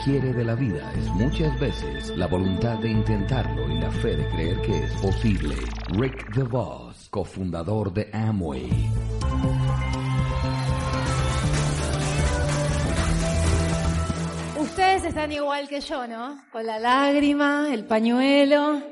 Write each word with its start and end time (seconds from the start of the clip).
hombre 0.00 0.12
y 0.12 0.20
lo 0.20 0.20
que 0.20 0.20
quiere 0.20 0.32
de 0.32 0.44
la 0.44 0.54
vida 0.54 0.92
es 0.96 1.06
muchas 1.10 1.60
veces 1.60 2.16
la 2.16 2.26
voluntad 2.26 2.78
de 2.78 2.90
intentarlo 2.90 3.70
y 3.70 3.78
la 3.78 3.90
fe 3.90 4.16
de 4.16 4.28
creer 4.28 4.60
que 4.62 4.84
es 4.84 4.92
posible. 5.00 5.54
Rick 5.90 6.34
DeVos, 6.34 7.08
cofundador 7.10 7.92
de 7.92 8.08
Amway. 8.12 8.70
Ustedes 14.58 15.04
están 15.04 15.32
igual 15.32 15.68
que 15.68 15.80
yo, 15.80 16.06
¿no? 16.06 16.42
Con 16.52 16.66
la 16.66 16.78
lágrima, 16.78 17.72
el 17.72 17.84
pañuelo. 17.84 18.82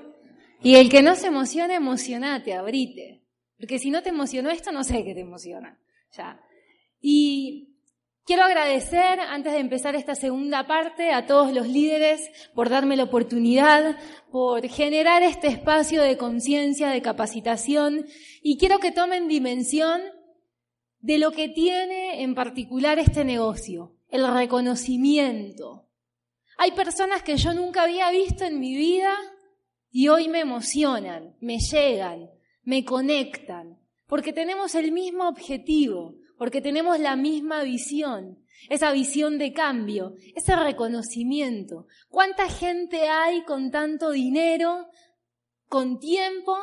Y 0.60 0.74
el 0.74 0.88
que 0.88 1.02
no 1.02 1.14
se 1.14 1.28
emociona, 1.28 1.76
emocionate, 1.76 2.54
abrite. 2.54 3.22
Porque 3.58 3.78
si 3.78 3.90
no 3.90 4.02
te 4.02 4.08
emocionó 4.10 4.50
esto, 4.50 4.72
no 4.72 4.82
sé 4.82 5.04
qué 5.04 5.14
te 5.14 5.20
emociona. 5.20 5.78
Ya. 6.16 6.40
Y 7.00 7.67
quiero 8.28 8.44
agradecer, 8.44 9.20
antes 9.20 9.54
de 9.54 9.58
empezar 9.58 9.96
esta 9.96 10.14
segunda 10.14 10.66
parte, 10.66 11.12
a 11.12 11.24
todos 11.24 11.50
los 11.50 11.66
líderes 11.66 12.30
por 12.54 12.68
darme 12.68 12.94
la 12.94 13.04
oportunidad, 13.04 13.96
por 14.30 14.68
generar 14.68 15.22
este 15.22 15.46
espacio 15.46 16.02
de 16.02 16.18
conciencia, 16.18 16.90
de 16.90 17.00
capacitación. 17.00 18.04
Y 18.42 18.58
quiero 18.58 18.80
que 18.80 18.92
tomen 18.92 19.28
dimensión 19.28 20.02
de 21.00 21.16
lo 21.16 21.32
que 21.32 21.48
tiene 21.48 22.22
en 22.22 22.34
particular 22.34 22.98
este 22.98 23.24
negocio 23.24 23.96
el 24.10 24.30
reconocimiento. 24.30 25.88
Hay 26.58 26.72
personas 26.72 27.22
que 27.22 27.38
yo 27.38 27.54
nunca 27.54 27.84
había 27.84 28.10
visto 28.10 28.44
en 28.44 28.60
mi 28.60 28.76
vida 28.76 29.14
y 29.90 30.08
hoy 30.08 30.28
me 30.28 30.40
emocionan, 30.40 31.34
me 31.40 31.60
llegan, 31.60 32.28
me 32.62 32.84
conectan, 32.84 33.80
porque 34.06 34.34
tenemos 34.34 34.74
el 34.74 34.92
mismo 34.92 35.26
objetivo, 35.28 36.16
porque 36.38 36.62
tenemos 36.62 36.98
la 37.00 37.16
misma 37.16 37.62
visión, 37.62 38.38
esa 38.70 38.92
visión 38.92 39.38
de 39.38 39.52
cambio, 39.52 40.14
ese 40.34 40.56
reconocimiento. 40.56 41.86
¿Cuánta 42.08 42.48
gente 42.48 43.08
hay 43.08 43.42
con 43.42 43.70
tanto 43.70 44.10
dinero, 44.10 44.88
con 45.68 45.98
tiempo, 45.98 46.56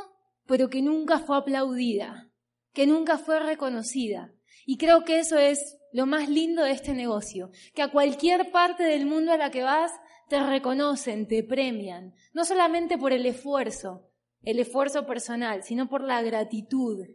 pero 0.47 0.69
que 0.69 0.81
nunca 0.81 1.19
fue 1.19 1.37
aplaudida, 1.37 2.31
que 2.73 2.87
nunca 2.87 3.17
fue 3.17 3.39
reconocida? 3.39 4.33
Y 4.65 4.77
creo 4.77 5.03
que 5.03 5.19
eso 5.19 5.37
es 5.37 5.77
lo 5.91 6.05
más 6.05 6.29
lindo 6.29 6.63
de 6.63 6.71
este 6.71 6.93
negocio, 6.93 7.51
que 7.73 7.81
a 7.81 7.91
cualquier 7.91 8.51
parte 8.51 8.83
del 8.83 9.05
mundo 9.05 9.31
a 9.31 9.37
la 9.37 9.51
que 9.51 9.63
vas 9.63 9.91
te 10.29 10.41
reconocen, 10.41 11.27
te 11.27 11.43
premian, 11.43 12.13
no 12.33 12.45
solamente 12.45 12.97
por 12.97 13.13
el 13.13 13.25
esfuerzo, 13.25 14.09
el 14.41 14.59
esfuerzo 14.59 15.05
personal, 15.05 15.63
sino 15.63 15.87
por 15.87 16.03
la 16.03 16.21
gratitud, 16.21 17.05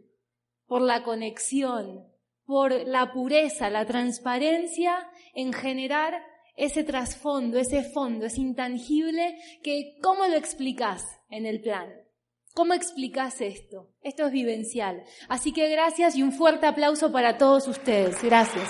por 0.65 0.81
la 0.81 1.03
conexión, 1.03 2.10
por 2.51 2.73
la 2.85 3.13
pureza, 3.13 3.69
la 3.69 3.85
transparencia 3.85 5.07
en 5.33 5.53
generar 5.53 6.21
ese 6.57 6.83
trasfondo, 6.83 7.57
ese 7.57 7.81
fondo, 7.81 8.25
ese 8.25 8.41
intangible 8.41 9.37
que, 9.63 9.97
¿cómo 10.03 10.27
lo 10.27 10.35
explicas 10.35 11.01
en 11.29 11.45
el 11.45 11.61
plan? 11.61 11.89
¿Cómo 12.53 12.73
explicas 12.73 13.39
esto? 13.39 13.93
Esto 14.01 14.25
es 14.25 14.33
vivencial. 14.33 15.01
Así 15.29 15.53
que 15.53 15.69
gracias 15.69 16.17
y 16.17 16.23
un 16.23 16.33
fuerte 16.33 16.67
aplauso 16.67 17.09
para 17.09 17.37
todos 17.37 17.69
ustedes. 17.69 18.21
Gracias. 18.21 18.69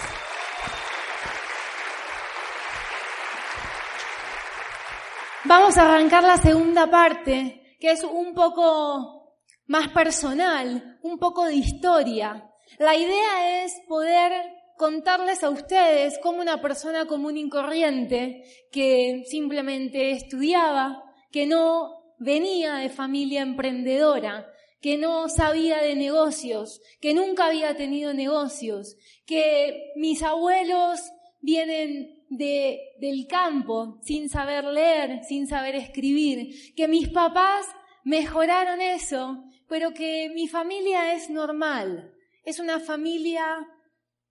Vamos 5.45 5.75
a 5.79 5.91
arrancar 5.91 6.23
la 6.23 6.37
segunda 6.37 6.85
parte, 6.85 7.75
que 7.79 7.89
es 7.89 8.03
un 8.03 8.35
poco 8.35 9.39
más 9.65 9.87
personal, 9.87 10.99
un 11.01 11.17
poco 11.17 11.45
de 11.45 11.55
historia. 11.55 12.50
La 12.77 12.95
idea 12.95 13.63
es 13.63 13.81
poder 13.87 14.31
contarles 14.77 15.43
a 15.43 15.49
ustedes 15.49 16.17
cómo 16.23 16.41
una 16.41 16.61
persona 16.61 17.05
común 17.05 17.37
y 17.37 17.49
corriente 17.49 18.43
que 18.71 19.23
simplemente 19.27 20.11
estudiaba, 20.11 21.03
que 21.31 21.45
no 21.45 22.15
venía 22.17 22.75
de 22.75 22.89
familia 22.89 23.41
emprendedora, 23.41 24.47
que 24.81 24.97
no 24.97 25.29
sabía 25.29 25.77
de 25.81 25.95
negocios, 25.95 26.81
que 26.99 27.13
nunca 27.13 27.45
había 27.45 27.75
tenido 27.75 28.13
negocios, 28.13 28.97
que 29.25 29.91
mis 29.95 30.23
abuelos 30.23 30.99
vienen 31.41 32.23
de, 32.29 32.79
del 32.99 33.27
campo 33.27 33.99
sin 34.01 34.29
saber 34.29 34.65
leer, 34.65 35.23
sin 35.23 35.47
saber 35.47 35.75
escribir, 35.75 36.73
que 36.75 36.87
mis 36.87 37.09
papás 37.09 37.67
mejoraron 38.03 38.81
eso, 38.81 39.43
pero 39.67 39.93
que 39.93 40.31
mi 40.33 40.47
familia 40.47 41.13
es 41.13 41.29
normal, 41.29 42.10
es 42.43 42.59
una 42.59 42.79
familia 42.79 43.67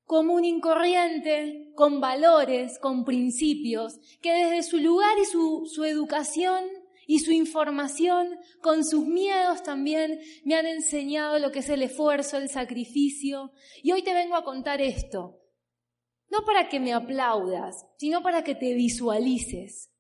común 0.05 0.45
y 0.45 0.61
corriente, 0.61 1.71
con 1.77 2.01
valores, 2.01 2.81
con 2.81 3.05
principios, 3.05 3.99
que 4.21 4.33
desde 4.33 4.65
su 4.65 4.79
lugar 4.79 5.17
y 5.23 5.25
su, 5.25 5.71
su 5.73 5.85
educación 5.85 6.65
y 7.07 7.21
su 7.21 7.31
información, 7.31 8.37
con 8.61 8.85
sus 8.85 9.07
miedos 9.07 9.63
también, 9.63 10.21
me 10.45 10.57
han 10.57 10.67
enseñado 10.67 11.39
lo 11.39 11.53
que 11.53 11.61
es 11.61 11.69
el 11.69 11.83
esfuerzo, 11.83 12.39
el 12.39 12.49
sacrificio. 12.49 13.53
Y 13.83 13.93
hoy 13.93 14.03
te 14.03 14.13
vengo 14.13 14.35
a 14.35 14.43
contar 14.43 14.81
esto. 14.81 15.41
No 16.29 16.45
para 16.45 16.69
que 16.69 16.81
me 16.81 16.93
aplaudas, 16.93 17.87
sino 17.97 18.21
para 18.23 18.43
que 18.43 18.57
te 18.57 18.75
visualices. 18.75 19.93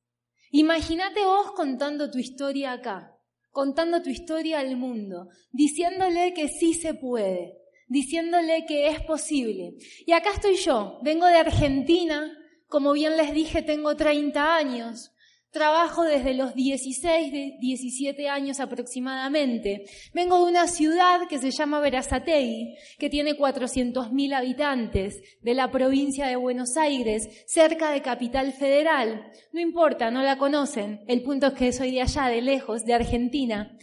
Imagínate 0.50 1.25
vos 1.25 1.53
contando 1.53 2.10
tu 2.10 2.19
historia 2.19 2.72
acá, 2.72 3.16
contando 3.50 4.03
tu 4.03 4.10
historia 4.10 4.59
al 4.59 4.77
mundo, 4.77 5.28
diciéndole 5.53 6.34
que 6.34 6.48
sí 6.48 6.75
se 6.75 6.94
puede, 6.94 7.59
diciéndole 7.90 8.64
que 8.64 8.88
es 8.88 9.02
posible. 9.02 9.74
Y 10.06 10.12
acá 10.12 10.30
estoy 10.32 10.56
yo, 10.56 10.98
vengo 11.02 11.26
de 11.26 11.36
Argentina, 11.36 12.32
como 12.68 12.92
bien 12.92 13.18
les 13.18 13.34
dije, 13.34 13.60
tengo 13.60 13.94
30 13.94 14.56
años, 14.56 15.12
Trabajo 15.52 16.04
desde 16.04 16.34
los 16.34 16.54
16, 16.54 17.58
17 17.58 18.28
años 18.28 18.60
aproximadamente. 18.60 19.84
Vengo 20.14 20.38
de 20.38 20.44
una 20.52 20.68
ciudad 20.68 21.26
que 21.28 21.38
se 21.38 21.50
llama 21.50 21.80
Verazategui, 21.80 22.76
que 23.00 23.10
tiene 23.10 23.36
400.000 23.36 24.32
habitantes, 24.32 25.20
de 25.42 25.54
la 25.54 25.72
provincia 25.72 26.28
de 26.28 26.36
Buenos 26.36 26.76
Aires, 26.76 27.44
cerca 27.48 27.90
de 27.90 28.00
Capital 28.00 28.52
Federal. 28.52 29.28
No 29.52 29.58
importa, 29.58 30.12
no 30.12 30.22
la 30.22 30.38
conocen. 30.38 31.00
El 31.08 31.22
punto 31.22 31.48
es 31.48 31.54
que 31.54 31.72
soy 31.72 31.90
de 31.90 32.02
allá, 32.02 32.26
de 32.26 32.42
lejos, 32.42 32.84
de 32.84 32.94
Argentina. 32.94 33.76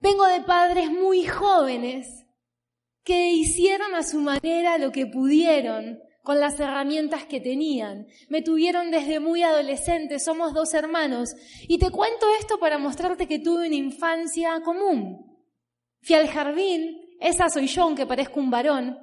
Vengo 0.00 0.26
de 0.26 0.42
padres 0.42 0.90
muy 0.90 1.24
jóvenes 1.24 2.19
que 3.04 3.32
hicieron 3.32 3.94
a 3.94 4.02
su 4.02 4.20
manera 4.20 4.78
lo 4.78 4.92
que 4.92 5.06
pudieron 5.06 6.00
con 6.22 6.38
las 6.38 6.60
herramientas 6.60 7.24
que 7.24 7.40
tenían. 7.40 8.06
Me 8.28 8.42
tuvieron 8.42 8.90
desde 8.90 9.20
muy 9.20 9.42
adolescente, 9.42 10.18
somos 10.18 10.52
dos 10.52 10.74
hermanos. 10.74 11.30
Y 11.66 11.78
te 11.78 11.90
cuento 11.90 12.26
esto 12.38 12.58
para 12.58 12.78
mostrarte 12.78 13.26
que 13.26 13.38
tuve 13.38 13.66
una 13.66 13.76
infancia 13.76 14.60
común. 14.62 15.26
Fui 16.02 16.16
al 16.16 16.28
jardín, 16.28 17.00
esa 17.20 17.48
soy 17.48 17.66
yo, 17.66 17.82
aunque 17.82 18.06
parezco 18.06 18.40
un 18.40 18.50
varón. 18.50 18.98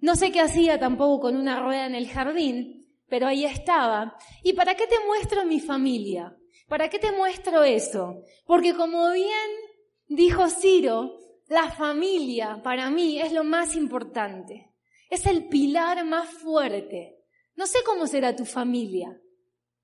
No 0.00 0.14
sé 0.14 0.30
qué 0.30 0.40
hacía 0.40 0.78
tampoco 0.78 1.20
con 1.20 1.36
una 1.36 1.60
rueda 1.60 1.86
en 1.86 1.94
el 1.94 2.08
jardín, 2.08 2.86
pero 3.08 3.26
ahí 3.26 3.44
estaba. 3.44 4.16
¿Y 4.42 4.52
para 4.52 4.74
qué 4.74 4.86
te 4.86 4.96
muestro 5.06 5.44
mi 5.44 5.60
familia? 5.60 6.36
¿Para 6.68 6.88
qué 6.88 6.98
te 6.98 7.12
muestro 7.12 7.64
eso? 7.64 8.22
Porque 8.46 8.74
como 8.74 9.10
bien 9.12 9.48
dijo 10.06 10.48
Ciro, 10.50 11.18
la 11.48 11.70
familia 11.70 12.60
para 12.62 12.90
mí 12.90 13.20
es 13.20 13.32
lo 13.32 13.44
más 13.44 13.74
importante. 13.74 14.74
Es 15.10 15.26
el 15.26 15.48
pilar 15.48 16.04
más 16.04 16.28
fuerte. 16.28 17.24
No 17.56 17.66
sé 17.66 17.78
cómo 17.84 18.06
será 18.06 18.36
tu 18.36 18.44
familia. 18.44 19.18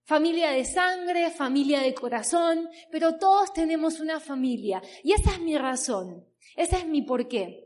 Familia 0.04 0.50
de 0.50 0.66
sangre, 0.66 1.30
familia 1.30 1.80
de 1.80 1.94
corazón, 1.94 2.68
pero 2.90 3.16
todos 3.16 3.54
tenemos 3.54 4.00
una 4.00 4.20
familia. 4.20 4.82
Y 5.02 5.12
esa 5.12 5.30
es 5.30 5.40
mi 5.40 5.56
razón. 5.56 6.26
Ese 6.56 6.76
es 6.76 6.86
mi 6.86 7.00
porqué. 7.02 7.64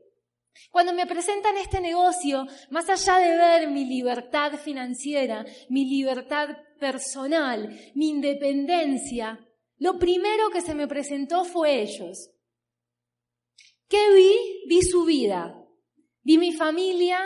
Cuando 0.71 0.93
me 0.93 1.07
presentan 1.07 1.57
este 1.57 1.81
negocio, 1.81 2.47
más 2.71 2.89
allá 2.89 3.19
de 3.19 3.37
ver 3.37 3.69
mi 3.69 3.85
libertad 3.85 4.53
financiera, 4.55 5.45
mi 5.69 5.85
libertad 5.85 6.51
personal, 6.79 7.77
mi 7.95 8.11
independencia, 8.11 9.45
lo 9.79 9.99
primero 9.99 10.51
que 10.51 10.61
se 10.61 10.75
me 10.75 10.87
presentó 10.87 11.45
fue 11.45 11.83
ellos. 11.83 12.31
¿Qué 13.89 14.15
vi? 14.15 14.65
Vi 14.67 14.83
su 14.83 15.07
vida. 15.07 15.65
Vi 16.23 16.37
mi 16.37 16.53
familia, 16.53 17.21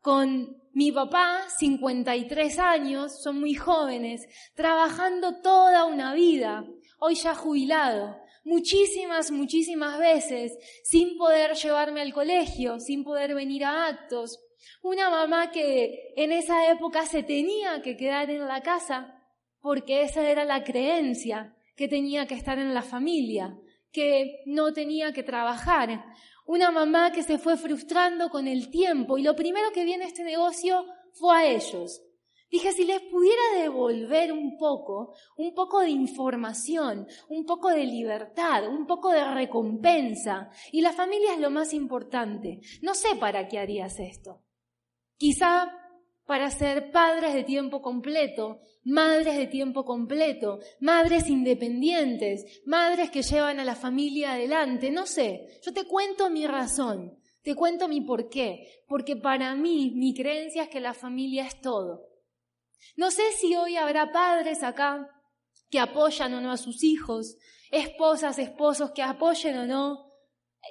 con 0.00 0.60
mi 0.72 0.90
papá, 0.90 1.44
53 1.56 2.58
años, 2.58 3.22
son 3.22 3.38
muy 3.38 3.54
jóvenes, 3.54 4.26
trabajando 4.56 5.40
toda 5.40 5.84
una 5.84 6.12
vida, 6.12 6.64
hoy 6.98 7.14
ya 7.14 7.36
jubilado, 7.36 8.16
muchísimas, 8.42 9.30
muchísimas 9.30 10.00
veces, 10.00 10.58
sin 10.82 11.16
poder 11.16 11.54
llevarme 11.54 12.00
al 12.00 12.12
colegio, 12.12 12.80
sin 12.80 13.04
poder 13.04 13.36
venir 13.36 13.64
a 13.64 13.86
actos. 13.86 14.40
Una 14.82 15.10
mamá 15.10 15.52
que 15.52 16.12
en 16.16 16.32
esa 16.32 16.72
época 16.72 17.06
se 17.06 17.22
tenía 17.22 17.82
que 17.82 17.96
quedar 17.96 18.30
en 18.30 18.48
la 18.48 18.62
casa 18.62 19.16
porque 19.60 20.02
esa 20.02 20.28
era 20.28 20.44
la 20.44 20.64
creencia, 20.64 21.54
que 21.76 21.86
tenía 21.86 22.26
que 22.26 22.34
estar 22.34 22.58
en 22.58 22.74
la 22.74 22.82
familia, 22.82 23.56
que 23.92 24.42
no 24.46 24.72
tenía 24.72 25.12
que 25.12 25.22
trabajar. 25.22 26.04
Una 26.46 26.70
mamá 26.70 27.12
que 27.12 27.22
se 27.22 27.38
fue 27.38 27.56
frustrando 27.56 28.28
con 28.28 28.48
el 28.48 28.70
tiempo 28.70 29.18
y 29.18 29.22
lo 29.22 29.36
primero 29.36 29.70
que 29.72 29.84
viene 29.84 30.06
este 30.06 30.24
negocio 30.24 30.84
fue 31.12 31.36
a 31.36 31.46
ellos. 31.46 32.02
Dije, 32.50 32.72
si 32.72 32.84
les 32.84 33.00
pudiera 33.02 33.42
devolver 33.62 34.32
un 34.32 34.56
poco, 34.58 35.14
un 35.36 35.54
poco 35.54 35.80
de 35.80 35.90
información, 35.90 37.06
un 37.28 37.44
poco 37.44 37.68
de 37.68 37.84
libertad, 37.84 38.66
un 38.66 38.86
poco 38.86 39.12
de 39.12 39.24
recompensa, 39.24 40.50
y 40.72 40.80
la 40.80 40.92
familia 40.92 41.34
es 41.34 41.40
lo 41.40 41.50
más 41.50 41.72
importante, 41.72 42.60
no 42.82 42.94
sé 42.94 43.14
para 43.14 43.46
qué 43.46 43.60
harías 43.60 44.00
esto. 44.00 44.42
Quizá 45.16 45.70
para 46.30 46.48
ser 46.52 46.92
padres 46.92 47.34
de 47.34 47.42
tiempo 47.42 47.82
completo, 47.82 48.60
madres 48.84 49.36
de 49.36 49.48
tiempo 49.48 49.84
completo, 49.84 50.60
madres 50.78 51.28
independientes, 51.28 52.62
madres 52.64 53.10
que 53.10 53.22
llevan 53.22 53.58
a 53.58 53.64
la 53.64 53.74
familia 53.74 54.34
adelante, 54.34 54.92
no 54.92 55.06
sé, 55.06 55.58
yo 55.66 55.72
te 55.72 55.88
cuento 55.88 56.30
mi 56.30 56.46
razón, 56.46 57.18
te 57.42 57.56
cuento 57.56 57.88
mi 57.88 58.00
por 58.02 58.28
qué, 58.28 58.84
porque 58.86 59.16
para 59.16 59.56
mí 59.56 59.90
mi 59.96 60.14
creencia 60.14 60.62
es 60.62 60.68
que 60.68 60.78
la 60.78 60.94
familia 60.94 61.48
es 61.48 61.60
todo. 61.60 62.06
No 62.94 63.10
sé 63.10 63.32
si 63.32 63.56
hoy 63.56 63.74
habrá 63.74 64.12
padres 64.12 64.62
acá 64.62 65.10
que 65.68 65.80
apoyan 65.80 66.32
o 66.34 66.40
no 66.40 66.52
a 66.52 66.58
sus 66.58 66.84
hijos, 66.84 67.38
esposas, 67.72 68.38
esposos 68.38 68.92
que 68.92 69.02
apoyen 69.02 69.58
o 69.58 69.66
no 69.66 70.12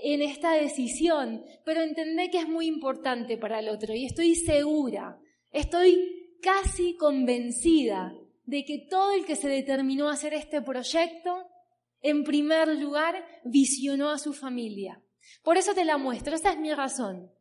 en 0.03 0.21
esta 0.21 0.53
decisión, 0.53 1.44
pero 1.65 1.81
entendé 1.81 2.29
que 2.29 2.38
es 2.38 2.47
muy 2.47 2.65
importante 2.65 3.38
para 3.38 3.59
el 3.59 3.67
otro 3.67 3.94
y 3.94 4.06
estoy 4.06 4.35
segura, 4.35 5.19
estoy 5.51 6.38
casi 6.42 6.96
convencida 6.96 8.13
de 8.46 8.66
que 8.66 8.88
todo 8.90 9.13
el 9.13 9.25
que 9.25 9.36
se 9.36 9.48
determinó 9.48 10.10
a 10.10 10.13
hacer 10.13 10.34
este 10.34 10.62
proyecto, 10.62 11.48
en 12.01 12.24
primer 12.24 12.68
lugar, 12.80 13.24
visionó 13.44 14.10
a 14.10 14.18
su 14.18 14.34
familia. 14.34 15.01
Por 15.44 15.57
eso 15.57 15.74
te 15.74 15.86
la 15.86 15.98
muestro, 15.98 16.36
esa 16.36 16.51
es 16.51 16.57
mi 16.57 16.74
razón. 16.74 17.31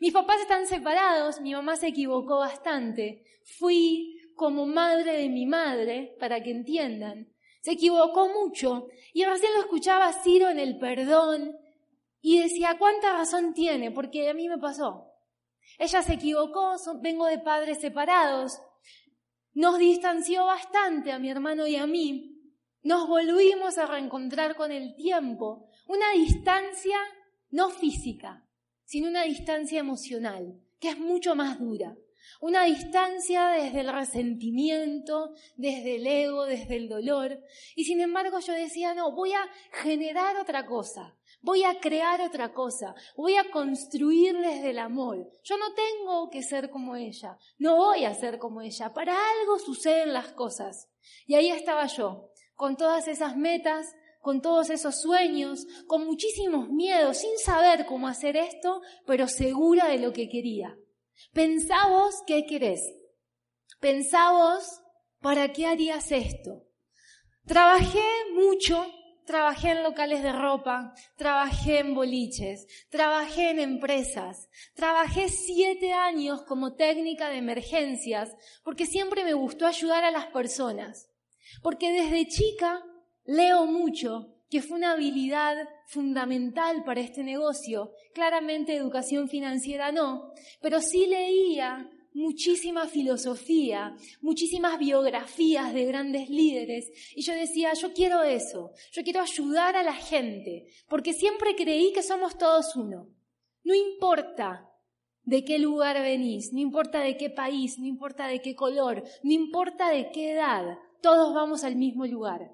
Mis 0.00 0.12
papás 0.12 0.40
están 0.40 0.66
separados, 0.66 1.40
mi 1.40 1.52
mamá 1.52 1.76
se 1.76 1.88
equivocó 1.88 2.38
bastante. 2.38 3.24
Fui 3.58 4.20
como 4.34 4.66
madre 4.66 5.16
de 5.16 5.28
mi 5.28 5.46
madre, 5.46 6.16
para 6.18 6.42
que 6.42 6.50
entiendan. 6.50 7.28
Se 7.60 7.72
equivocó 7.72 8.28
mucho 8.28 8.88
y 9.12 9.24
recién 9.24 9.52
lo 9.54 9.60
escuchaba 9.60 10.12
Ciro 10.12 10.48
en 10.48 10.58
el 10.58 10.78
perdón 10.78 11.56
y 12.22 12.40
decía, 12.40 12.76
¿cuánta 12.78 13.12
razón 13.12 13.54
tiene? 13.54 13.90
Porque 13.90 14.28
a 14.28 14.34
mí 14.34 14.48
me 14.48 14.58
pasó. 14.58 15.09
Ella 15.78 16.02
se 16.02 16.14
equivocó, 16.14 16.76
vengo 17.00 17.26
de 17.26 17.38
padres 17.38 17.80
separados. 17.80 18.60
Nos 19.54 19.78
distanció 19.78 20.46
bastante 20.46 21.12
a 21.12 21.18
mi 21.18 21.30
hermano 21.30 21.66
y 21.66 21.76
a 21.76 21.86
mí. 21.86 22.36
Nos 22.82 23.08
volvimos 23.08 23.78
a 23.78 23.86
reencontrar 23.86 24.56
con 24.56 24.72
el 24.72 24.94
tiempo. 24.94 25.70
Una 25.86 26.12
distancia 26.12 26.98
no 27.50 27.70
física, 27.70 28.46
sino 28.84 29.08
una 29.08 29.24
distancia 29.24 29.80
emocional, 29.80 30.60
que 30.78 30.90
es 30.90 30.98
mucho 30.98 31.34
más 31.34 31.58
dura. 31.58 31.96
Una 32.40 32.64
distancia 32.64 33.48
desde 33.48 33.80
el 33.80 33.92
resentimiento, 33.92 35.34
desde 35.56 35.96
el 35.96 36.06
ego, 36.06 36.46
desde 36.46 36.76
el 36.76 36.88
dolor. 36.88 37.42
Y 37.74 37.84
sin 37.84 38.00
embargo 38.00 38.38
yo 38.40 38.52
decía, 38.52 38.94
no, 38.94 39.12
voy 39.12 39.32
a 39.32 39.46
generar 39.72 40.36
otra 40.36 40.64
cosa, 40.64 41.16
voy 41.40 41.64
a 41.64 41.80
crear 41.80 42.20
otra 42.20 42.52
cosa, 42.52 42.94
voy 43.16 43.36
a 43.36 43.50
construir 43.50 44.36
desde 44.36 44.70
el 44.70 44.78
amor. 44.78 45.30
Yo 45.42 45.56
no 45.56 45.72
tengo 45.74 46.30
que 46.30 46.42
ser 46.42 46.70
como 46.70 46.96
ella, 46.96 47.38
no 47.58 47.76
voy 47.76 48.04
a 48.04 48.14
ser 48.14 48.38
como 48.38 48.60
ella. 48.60 48.92
Para 48.92 49.14
algo 49.14 49.58
suceden 49.58 50.12
las 50.12 50.28
cosas. 50.32 50.88
Y 51.26 51.34
ahí 51.34 51.50
estaba 51.50 51.86
yo, 51.86 52.30
con 52.54 52.76
todas 52.76 53.08
esas 53.08 53.36
metas, 53.36 53.94
con 54.20 54.42
todos 54.42 54.70
esos 54.70 55.00
sueños, 55.00 55.66
con 55.86 56.04
muchísimos 56.04 56.68
miedos, 56.68 57.18
sin 57.18 57.38
saber 57.38 57.86
cómo 57.86 58.06
hacer 58.06 58.36
esto, 58.36 58.82
pero 59.06 59.28
segura 59.28 59.88
de 59.88 59.98
lo 59.98 60.12
que 60.12 60.28
quería. 60.28 60.76
Pensá 61.32 61.76
qué 62.26 62.44
querés. 62.46 62.80
Pensá 63.80 64.30
para 65.20 65.52
qué 65.52 65.66
harías 65.66 66.12
esto. 66.12 66.66
Trabajé 67.46 68.04
mucho, 68.34 68.86
trabajé 69.30 69.70
en 69.70 69.84
locales 69.84 70.24
de 70.24 70.32
ropa, 70.32 70.92
trabajé 71.16 71.78
en 71.78 71.94
boliches, 71.94 72.66
trabajé 72.90 73.50
en 73.50 73.60
empresas, 73.60 74.48
trabajé 74.74 75.28
siete 75.28 75.92
años 75.92 76.42
como 76.42 76.74
técnica 76.74 77.28
de 77.28 77.38
emergencias, 77.38 78.34
porque 78.64 78.86
siempre 78.86 79.24
me 79.24 79.34
gustó 79.34 79.66
ayudar 79.66 80.02
a 80.02 80.10
las 80.10 80.26
personas. 80.26 81.08
Porque 81.62 81.92
desde 81.92 82.26
chica 82.26 82.82
Leo 83.24 83.66
mucho, 83.66 84.34
que 84.50 84.62
fue 84.62 84.78
una 84.78 84.92
habilidad 84.92 85.56
fundamental 85.86 86.82
para 86.82 87.00
este 87.00 87.22
negocio. 87.22 87.92
Claramente 88.12 88.74
educación 88.74 89.28
financiera 89.28 89.92
no, 89.92 90.32
pero 90.60 90.80
sí 90.80 91.06
leía 91.06 91.88
muchísima 92.12 92.86
filosofía, 92.86 93.96
muchísimas 94.20 94.78
biografías 94.78 95.72
de 95.72 95.84
grandes 95.84 96.28
líderes 96.28 96.90
y 97.14 97.22
yo 97.22 97.32
decía, 97.34 97.72
yo 97.74 97.92
quiero 97.92 98.22
eso, 98.22 98.72
yo 98.92 99.02
quiero 99.02 99.20
ayudar 99.20 99.76
a 99.76 99.82
la 99.82 99.94
gente, 99.94 100.66
porque 100.88 101.12
siempre 101.12 101.54
creí 101.54 101.92
que 101.92 102.02
somos 102.02 102.36
todos 102.36 102.76
uno. 102.76 103.08
No 103.62 103.74
importa 103.74 104.68
de 105.22 105.44
qué 105.44 105.58
lugar 105.58 106.00
venís, 106.00 106.52
no 106.52 106.60
importa 106.60 107.00
de 107.00 107.16
qué 107.16 107.30
país, 107.30 107.78
no 107.78 107.86
importa 107.86 108.26
de 108.26 108.40
qué 108.40 108.54
color, 108.54 109.04
no 109.22 109.32
importa 109.32 109.90
de 109.90 110.10
qué 110.10 110.32
edad, 110.32 110.78
todos 111.02 111.34
vamos 111.34 111.64
al 111.64 111.76
mismo 111.76 112.06
lugar. 112.06 112.50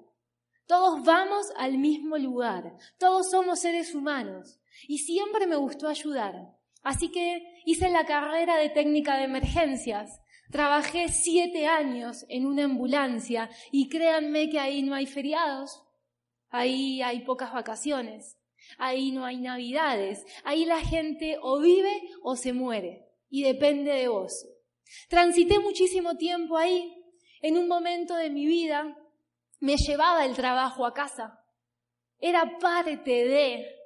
Todos 0.67 1.01
vamos 1.05 1.47
al 1.55 1.77
mismo 1.77 2.17
lugar, 2.17 2.75
todos 2.97 3.31
somos 3.31 3.61
seres 3.61 3.95
humanos 3.95 4.59
y 4.85 4.97
siempre 4.97 5.47
me 5.47 5.55
gustó 5.55 5.87
ayudar. 5.87 6.57
Así 6.83 7.09
que 7.09 7.56
hice 7.67 7.89
la 7.89 8.05
carrera 8.05 8.55
de 8.55 8.69
técnica 8.69 9.17
de 9.17 9.25
emergencias, 9.25 10.21
trabajé 10.49 11.09
siete 11.09 11.67
años 11.67 12.25
en 12.29 12.45
una 12.45 12.63
ambulancia 12.63 13.49
y 13.73 13.89
créanme 13.89 14.49
que 14.49 14.57
ahí 14.57 14.83
no 14.83 14.95
hay 14.95 15.05
feriados, 15.05 15.83
ahí 16.49 17.01
hay 17.01 17.25
pocas 17.25 17.51
vacaciones, 17.51 18.37
ahí 18.77 19.11
no 19.11 19.25
hay 19.25 19.35
navidades, 19.35 20.25
ahí 20.45 20.63
la 20.63 20.79
gente 20.79 21.39
o 21.41 21.59
vive 21.59 22.03
o 22.23 22.37
se 22.37 22.53
muere. 22.53 23.05
Y 23.29 23.43
depende 23.43 23.91
de 23.91 24.07
vos. 24.07 24.47
Transité 25.09 25.59
muchísimo 25.59 26.15
tiempo 26.15 26.55
ahí, 26.55 26.89
en 27.41 27.57
un 27.57 27.67
momento 27.67 28.15
de 28.15 28.29
mi 28.29 28.45
vida 28.45 28.97
me 29.59 29.75
llevaba 29.75 30.23
el 30.23 30.35
trabajo 30.37 30.85
a 30.85 30.93
casa. 30.93 31.37
Era 32.17 32.57
parte 32.59 33.25
de... 33.25 33.76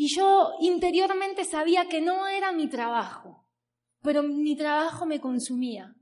Y 0.00 0.06
yo 0.14 0.52
interiormente 0.60 1.44
sabía 1.44 1.88
que 1.88 2.00
no 2.00 2.28
era 2.28 2.52
mi 2.52 2.68
trabajo, 2.68 3.48
pero 4.00 4.22
mi 4.22 4.54
trabajo 4.54 5.06
me 5.06 5.20
consumía. 5.20 5.92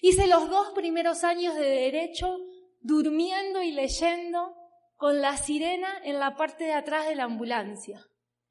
Hice 0.00 0.26
los 0.26 0.48
dos 0.48 0.70
primeros 0.74 1.22
años 1.22 1.54
de 1.54 1.68
derecho 1.68 2.38
durmiendo 2.80 3.60
y 3.60 3.72
leyendo 3.72 4.56
con 4.96 5.20
la 5.20 5.36
sirena 5.36 6.00
en 6.02 6.18
la 6.18 6.34
parte 6.34 6.64
de 6.64 6.72
atrás 6.72 7.08
de 7.08 7.14
la 7.14 7.24
ambulancia. 7.24 8.02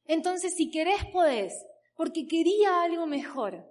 Entonces, 0.05 0.55
si 0.55 0.69
querés, 0.69 1.03
podés, 1.11 1.65
porque 1.95 2.27
quería 2.27 2.83
algo 2.83 3.07
mejor. 3.07 3.65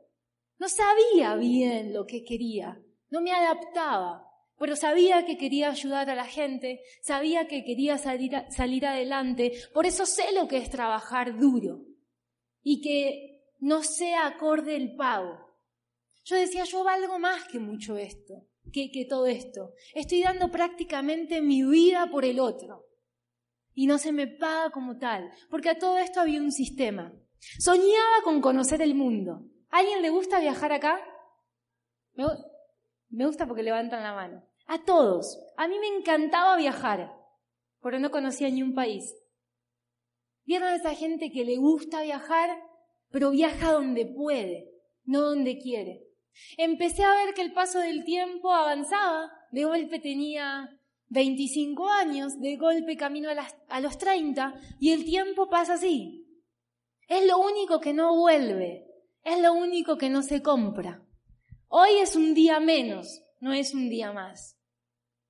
No 0.58 0.68
sabía 0.68 1.36
bien 1.36 1.94
lo 1.94 2.06
que 2.06 2.24
quería, 2.24 2.82
no 3.08 3.20
me 3.20 3.30
adaptaba, 3.30 4.27
pero 4.58 4.76
sabía 4.76 5.24
que 5.24 5.38
quería 5.38 5.70
ayudar 5.70 6.10
a 6.10 6.14
la 6.14 6.26
gente, 6.26 6.80
sabía 7.02 7.46
que 7.46 7.64
quería 7.64 7.98
salir, 7.98 8.32
salir 8.50 8.86
adelante, 8.86 9.52
por 9.72 9.86
eso 9.86 10.04
sé 10.04 10.32
lo 10.34 10.48
que 10.48 10.58
es 10.58 10.70
trabajar 10.70 11.38
duro 11.38 11.84
y 12.62 12.80
que 12.80 13.44
no 13.60 13.82
sea 13.82 14.26
acorde 14.26 14.76
el 14.76 14.96
pago. 14.96 15.38
Yo 16.24 16.36
decía, 16.36 16.64
yo 16.64 16.84
valgo 16.84 17.18
más 17.18 17.44
que 17.44 17.58
mucho 17.58 17.96
esto, 17.96 18.46
que, 18.72 18.90
que 18.90 19.04
todo 19.06 19.26
esto. 19.26 19.72
Estoy 19.94 20.22
dando 20.22 20.50
prácticamente 20.50 21.40
mi 21.40 21.62
vida 21.62 22.08
por 22.10 22.24
el 22.24 22.38
otro 22.40 22.86
y 23.74 23.86
no 23.86 23.98
se 23.98 24.12
me 24.12 24.26
paga 24.26 24.70
como 24.70 24.98
tal, 24.98 25.30
porque 25.48 25.70
a 25.70 25.78
todo 25.78 25.98
esto 25.98 26.20
había 26.20 26.40
un 26.40 26.52
sistema. 26.52 27.14
Soñaba 27.58 28.22
con 28.24 28.40
conocer 28.40 28.82
el 28.82 28.94
mundo. 28.94 29.44
¿A 29.70 29.78
alguien 29.78 30.02
le 30.02 30.10
gusta 30.10 30.40
viajar 30.40 30.72
acá? 30.72 31.00
Me 33.10 33.26
gusta 33.26 33.46
porque 33.46 33.62
levantan 33.62 34.02
la 34.02 34.14
mano. 34.14 34.47
A 34.68 34.84
todos. 34.84 35.40
A 35.56 35.66
mí 35.66 35.76
me 35.78 35.86
encantaba 35.86 36.54
viajar, 36.58 37.10
pero 37.80 37.98
no 37.98 38.10
conocía 38.10 38.50
ni 38.50 38.62
un 38.62 38.74
país. 38.74 39.14
¿Vieron 40.44 40.68
a 40.68 40.76
esa 40.76 40.94
gente 40.94 41.32
que 41.32 41.46
le 41.46 41.56
gusta 41.56 42.02
viajar, 42.02 42.50
pero 43.10 43.30
viaja 43.30 43.72
donde 43.72 44.04
puede, 44.04 44.70
no 45.04 45.22
donde 45.22 45.58
quiere? 45.58 46.06
Empecé 46.58 47.02
a 47.04 47.14
ver 47.14 47.32
que 47.32 47.40
el 47.40 47.54
paso 47.54 47.78
del 47.80 48.04
tiempo 48.04 48.52
avanzaba. 48.52 49.32
De 49.52 49.64
golpe 49.64 50.00
tenía 50.00 50.78
25 51.06 51.88
años, 51.88 52.38
de 52.38 52.56
golpe 52.56 52.98
camino 52.98 53.30
a, 53.30 53.48
a 53.70 53.80
los 53.80 53.96
30, 53.96 54.60
y 54.78 54.92
el 54.92 55.06
tiempo 55.06 55.48
pasa 55.48 55.74
así. 55.74 56.26
Es 57.08 57.26
lo 57.26 57.38
único 57.38 57.80
que 57.80 57.94
no 57.94 58.14
vuelve, 58.14 58.86
es 59.24 59.40
lo 59.40 59.54
único 59.54 59.96
que 59.96 60.10
no 60.10 60.20
se 60.20 60.42
compra. 60.42 61.02
Hoy 61.68 62.00
es 62.00 62.16
un 62.16 62.34
día 62.34 62.60
menos, 62.60 63.22
no 63.40 63.54
es 63.54 63.72
un 63.72 63.88
día 63.88 64.12
más. 64.12 64.57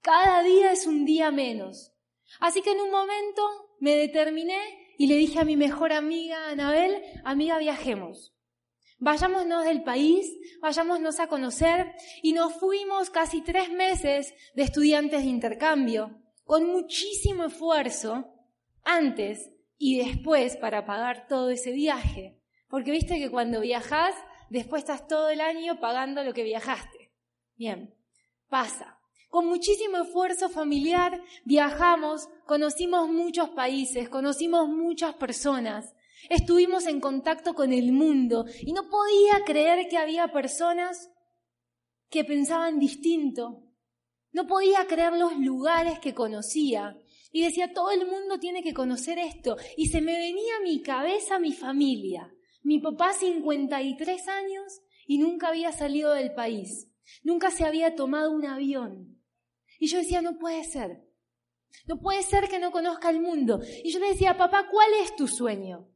Cada 0.08 0.42
día 0.42 0.72
es 0.72 0.86
un 0.86 1.04
día 1.04 1.30
menos. 1.30 1.92
Así 2.40 2.62
que 2.62 2.72
en 2.72 2.80
un 2.80 2.90
momento 2.90 3.42
me 3.78 3.94
determiné 3.94 4.58
y 4.96 5.06
le 5.06 5.16
dije 5.16 5.38
a 5.38 5.44
mi 5.44 5.54
mejor 5.54 5.92
amiga 5.92 6.48
Anabel, 6.48 7.02
amiga, 7.24 7.58
viajemos. 7.58 8.34
Vayámonos 8.96 9.66
del 9.66 9.82
país, 9.82 10.32
vayámonos 10.62 11.20
a 11.20 11.26
conocer 11.26 11.94
y 12.22 12.32
nos 12.32 12.54
fuimos 12.54 13.10
casi 13.10 13.42
tres 13.42 13.70
meses 13.70 14.32
de 14.54 14.62
estudiantes 14.62 15.24
de 15.24 15.28
intercambio, 15.28 16.18
con 16.44 16.64
muchísimo 16.64 17.44
esfuerzo, 17.44 18.32
antes 18.84 19.50
y 19.76 19.98
después 19.98 20.56
para 20.56 20.86
pagar 20.86 21.28
todo 21.28 21.50
ese 21.50 21.72
viaje. 21.72 22.40
Porque 22.70 22.92
viste 22.92 23.18
que 23.18 23.30
cuando 23.30 23.60
viajas, 23.60 24.14
después 24.48 24.84
estás 24.84 25.06
todo 25.06 25.28
el 25.28 25.42
año 25.42 25.80
pagando 25.80 26.24
lo 26.24 26.32
que 26.32 26.44
viajaste. 26.44 27.12
Bien, 27.56 27.94
pasa. 28.48 28.97
Con 29.28 29.46
muchísimo 29.46 29.98
esfuerzo 29.98 30.48
familiar 30.48 31.22
viajamos, 31.44 32.28
conocimos 32.46 33.08
muchos 33.08 33.50
países, 33.50 34.08
conocimos 34.08 34.68
muchas 34.68 35.14
personas, 35.14 35.94
estuvimos 36.30 36.86
en 36.86 37.00
contacto 37.00 37.54
con 37.54 37.72
el 37.72 37.92
mundo 37.92 38.46
y 38.62 38.72
no 38.72 38.88
podía 38.88 39.44
creer 39.44 39.88
que 39.88 39.98
había 39.98 40.32
personas 40.32 41.10
que 42.08 42.24
pensaban 42.24 42.78
distinto. 42.78 43.64
No 44.32 44.46
podía 44.46 44.86
creer 44.86 45.14
los 45.14 45.36
lugares 45.38 45.98
que 45.98 46.14
conocía. 46.14 46.98
Y 47.30 47.42
decía, 47.42 47.72
todo 47.74 47.90
el 47.90 48.06
mundo 48.06 48.38
tiene 48.38 48.62
que 48.62 48.72
conocer 48.72 49.18
esto. 49.18 49.56
Y 49.76 49.88
se 49.88 50.00
me 50.00 50.16
venía 50.16 50.56
a 50.56 50.62
mi 50.62 50.80
cabeza 50.80 51.38
mi 51.38 51.52
familia. 51.52 52.32
Mi 52.62 52.78
papá, 52.78 53.12
53 53.12 54.28
años, 54.28 54.80
y 55.06 55.18
nunca 55.18 55.48
había 55.48 55.72
salido 55.72 56.12
del 56.12 56.32
país. 56.32 56.88
Nunca 57.22 57.50
se 57.50 57.64
había 57.64 57.94
tomado 57.94 58.30
un 58.30 58.46
avión. 58.46 59.17
Y 59.78 59.86
yo 59.86 59.98
decía, 59.98 60.20
no 60.20 60.38
puede 60.38 60.64
ser. 60.64 61.04
No 61.86 62.00
puede 62.00 62.22
ser 62.22 62.48
que 62.48 62.58
no 62.58 62.72
conozca 62.72 63.10
el 63.10 63.20
mundo. 63.20 63.60
Y 63.84 63.90
yo 63.90 64.00
le 64.00 64.08
decía, 64.08 64.36
papá, 64.36 64.68
¿cuál 64.70 64.90
es 65.02 65.14
tu 65.16 65.26
sueño? 65.26 65.88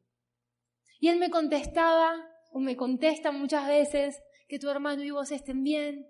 Y 1.01 1.09
él 1.09 1.19
me 1.19 1.31
contestaba, 1.31 2.15
o 2.53 2.61
me 2.61 2.77
contesta 2.77 3.33
muchas 3.33 3.67
veces, 3.67 4.21
que 4.49 4.59
tu 4.59 4.69
hermano 4.69 5.03
y 5.03 5.11
vos 5.11 5.33
estén 5.33 5.65
bien, 5.65 6.07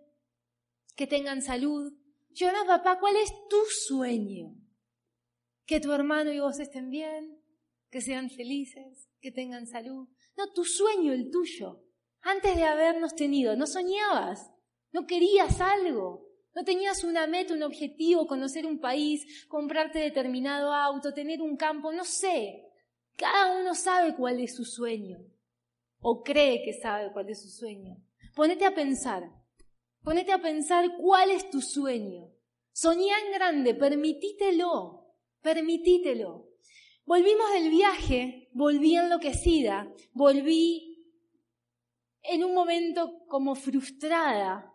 que 0.96 1.06
tengan 1.06 1.42
salud. 1.42 1.92
Yo, 2.30 2.52
no, 2.52 2.66
papá, 2.66 2.98
¿cuál 2.98 3.16
es 3.16 3.32
tu 3.48 3.56
sueño? 3.86 4.54
Que 5.64 5.80
tu 5.80 5.92
hermano 5.92 6.32
y 6.32 6.40
vos 6.40 6.58
estén 6.60 6.90
bien, 6.90 7.40
que 7.90 8.00
sean 8.00 8.30
felices, 8.30 9.08
que 9.20 9.32
tengan 9.32 9.66
salud. 9.66 10.08
No, 10.36 10.52
tu 10.52 10.64
sueño, 10.64 11.12
el 11.12 11.30
tuyo. 11.30 11.84
Antes 12.20 12.56
de 12.56 12.64
habernos 12.64 13.14
tenido, 13.14 13.56
no 13.56 13.66
soñabas, 13.66 14.50
no 14.92 15.06
querías 15.06 15.60
algo, 15.60 16.31
no 16.54 16.64
tenías 16.64 17.04
una 17.04 17.26
meta, 17.26 17.54
un 17.54 17.62
objetivo, 17.62 18.26
conocer 18.26 18.66
un 18.66 18.78
país, 18.78 19.46
comprarte 19.48 19.98
determinado 19.98 20.72
auto, 20.72 21.14
tener 21.14 21.40
un 21.40 21.56
campo, 21.56 21.92
no 21.92 22.04
sé. 22.04 22.64
Cada 23.16 23.58
uno 23.60 23.74
sabe 23.74 24.14
cuál 24.14 24.40
es 24.40 24.54
su 24.54 24.64
sueño, 24.64 25.18
o 26.00 26.22
cree 26.22 26.62
que 26.62 26.72
sabe 26.72 27.12
cuál 27.12 27.30
es 27.30 27.42
su 27.42 27.48
sueño. 27.48 27.96
Ponete 28.34 28.64
a 28.64 28.74
pensar, 28.74 29.30
ponete 30.02 30.32
a 30.32 30.42
pensar 30.42 30.96
cuál 30.98 31.30
es 31.30 31.48
tu 31.50 31.60
sueño. 31.60 32.30
Soñá 32.72 33.18
en 33.26 33.32
grande, 33.32 33.74
permitítelo, 33.74 35.14
permitítelo. 35.42 36.48
Volvimos 37.04 37.52
del 37.52 37.68
viaje, 37.68 38.48
volví 38.52 38.96
enloquecida, 38.96 39.92
volví 40.12 40.92
en 42.22 42.44
un 42.44 42.54
momento 42.54 43.24
como 43.26 43.54
frustrada, 43.54 44.71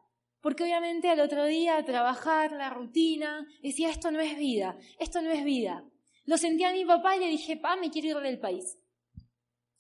porque 0.48 0.64
obviamente 0.64 1.10
al 1.10 1.20
otro 1.20 1.44
día 1.44 1.84
trabajar, 1.84 2.54
la 2.54 2.70
rutina, 2.70 3.46
decía, 3.62 3.90
esto 3.90 4.12
no 4.12 4.22
es 4.22 4.38
vida, 4.38 4.78
esto 4.98 5.22
no 5.22 5.30
es 5.30 5.44
vida. 5.44 5.84
Lo 6.24 6.38
sentí 6.38 6.64
a 6.64 6.72
mi 6.72 6.86
papá 6.86 7.18
y 7.18 7.20
le 7.20 7.28
dije, 7.28 7.58
pa, 7.58 7.76
me 7.76 7.92
quiero 7.92 8.18
ir 8.18 8.24
del 8.24 8.40
país. 8.40 8.78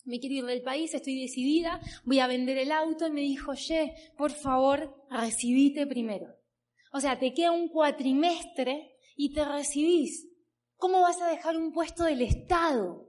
Me 0.04 0.20
quiero 0.20 0.36
ir 0.36 0.46
del 0.46 0.62
país, 0.64 0.94
estoy 0.94 1.22
decidida, 1.22 1.80
voy 2.04 2.20
a 2.20 2.28
vender 2.28 2.58
el 2.58 2.74
auto. 2.74 3.08
Y 3.08 3.12
me 3.12 3.22
dijo, 3.22 3.52
oye, 3.52 3.96
por 4.18 4.32
favor, 4.32 4.94
recibite 5.10 5.88
primero. 5.88 6.36
O 6.92 7.00
sea, 7.00 7.18
te 7.18 7.34
queda 7.34 7.54
un 7.54 7.70
cuatrimestre 7.70 8.92
y 9.16 9.32
te 9.32 9.46
recibís. 9.46 10.28
¿Cómo 10.76 11.00
vas 11.00 11.22
a 11.22 11.30
dejar 11.30 11.56
un 11.56 11.72
puesto 11.72 12.04
del 12.04 12.24
Estado 12.24 13.08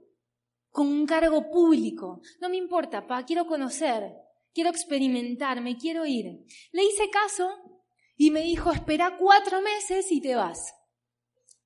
con 0.69 0.87
un 0.87 1.05
cargo 1.05 1.51
público? 1.51 2.21
No 2.39 2.47
me 2.47 2.55
importa, 2.55 3.05
pa, 3.05 3.25
quiero 3.25 3.45
conocer, 3.47 4.13
quiero 4.59 4.71
experimentar, 4.71 5.61
me 5.61 5.77
quiero 5.77 6.05
ir. 6.05 6.25
Le 6.73 6.83
hice 6.83 7.09
caso 7.09 7.49
y 8.17 8.29
me 8.29 8.41
dijo, 8.41 8.73
espera 8.73 9.15
cuatro 9.17 9.61
meses 9.61 10.11
y 10.11 10.19
te 10.19 10.35
vas. 10.35 10.75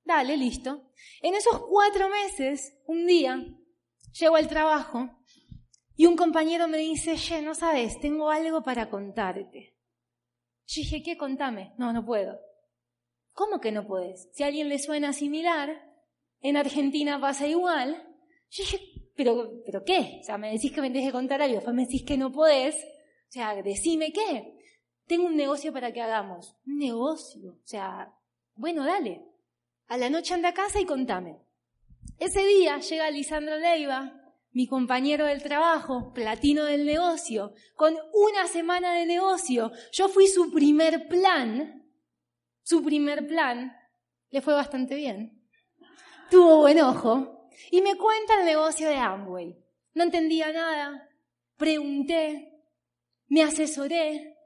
Dale, 0.04 0.38
listo. 0.38 0.92
En 1.24 1.34
esos 1.34 1.60
cuatro 1.68 2.08
meses, 2.08 2.78
un 2.86 3.08
día, 3.08 3.44
llego 4.12 4.36
al 4.36 4.48
trabajo 4.48 5.10
y 5.96 6.06
un 6.06 6.16
compañero 6.16 6.68
me 6.68 6.78
dice, 6.78 7.16
che, 7.16 7.42
no 7.42 7.56
sabes, 7.56 8.00
tengo 8.00 8.30
algo 8.30 8.62
para 8.62 8.92
contarte. 8.92 9.76
Yo 10.68 10.82
dije, 10.84 11.02
¿qué? 11.02 11.18
Contame. 11.18 11.74
No, 11.80 11.94
no 11.94 12.06
puedo. 12.06 12.40
¿Cómo 13.32 13.60
que 13.60 13.72
no 13.72 13.88
puedes? 13.88 14.30
Si 14.34 14.44
a 14.44 14.48
alguien 14.48 14.70
le 14.70 14.78
suena 14.78 15.14
similar, 15.14 15.84
en 16.42 16.58
Argentina 16.58 17.20
pasa 17.20 17.48
igual. 17.48 18.08
Dije, 18.56 18.80
¿pero, 19.16 19.62
¿pero 19.66 19.84
qué? 19.84 20.20
O 20.22 20.24
sea, 20.24 20.38
me 20.38 20.52
decís 20.52 20.72
que 20.72 20.82
me 20.82 20.90
tenés 20.90 21.12
contar 21.12 21.42
algo, 21.42 21.56
después 21.56 21.76
me 21.76 21.86
decís 21.86 22.04
que 22.04 22.18
no 22.18 22.32
podés. 22.32 22.76
O 22.76 23.32
sea, 23.32 23.62
decime 23.62 24.12
qué. 24.12 24.58
Tengo 25.08 25.26
un 25.26 25.36
negocio 25.36 25.74
para 25.74 25.92
que 25.92 26.02
hagamos. 26.02 26.56
Un 26.66 26.78
negocio. 26.78 27.54
O 27.54 27.68
sea, 27.68 28.14
bueno, 28.56 28.86
dale. 28.86 29.22
A 29.88 29.98
la 29.98 30.10
noche 30.10 30.34
anda 30.34 30.50
a 30.50 30.54
casa 30.54 30.80
y 30.80 30.86
contame. 30.86 31.40
Ese 32.20 32.46
día 32.46 32.80
llega 32.80 33.12
Lisandro 33.12 33.58
Leiva, 33.58 34.14
mi 34.52 34.68
compañero 34.68 35.26
del 35.26 35.42
trabajo, 35.42 36.14
platino 36.14 36.64
del 36.66 36.86
negocio, 36.86 37.54
con 37.76 37.96
una 38.14 38.48
semana 38.48 38.94
de 38.94 39.06
negocio. 39.06 39.72
Yo 39.92 40.08
fui 40.10 40.28
su 40.28 40.52
primer 40.52 41.08
plan, 41.08 41.84
su 42.62 42.84
primer 42.84 43.28
plan, 43.28 43.76
le 44.30 44.42
fue 44.42 44.54
bastante 44.54 44.96
bien. 44.96 45.44
Tuvo 46.30 46.60
buen 46.60 46.80
ojo 46.82 47.43
y 47.72 47.82
me 47.82 47.98
cuenta 47.98 48.40
el 48.40 48.46
negocio 48.46 48.88
de 48.90 48.96
Amway. 48.96 49.58
No 49.94 50.04
entendía 50.04 50.52
nada, 50.52 51.10
pregunté, 51.58 52.54
me 53.28 53.44
asesoré, 53.44 54.38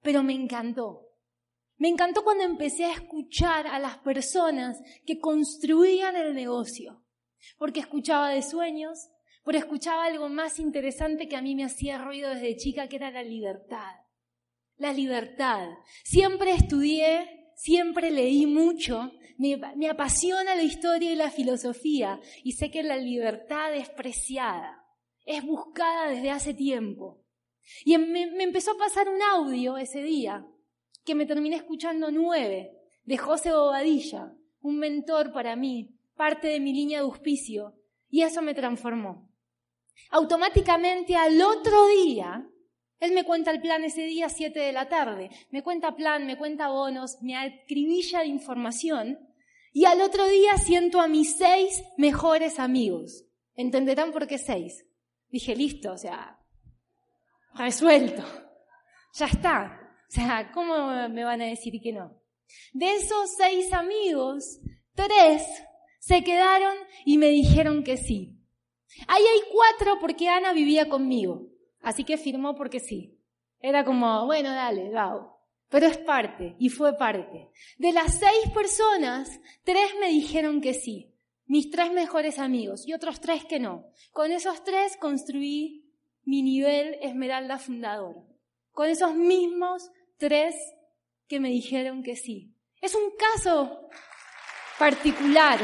pero 0.00 0.22
me 0.22 0.34
encantó. 0.34 1.04
Me 1.76 1.88
encantó 1.88 2.22
cuando 2.22 2.44
empecé 2.44 2.84
a 2.84 2.92
escuchar 2.92 3.66
a 3.66 3.78
las 3.78 3.98
personas 3.98 4.78
que 5.04 5.18
construían 5.18 6.16
el 6.16 6.34
negocio, 6.34 7.04
porque 7.58 7.80
escuchaba 7.80 8.30
de 8.30 8.42
sueños, 8.42 8.98
porque 9.42 9.58
escuchaba 9.58 10.04
algo 10.04 10.28
más 10.28 10.58
interesante 10.58 11.28
que 11.28 11.36
a 11.36 11.42
mí 11.42 11.54
me 11.54 11.64
hacía 11.64 11.98
ruido 11.98 12.30
desde 12.30 12.56
chica, 12.56 12.88
que 12.88 12.96
era 12.96 13.10
la 13.10 13.22
libertad. 13.22 13.92
La 14.76 14.92
libertad. 14.92 15.68
Siempre 16.04 16.52
estudié, 16.52 17.52
siempre 17.56 18.10
leí 18.10 18.46
mucho, 18.46 19.12
me, 19.38 19.88
apasiona 19.88 20.54
la 20.54 20.62
historia 20.62 21.12
y 21.12 21.16
la 21.16 21.30
filosofía, 21.30 22.20
y 22.42 22.52
sé 22.52 22.70
que 22.70 22.82
la 22.82 22.96
libertad 22.96 23.74
es 23.74 23.88
preciada, 23.90 24.84
es 25.24 25.44
buscada 25.44 26.08
desde 26.08 26.30
hace 26.30 26.54
tiempo. 26.54 27.22
Y 27.84 27.96
me, 27.98 28.26
me 28.26 28.44
empezó 28.44 28.72
a 28.72 28.78
pasar 28.78 29.08
un 29.08 29.22
audio 29.22 29.76
ese 29.76 30.02
día 30.02 30.46
que 31.04 31.14
me 31.14 31.26
terminé 31.26 31.56
escuchando 31.56 32.10
nueve, 32.10 32.72
de 33.04 33.18
José 33.18 33.52
Bobadilla, 33.52 34.32
un 34.60 34.78
mentor 34.78 35.32
para 35.32 35.56
mí, 35.56 35.90
parte 36.16 36.48
de 36.48 36.60
mi 36.60 36.72
línea 36.72 36.98
de 36.98 37.04
auspicio, 37.04 37.74
y 38.08 38.22
eso 38.22 38.40
me 38.40 38.54
transformó. 38.54 39.30
Automáticamente 40.10 41.16
al 41.16 41.40
otro 41.42 41.86
día, 41.88 42.48
él 43.04 43.12
me 43.12 43.24
cuenta 43.24 43.50
el 43.50 43.60
plan 43.60 43.84
ese 43.84 44.02
día, 44.02 44.28
siete 44.28 44.60
de 44.60 44.72
la 44.72 44.88
tarde, 44.88 45.30
me 45.50 45.62
cuenta 45.62 45.94
plan, 45.94 46.26
me 46.26 46.36
cuenta 46.36 46.68
bonos, 46.68 47.18
me 47.22 47.36
acribilla 47.36 48.20
de 48.20 48.26
información, 48.26 49.18
y 49.72 49.86
al 49.86 50.00
otro 50.00 50.28
día 50.28 50.56
siento 50.56 51.00
a 51.00 51.08
mis 51.08 51.36
seis 51.36 51.82
mejores 51.96 52.60
amigos. 52.60 53.24
Entenderán 53.56 54.12
por 54.12 54.26
qué 54.28 54.38
seis. 54.38 54.86
Dije, 55.28 55.56
listo, 55.56 55.92
o 55.92 55.98
sea, 55.98 56.38
resuelto. 57.54 58.22
Ya 59.14 59.26
está. 59.26 59.80
O 60.08 60.12
sea, 60.12 60.52
¿cómo 60.52 61.08
me 61.08 61.24
van 61.24 61.42
a 61.42 61.46
decir 61.46 61.80
que 61.82 61.92
no? 61.92 62.20
De 62.72 62.94
esos 62.94 63.34
seis 63.36 63.72
amigos, 63.72 64.60
tres 64.94 65.42
se 65.98 66.22
quedaron 66.22 66.76
y 67.04 67.18
me 67.18 67.28
dijeron 67.30 67.82
que 67.82 67.96
sí. 67.96 68.38
Ahí 69.08 69.22
hay 69.22 69.40
cuatro 69.50 69.98
porque 70.00 70.28
Ana 70.28 70.52
vivía 70.52 70.88
conmigo. 70.88 71.48
Así 71.84 72.04
que 72.04 72.16
firmó 72.16 72.54
porque 72.54 72.80
sí. 72.80 73.18
Era 73.60 73.84
como, 73.84 74.26
bueno, 74.26 74.50
dale, 74.50 74.90
va. 74.90 75.30
Pero 75.68 75.86
es 75.86 75.98
parte, 75.98 76.54
y 76.58 76.68
fue 76.68 76.96
parte. 76.96 77.48
De 77.78 77.92
las 77.92 78.18
seis 78.18 78.50
personas, 78.52 79.40
tres 79.64 79.94
me 80.00 80.08
dijeron 80.08 80.60
que 80.60 80.74
sí. 80.74 81.14
Mis 81.46 81.70
tres 81.70 81.92
mejores 81.92 82.38
amigos 82.38 82.86
y 82.86 82.94
otros 82.94 83.20
tres 83.20 83.44
que 83.44 83.58
no. 83.58 83.86
Con 84.12 84.32
esos 84.32 84.64
tres 84.64 84.96
construí 84.96 85.84
mi 86.24 86.42
nivel 86.42 86.96
Esmeralda 87.02 87.58
fundador. 87.58 88.16
Con 88.72 88.88
esos 88.88 89.14
mismos 89.14 89.90
tres 90.16 90.54
que 91.28 91.40
me 91.40 91.50
dijeron 91.50 92.02
que 92.02 92.16
sí. 92.16 92.54
Es 92.80 92.94
un 92.94 93.12
caso 93.16 93.88
particular. 94.78 95.58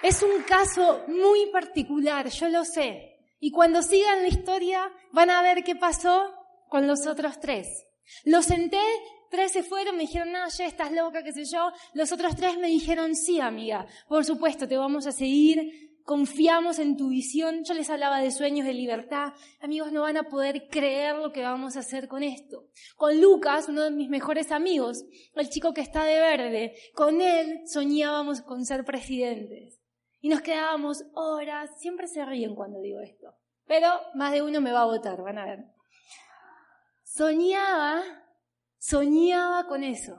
Es 0.00 0.22
un 0.22 0.42
caso 0.42 1.02
muy 1.08 1.46
particular, 1.46 2.28
yo 2.28 2.48
lo 2.48 2.64
sé. 2.64 3.16
Y 3.40 3.50
cuando 3.50 3.82
sigan 3.82 4.22
la 4.22 4.28
historia 4.28 4.92
van 5.12 5.28
a 5.28 5.42
ver 5.42 5.64
qué 5.64 5.74
pasó 5.74 6.32
con 6.68 6.86
los 6.86 7.06
otros 7.08 7.40
tres. 7.40 7.84
Los 8.24 8.46
senté, 8.46 8.80
tres 9.28 9.50
se 9.50 9.64
fueron, 9.64 9.96
me 9.96 10.02
dijeron, 10.02 10.30
no, 10.30 10.48
ya 10.48 10.66
estás 10.66 10.92
loca, 10.92 11.24
qué 11.24 11.32
sé 11.32 11.44
yo. 11.44 11.72
Los 11.94 12.12
otros 12.12 12.36
tres 12.36 12.56
me 12.58 12.68
dijeron, 12.68 13.16
sí, 13.16 13.40
amiga, 13.40 13.86
por 14.08 14.24
supuesto, 14.24 14.68
te 14.68 14.76
vamos 14.76 15.04
a 15.08 15.12
seguir, 15.12 16.00
confiamos 16.04 16.78
en 16.78 16.96
tu 16.96 17.08
visión. 17.08 17.64
Yo 17.64 17.74
les 17.74 17.90
hablaba 17.90 18.20
de 18.20 18.30
sueños 18.30 18.66
de 18.66 18.74
libertad. 18.74 19.32
Amigos, 19.60 19.90
no 19.90 20.02
van 20.02 20.16
a 20.16 20.28
poder 20.28 20.68
creer 20.70 21.16
lo 21.16 21.32
que 21.32 21.42
vamos 21.42 21.76
a 21.76 21.80
hacer 21.80 22.06
con 22.06 22.22
esto. 22.22 22.68
Con 22.96 23.20
Lucas, 23.20 23.68
uno 23.68 23.82
de 23.82 23.90
mis 23.90 24.08
mejores 24.08 24.52
amigos, 24.52 25.04
el 25.34 25.50
chico 25.50 25.74
que 25.74 25.80
está 25.80 26.04
de 26.04 26.20
verde, 26.20 26.76
con 26.94 27.20
él 27.20 27.62
soñábamos 27.66 28.42
con 28.42 28.64
ser 28.64 28.84
presidentes. 28.84 29.77
Y 30.20 30.28
nos 30.28 30.40
quedábamos 30.40 31.04
horas, 31.14 31.70
siempre 31.78 32.08
se 32.08 32.24
ríen 32.24 32.54
cuando 32.54 32.80
digo 32.80 33.00
esto. 33.00 33.34
Pero 33.66 33.88
más 34.14 34.32
de 34.32 34.42
uno 34.42 34.60
me 34.60 34.72
va 34.72 34.82
a 34.82 34.86
votar, 34.86 35.22
van 35.22 35.38
a 35.38 35.44
ver. 35.44 35.64
Soñaba, 37.04 38.02
soñaba 38.78 39.66
con 39.66 39.84
eso. 39.84 40.16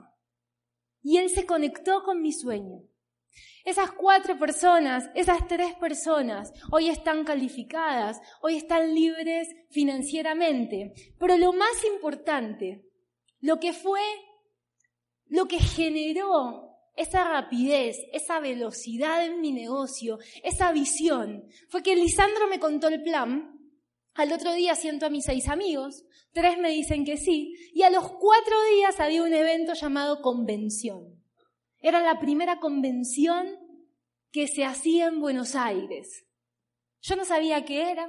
Y 1.02 1.18
él 1.18 1.30
se 1.30 1.46
conectó 1.46 2.02
con 2.02 2.22
mi 2.22 2.32
sueño. 2.32 2.82
Esas 3.64 3.92
cuatro 3.92 4.38
personas, 4.38 5.10
esas 5.14 5.46
tres 5.46 5.74
personas, 5.74 6.52
hoy 6.70 6.88
están 6.88 7.24
calificadas, 7.24 8.20
hoy 8.40 8.56
están 8.56 8.94
libres 8.94 9.48
financieramente. 9.70 10.94
Pero 11.18 11.36
lo 11.36 11.52
más 11.52 11.84
importante, 11.84 12.86
lo 13.40 13.58
que 13.58 13.72
fue, 13.72 14.00
lo 15.26 15.46
que 15.46 15.58
generó 15.58 16.69
esa 16.96 17.24
rapidez, 17.24 17.96
esa 18.12 18.40
velocidad 18.40 19.24
en 19.24 19.40
mi 19.40 19.52
negocio, 19.52 20.18
esa 20.42 20.72
visión, 20.72 21.44
fue 21.68 21.82
que 21.82 21.96
Lisandro 21.96 22.48
me 22.48 22.60
contó 22.60 22.88
el 22.88 23.02
plan. 23.02 23.58
Al 24.14 24.32
otro 24.32 24.52
día 24.52 24.74
siento 24.74 25.06
a 25.06 25.10
mis 25.10 25.24
seis 25.24 25.48
amigos, 25.48 26.04
tres 26.32 26.58
me 26.58 26.70
dicen 26.70 27.04
que 27.04 27.16
sí, 27.16 27.54
y 27.72 27.82
a 27.82 27.90
los 27.90 28.10
cuatro 28.10 28.56
días 28.74 29.00
había 29.00 29.22
un 29.22 29.32
evento 29.32 29.74
llamado 29.74 30.20
convención. 30.20 31.20
Era 31.80 32.00
la 32.00 32.20
primera 32.20 32.58
convención 32.60 33.56
que 34.30 34.46
se 34.46 34.64
hacía 34.64 35.06
en 35.06 35.20
Buenos 35.20 35.54
Aires. 35.54 36.26
Yo 37.00 37.16
no 37.16 37.24
sabía 37.24 37.64
qué 37.64 37.90
era. 37.90 38.06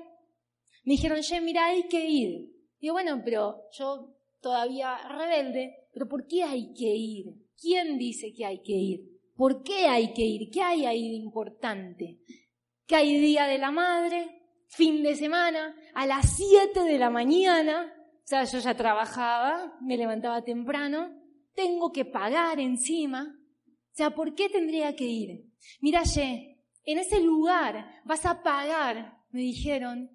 Me 0.84 0.94
dijeron, 0.94 1.22
che, 1.22 1.40
mira, 1.40 1.68
hay 1.68 1.88
que 1.88 2.06
ir. 2.06 2.52
Y 2.80 2.90
bueno, 2.90 3.22
pero 3.24 3.62
yo 3.72 4.16
todavía 4.42 4.98
rebelde, 5.08 5.88
pero 5.94 6.08
¿por 6.08 6.28
qué 6.28 6.44
hay 6.44 6.74
que 6.74 6.94
ir? 6.96 7.41
¿Quién 7.62 8.00
dice 8.00 8.34
que 8.34 8.44
hay 8.44 8.63
que 8.63 8.74
ir? 8.74 9.01
¿Por 9.36 9.62
qué 9.62 9.86
hay 9.86 10.13
que 10.13 10.24
ir? 10.24 10.50
¿Qué 10.51 10.63
hay 10.63 10.86
ahí 10.86 11.10
de 11.10 11.15
importante? 11.15 12.20
¿Que 12.88 12.96
hay 12.96 13.20
día 13.20 13.46
de 13.46 13.60
la 13.60 13.70
madre? 13.70 14.41
Fin 14.68 15.03
de 15.03 15.15
semana, 15.15 15.75
a 15.94 16.08
las 16.08 16.38
7 16.38 16.84
de 16.84 16.98
la 16.98 17.10
mañana, 17.10 17.94
o 18.24 18.27
sea, 18.27 18.46
yo 18.46 18.60
ya 18.60 18.74
trabajaba, 18.74 19.77
me 19.82 19.98
levantaba 19.98 20.44
temprano, 20.44 21.12
tengo 21.53 21.91
que 21.91 22.06
pagar 22.06 22.60
encima, 22.60 23.38
o 23.68 23.96
sea, 23.96 24.12
¿por 24.15 24.34
qué 24.34 24.50
tendría 24.50 24.96
que 24.96 25.03
ir? 25.03 25.44
Mira, 25.82 26.03
Ye, 26.03 26.63
en 26.86 26.98
ese 26.98 27.22
lugar 27.22 28.01
vas 28.06 28.25
a 28.25 28.41
pagar, 28.41 29.18
me 29.30 29.41
dijeron, 29.41 30.10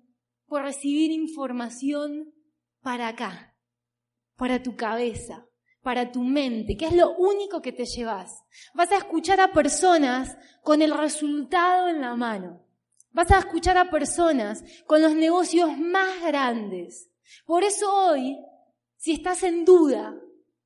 por 0.46 0.62
recibir 0.62 1.10
información 1.10 2.32
para 2.80 3.08
acá, 3.08 3.54
para 4.36 4.62
tu 4.62 4.74
cabeza, 4.74 5.46
para 5.86 6.10
tu 6.10 6.24
mente, 6.24 6.76
que 6.76 6.86
es 6.86 6.94
lo 6.94 7.12
único 7.12 7.62
que 7.62 7.70
te 7.70 7.84
llevas. 7.84 8.42
Vas 8.74 8.90
a 8.90 8.96
escuchar 8.96 9.40
a 9.40 9.52
personas 9.52 10.36
con 10.64 10.82
el 10.82 10.92
resultado 10.92 11.86
en 11.86 12.00
la 12.00 12.16
mano. 12.16 12.66
Vas 13.12 13.30
a 13.30 13.38
escuchar 13.38 13.78
a 13.78 13.88
personas 13.88 14.64
con 14.86 15.00
los 15.00 15.14
negocios 15.14 15.78
más 15.78 16.20
grandes. 16.26 17.08
Por 17.44 17.62
eso 17.62 17.88
hoy, 17.88 18.36
si 18.96 19.12
estás 19.12 19.44
en 19.44 19.64
duda, 19.64 20.16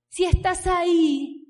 si 0.08 0.24
estás 0.24 0.66
ahí, 0.66 1.46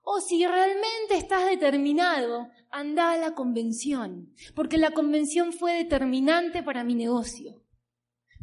o 0.00 0.18
si 0.22 0.46
realmente 0.46 1.18
estás 1.18 1.44
determinado, 1.44 2.48
anda 2.70 3.12
a 3.12 3.18
la 3.18 3.34
convención, 3.34 4.34
porque 4.54 4.78
la 4.78 4.92
convención 4.92 5.52
fue 5.52 5.74
determinante 5.74 6.62
para 6.62 6.84
mi 6.84 6.94
negocio. 6.94 7.62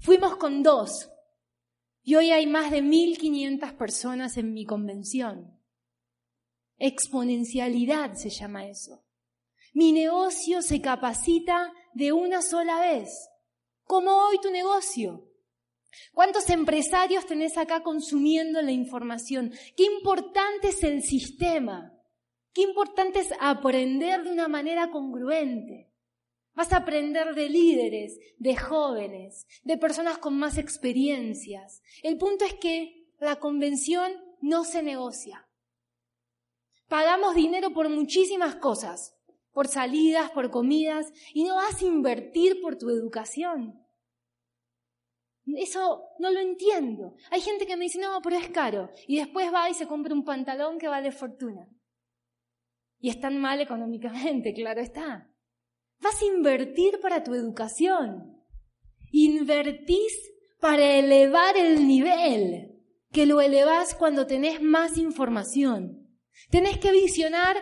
Fuimos 0.01 0.35
con 0.35 0.61
dos 0.61 1.09
y 2.07 2.15
hoy 2.15 2.31
hay 2.31 2.47
más 2.47 2.71
de 2.71 2.81
1.500 2.81 3.75
personas 3.75 4.37
en 4.37 4.53
mi 4.53 4.65
convención. 4.65 5.59
Exponencialidad 6.77 8.13
se 8.13 8.29
llama 8.29 8.65
eso. 8.65 9.03
Mi 9.73 9.91
negocio 9.91 10.61
se 10.61 10.79
capacita 10.79 11.73
de 11.93 12.13
una 12.13 12.41
sola 12.41 12.79
vez, 12.79 13.09
como 13.83 14.25
hoy 14.25 14.37
tu 14.41 14.49
negocio. 14.51 15.29
¿Cuántos 16.13 16.49
empresarios 16.49 17.25
tenés 17.25 17.57
acá 17.57 17.83
consumiendo 17.83 18.61
la 18.61 18.71
información? 18.71 19.51
Qué 19.75 19.83
importante 19.83 20.69
es 20.69 20.83
el 20.83 21.03
sistema. 21.03 21.91
Qué 22.53 22.61
importante 22.61 23.19
es 23.19 23.33
aprender 23.41 24.23
de 24.23 24.31
una 24.31 24.47
manera 24.47 24.91
congruente. 24.91 25.86
Vas 26.57 26.73
a 26.73 26.77
aprender 26.77 27.35
de 27.35 27.49
líderes, 27.49 28.19
de 28.39 28.55
jóvenes, 28.55 29.45
de 29.63 29.77
personas 29.77 30.17
con 30.17 30.39
más 30.39 30.57
experiencias. 30.57 31.83
El 32.01 32.17
punto 32.17 32.45
es 32.45 32.55
que 32.55 33.05
la 33.19 33.35
convención 33.35 34.11
no 34.41 34.63
se 34.63 34.81
negocia. 34.81 35.47
Pagamos 36.87 37.35
dinero 37.35 37.73
por 37.73 37.89
muchísimas 37.89 38.55
cosas, 38.55 39.15
por 39.51 39.67
salidas, 39.67 40.31
por 40.31 40.49
comidas, 40.49 41.13
y 41.31 41.43
no 41.43 41.53
vas 41.57 41.79
a 41.79 41.85
invertir 41.85 42.59
por 42.59 42.75
tu 42.75 42.89
educación. 42.89 43.79
Eso 45.45 46.05
no 46.17 46.31
lo 46.31 46.39
entiendo. 46.39 47.13
Hay 47.29 47.41
gente 47.41 47.67
que 47.67 47.77
me 47.77 47.83
dice, 47.83 47.99
no, 47.99 48.19
pero 48.23 48.35
es 48.35 48.49
caro. 48.49 48.89
Y 49.05 49.17
después 49.17 49.53
va 49.53 49.69
y 49.69 49.75
se 49.75 49.85
compra 49.85 50.11
un 50.11 50.25
pantalón 50.25 50.79
que 50.79 50.87
vale 50.87 51.11
fortuna. 51.11 51.69
Y 52.99 53.09
están 53.09 53.37
mal 53.37 53.61
económicamente, 53.61 54.53
claro 54.55 54.81
está. 54.81 55.31
Vas 55.99 56.21
a 56.21 56.25
invertir 56.25 56.99
para 57.01 57.23
tu 57.23 57.33
educación. 57.33 58.43
Invertís 59.11 60.13
para 60.59 60.97
elevar 60.97 61.57
el 61.57 61.87
nivel, 61.87 62.81
que 63.11 63.25
lo 63.25 63.41
elevás 63.41 63.95
cuando 63.95 64.27
tenés 64.27 64.61
más 64.61 64.97
información. 64.97 66.07
Tenés 66.49 66.77
que 66.77 66.91
visionar 66.91 67.57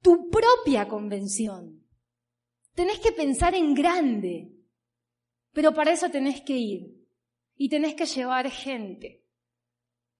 tu 0.00 0.28
propia 0.30 0.88
convención. 0.88 1.84
Tenés 2.74 3.00
que 3.00 3.12
pensar 3.12 3.54
en 3.54 3.74
grande. 3.74 4.52
Pero 5.52 5.74
para 5.74 5.92
eso 5.92 6.10
tenés 6.10 6.40
que 6.42 6.56
ir 6.56 7.00
y 7.56 7.68
tenés 7.68 7.94
que 7.94 8.06
llevar 8.06 8.50
gente. 8.50 9.24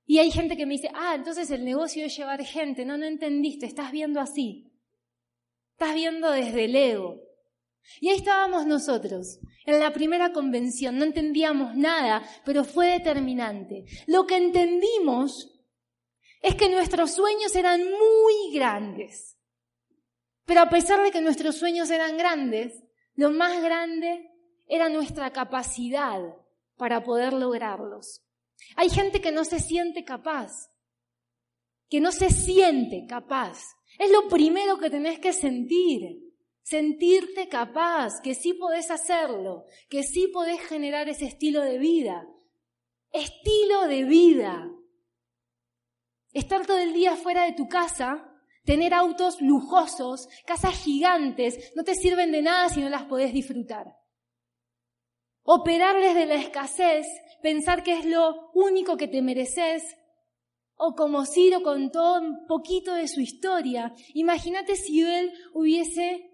Y 0.05 0.19
hay 0.19 0.31
gente 0.31 0.57
que 0.57 0.67
me 0.67 0.75
dice, 0.75 0.91
ah, 0.93 1.15
entonces 1.15 1.51
el 1.51 1.65
negocio 1.65 2.05
es 2.05 2.17
llevar 2.17 2.45
gente. 2.45 2.85
No, 2.85 2.99
no 2.99 3.07
entendiste, 3.07 3.67
estás 3.67 3.93
viendo 3.93 4.21
así. 4.21 4.70
Estás 5.81 5.95
viendo 5.95 6.31
desde 6.31 6.67
el 6.67 6.77
ego. 6.77 7.23
Y 8.03 8.11
ahí 8.11 8.17
estábamos 8.19 8.67
nosotros, 8.67 9.41
en 9.65 9.81
la 9.81 9.91
primera 9.95 10.31
convención. 10.31 10.99
No 10.99 11.07
entendíamos 11.07 11.75
nada, 11.75 12.23
pero 12.45 12.65
fue 12.65 12.89
determinante. 12.89 13.87
Lo 14.07 14.27
que 14.27 14.37
entendimos 14.37 15.59
es 16.43 16.55
que 16.57 16.69
nuestros 16.69 17.13
sueños 17.13 17.57
eran 17.57 17.81
muy 17.83 18.53
grandes. 18.53 19.39
Pero 20.45 20.61
a 20.61 20.69
pesar 20.69 21.03
de 21.03 21.11
que 21.11 21.23
nuestros 21.23 21.57
sueños 21.57 21.89
eran 21.91 22.19
grandes, 22.19 22.75
lo 23.15 23.31
más 23.31 23.63
grande 23.63 24.31
era 24.67 24.91
nuestra 24.91 25.33
capacidad 25.33 26.21
para 26.77 27.03
poder 27.03 27.33
lograrlos. 27.33 28.23
Hay 28.77 28.91
gente 28.91 29.23
que 29.23 29.33
no 29.33 29.47
se 29.47 29.61
siente 29.61 30.05
capaz, 30.05 30.53
que 31.89 32.03
no 32.03 32.13
se 32.13 32.29
siente 32.29 33.07
capaz. 33.09 33.80
Es 34.01 34.11
lo 34.11 34.31
primero 34.31 34.79
que 34.79 34.89
tenés 34.89 35.19
que 35.19 35.35
sentir, 35.35 36.33
sentirte 36.63 37.51
capaz, 37.51 38.23
que 38.23 38.35
sí 38.35 38.55
podés 38.55 38.91
hacerlo, 38.91 39.67
que 39.91 40.05
sí 40.05 40.29
podés 40.29 40.59
generar 40.63 41.11
ese 41.11 41.27
estilo 41.27 41.61
de 41.61 41.77
vida. 41.77 42.27
Estilo 43.13 43.89
de 43.89 44.05
vida. 44.05 44.71
Estar 46.33 46.65
todo 46.65 46.79
el 46.79 46.95
día 46.95 47.15
fuera 47.15 47.45
de 47.45 47.53
tu 47.53 47.69
casa, 47.69 48.27
tener 48.65 48.95
autos 48.95 49.43
lujosos, 49.43 50.31
casas 50.47 50.83
gigantes, 50.83 51.71
no 51.77 51.85
te 51.85 51.95
sirven 51.95 52.33
de 52.33 52.41
nada 52.41 52.71
si 52.71 52.81
no 52.81 52.89
las 52.89 53.03
podés 53.03 53.35
disfrutar. 53.35 53.99
Operar 55.43 56.01
desde 56.01 56.25
la 56.25 56.37
escasez, 56.37 57.07
pensar 57.43 57.83
que 57.83 57.99
es 57.99 58.07
lo 58.07 58.51
único 58.55 58.97
que 58.97 59.09
te 59.09 59.21
mereces, 59.21 59.95
o 60.83 60.95
como 60.95 61.27
Ciro 61.27 61.63
contó 61.63 62.19
un 62.19 62.47
poquito 62.47 62.95
de 62.95 63.07
su 63.07 63.21
historia, 63.21 63.93
imagínate 64.15 64.77
si 64.77 65.03
él 65.03 65.31
hubiese, 65.53 66.31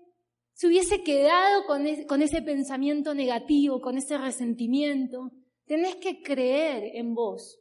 se 0.52 0.68
hubiese 0.68 1.02
quedado 1.02 1.66
con, 1.66 1.84
con 2.06 2.22
ese 2.22 2.42
pensamiento 2.42 3.12
negativo, 3.12 3.80
con 3.80 3.98
ese 3.98 4.16
resentimiento. 4.16 5.32
Tenés 5.64 5.96
que 5.96 6.22
creer 6.22 6.92
en 6.94 7.12
vos, 7.12 7.58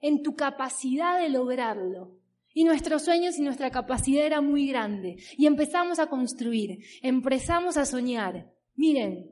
en 0.00 0.22
tu 0.22 0.36
capacidad 0.36 1.20
de 1.20 1.28
lograrlo. 1.28 2.16
Y 2.54 2.62
nuestros 2.62 3.02
sueños 3.02 3.36
y 3.36 3.42
nuestra 3.42 3.72
capacidad 3.72 4.24
era 4.24 4.40
muy 4.40 4.68
grande. 4.68 5.16
Y 5.36 5.46
empezamos 5.46 5.98
a 5.98 6.06
construir, 6.06 6.78
empezamos 7.02 7.76
a 7.76 7.84
soñar. 7.84 8.48
Miren, 8.76 9.28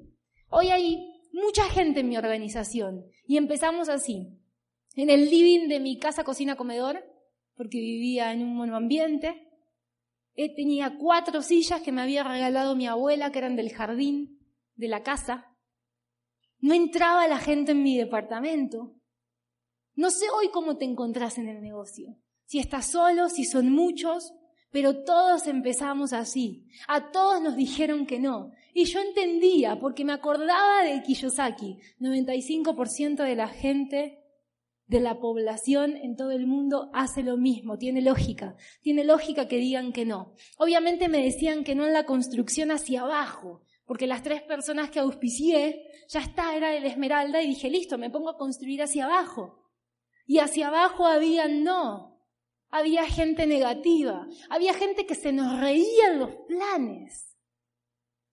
hoy 0.48 0.70
hay 0.70 1.06
mucha 1.32 1.70
gente 1.70 2.00
en 2.00 2.08
mi 2.08 2.16
organización. 2.16 3.04
Y 3.28 3.36
empezamos 3.36 3.88
así. 3.88 4.26
En 4.96 5.10
el 5.10 5.30
living 5.30 5.68
de 5.68 5.78
mi 5.78 5.98
casa, 5.98 6.24
cocina, 6.24 6.56
comedor, 6.56 7.04
porque 7.54 7.78
vivía 7.78 8.32
en 8.32 8.42
un 8.42 8.56
monoambiente. 8.56 9.48
Eh, 10.34 10.54
tenía 10.54 10.96
cuatro 10.98 11.40
sillas 11.42 11.80
que 11.80 11.92
me 11.92 12.02
había 12.02 12.24
regalado 12.24 12.74
mi 12.74 12.86
abuela, 12.86 13.30
que 13.30 13.38
eran 13.38 13.54
del 13.54 13.72
jardín 13.72 14.40
de 14.74 14.88
la 14.88 15.02
casa. 15.02 15.56
No 16.58 16.74
entraba 16.74 17.28
la 17.28 17.38
gente 17.38 17.72
en 17.72 17.82
mi 17.82 17.96
departamento. 17.96 18.96
No 19.94 20.10
sé 20.10 20.26
hoy 20.30 20.48
cómo 20.48 20.76
te 20.76 20.84
encontrás 20.84 21.38
en 21.38 21.48
el 21.48 21.62
negocio 21.62 22.18
si 22.46 22.60
estás 22.60 22.86
solo, 22.86 23.28
si 23.28 23.44
son 23.44 23.70
muchos, 23.70 24.32
pero 24.70 25.04
todos 25.04 25.46
empezamos 25.46 26.12
así. 26.12 26.68
A 26.88 27.10
todos 27.10 27.42
nos 27.42 27.56
dijeron 27.56 28.06
que 28.06 28.18
no. 28.18 28.52
Y 28.72 28.84
yo 28.84 29.00
entendía, 29.00 29.78
porque 29.80 30.04
me 30.04 30.12
acordaba 30.12 30.82
de 30.84 31.02
Kiyosaki, 31.02 31.78
95% 31.98 33.24
de 33.24 33.36
la 33.36 33.48
gente 33.48 34.22
de 34.86 35.00
la 35.00 35.18
población 35.18 35.96
en 35.96 36.16
todo 36.16 36.30
el 36.30 36.46
mundo 36.46 36.90
hace 36.92 37.22
lo 37.22 37.36
mismo, 37.36 37.78
tiene 37.78 38.02
lógica, 38.02 38.56
tiene 38.80 39.04
lógica 39.04 39.48
que 39.48 39.58
digan 39.58 39.92
que 39.92 40.04
no. 40.04 40.34
Obviamente 40.58 41.08
me 41.08 41.22
decían 41.22 41.64
que 41.64 41.74
no 41.74 41.86
en 41.86 41.92
la 41.92 42.06
construcción 42.06 42.70
hacia 42.70 43.02
abajo, 43.02 43.62
porque 43.84 44.06
las 44.06 44.22
tres 44.22 44.42
personas 44.42 44.90
que 44.90 45.00
auspicié, 45.00 45.90
ya 46.08 46.20
está, 46.20 46.56
era 46.56 46.74
el 46.74 46.84
Esmeralda 46.84 47.42
y 47.42 47.48
dije, 47.48 47.70
listo, 47.70 47.98
me 47.98 48.10
pongo 48.10 48.30
a 48.30 48.38
construir 48.38 48.82
hacia 48.82 49.06
abajo. 49.06 49.64
Y 50.26 50.38
hacia 50.38 50.68
abajo 50.68 51.06
había 51.06 51.48
no, 51.48 52.20
había 52.70 53.04
gente 53.06 53.46
negativa, 53.46 54.26
había 54.50 54.74
gente 54.74 55.06
que 55.06 55.14
se 55.14 55.32
nos 55.32 55.60
reía 55.60 56.08
en 56.08 56.18
los 56.18 56.34
planes, 56.48 57.36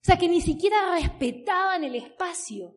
o 0.04 0.06
sea, 0.06 0.18
que 0.18 0.28
ni 0.28 0.42
siquiera 0.42 0.94
respetaban 1.00 1.82
el 1.82 1.94
espacio. 1.94 2.76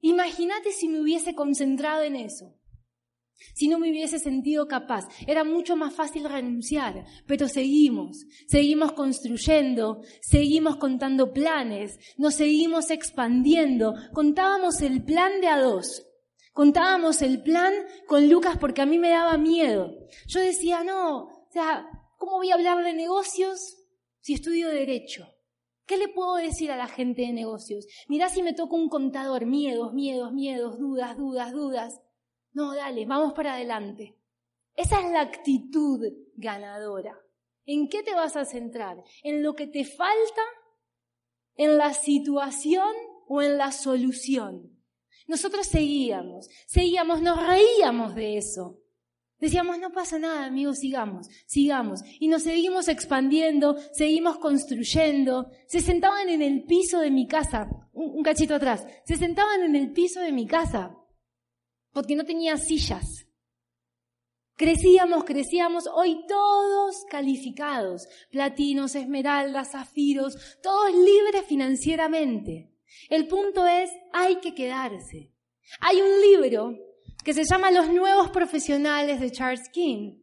Imagínate 0.00 0.72
si 0.72 0.88
me 0.88 1.00
hubiese 1.00 1.34
concentrado 1.34 2.02
en 2.02 2.16
eso, 2.16 2.54
si 3.54 3.68
no 3.68 3.78
me 3.78 3.90
hubiese 3.90 4.18
sentido 4.18 4.66
capaz. 4.66 5.06
Era 5.26 5.44
mucho 5.44 5.76
más 5.76 5.94
fácil 5.94 6.24
renunciar, 6.24 7.04
pero 7.26 7.48
seguimos, 7.48 8.26
seguimos 8.46 8.92
construyendo, 8.92 10.02
seguimos 10.20 10.76
contando 10.76 11.32
planes, 11.32 11.98
nos 12.16 12.34
seguimos 12.34 12.90
expandiendo. 12.90 13.94
Contábamos 14.12 14.80
el 14.82 15.04
plan 15.04 15.40
de 15.40 15.48
a 15.48 15.60
dos, 15.60 16.04
Contábamos 16.58 17.22
el 17.22 17.40
plan 17.40 17.72
con 18.08 18.28
Lucas 18.28 18.58
porque 18.58 18.82
a 18.82 18.86
mí 18.86 18.98
me 18.98 19.10
daba 19.10 19.38
miedo. 19.38 19.94
Yo 20.26 20.40
decía, 20.40 20.82
no, 20.82 21.18
o 21.18 21.48
sea, 21.52 21.88
¿cómo 22.16 22.32
voy 22.32 22.50
a 22.50 22.54
hablar 22.54 22.82
de 22.82 22.94
negocios 22.94 23.76
si 24.18 24.34
estudio 24.34 24.68
derecho? 24.68 25.28
¿Qué 25.88 25.96
le 25.96 26.08
puedo 26.08 26.36
decir 26.36 26.70
a 26.70 26.76
la 26.76 26.86
gente 26.86 27.22
de 27.22 27.32
negocios? 27.32 27.86
Mirá 28.08 28.28
si 28.28 28.42
me 28.42 28.52
toca 28.52 28.76
un 28.76 28.90
contador, 28.90 29.46
miedos, 29.46 29.94
miedos, 29.94 30.34
miedos, 30.34 30.78
dudas, 30.78 31.16
dudas, 31.16 31.50
dudas. 31.50 32.02
No, 32.52 32.74
dale, 32.74 33.06
vamos 33.06 33.32
para 33.32 33.54
adelante. 33.54 34.14
Esa 34.76 35.00
es 35.00 35.10
la 35.10 35.22
actitud 35.22 36.04
ganadora. 36.36 37.18
¿En 37.64 37.88
qué 37.88 38.02
te 38.02 38.12
vas 38.12 38.36
a 38.36 38.44
centrar? 38.44 39.02
¿En 39.22 39.42
lo 39.42 39.54
que 39.54 39.66
te 39.66 39.86
falta? 39.86 40.42
¿En 41.56 41.78
la 41.78 41.94
situación 41.94 42.94
o 43.26 43.40
en 43.40 43.56
la 43.56 43.72
solución? 43.72 44.78
Nosotros 45.26 45.66
seguíamos, 45.66 46.50
seguíamos, 46.66 47.22
nos 47.22 47.44
reíamos 47.46 48.14
de 48.14 48.36
eso. 48.36 48.78
Decíamos, 49.40 49.78
no 49.78 49.92
pasa 49.92 50.18
nada, 50.18 50.46
amigos, 50.46 50.78
sigamos, 50.78 51.28
sigamos. 51.46 52.00
Y 52.18 52.26
nos 52.26 52.42
seguimos 52.42 52.88
expandiendo, 52.88 53.76
seguimos 53.92 54.38
construyendo. 54.38 55.50
Se 55.68 55.80
sentaban 55.80 56.28
en 56.28 56.42
el 56.42 56.64
piso 56.64 56.98
de 56.98 57.12
mi 57.12 57.28
casa, 57.28 57.68
un, 57.92 58.22
cachito 58.22 58.56
atrás, 58.56 58.84
se 59.04 59.16
sentaban 59.16 59.62
en 59.62 59.76
el 59.76 59.92
piso 59.92 60.20
de 60.20 60.32
mi 60.32 60.46
casa, 60.46 60.96
porque 61.92 62.16
no 62.16 62.24
tenía 62.24 62.56
sillas. 62.56 63.26
Crecíamos, 64.56 65.22
crecíamos, 65.22 65.86
hoy 65.86 66.26
todos 66.26 67.04
calificados, 67.08 68.08
platinos, 68.32 68.96
esmeraldas, 68.96 69.70
zafiros, 69.70 70.58
todos 70.60 70.92
libres 70.92 71.44
financieramente. 71.46 72.72
El 73.08 73.28
punto 73.28 73.64
es, 73.68 73.88
hay 74.12 74.40
que 74.40 74.56
quedarse. 74.56 75.32
Hay 75.78 76.00
un 76.00 76.20
libro 76.22 76.87
que 77.24 77.34
se 77.34 77.44
llama 77.44 77.70
Los 77.70 77.92
nuevos 77.92 78.30
profesionales 78.30 79.20
de 79.20 79.30
Charles 79.30 79.68
King, 79.70 80.18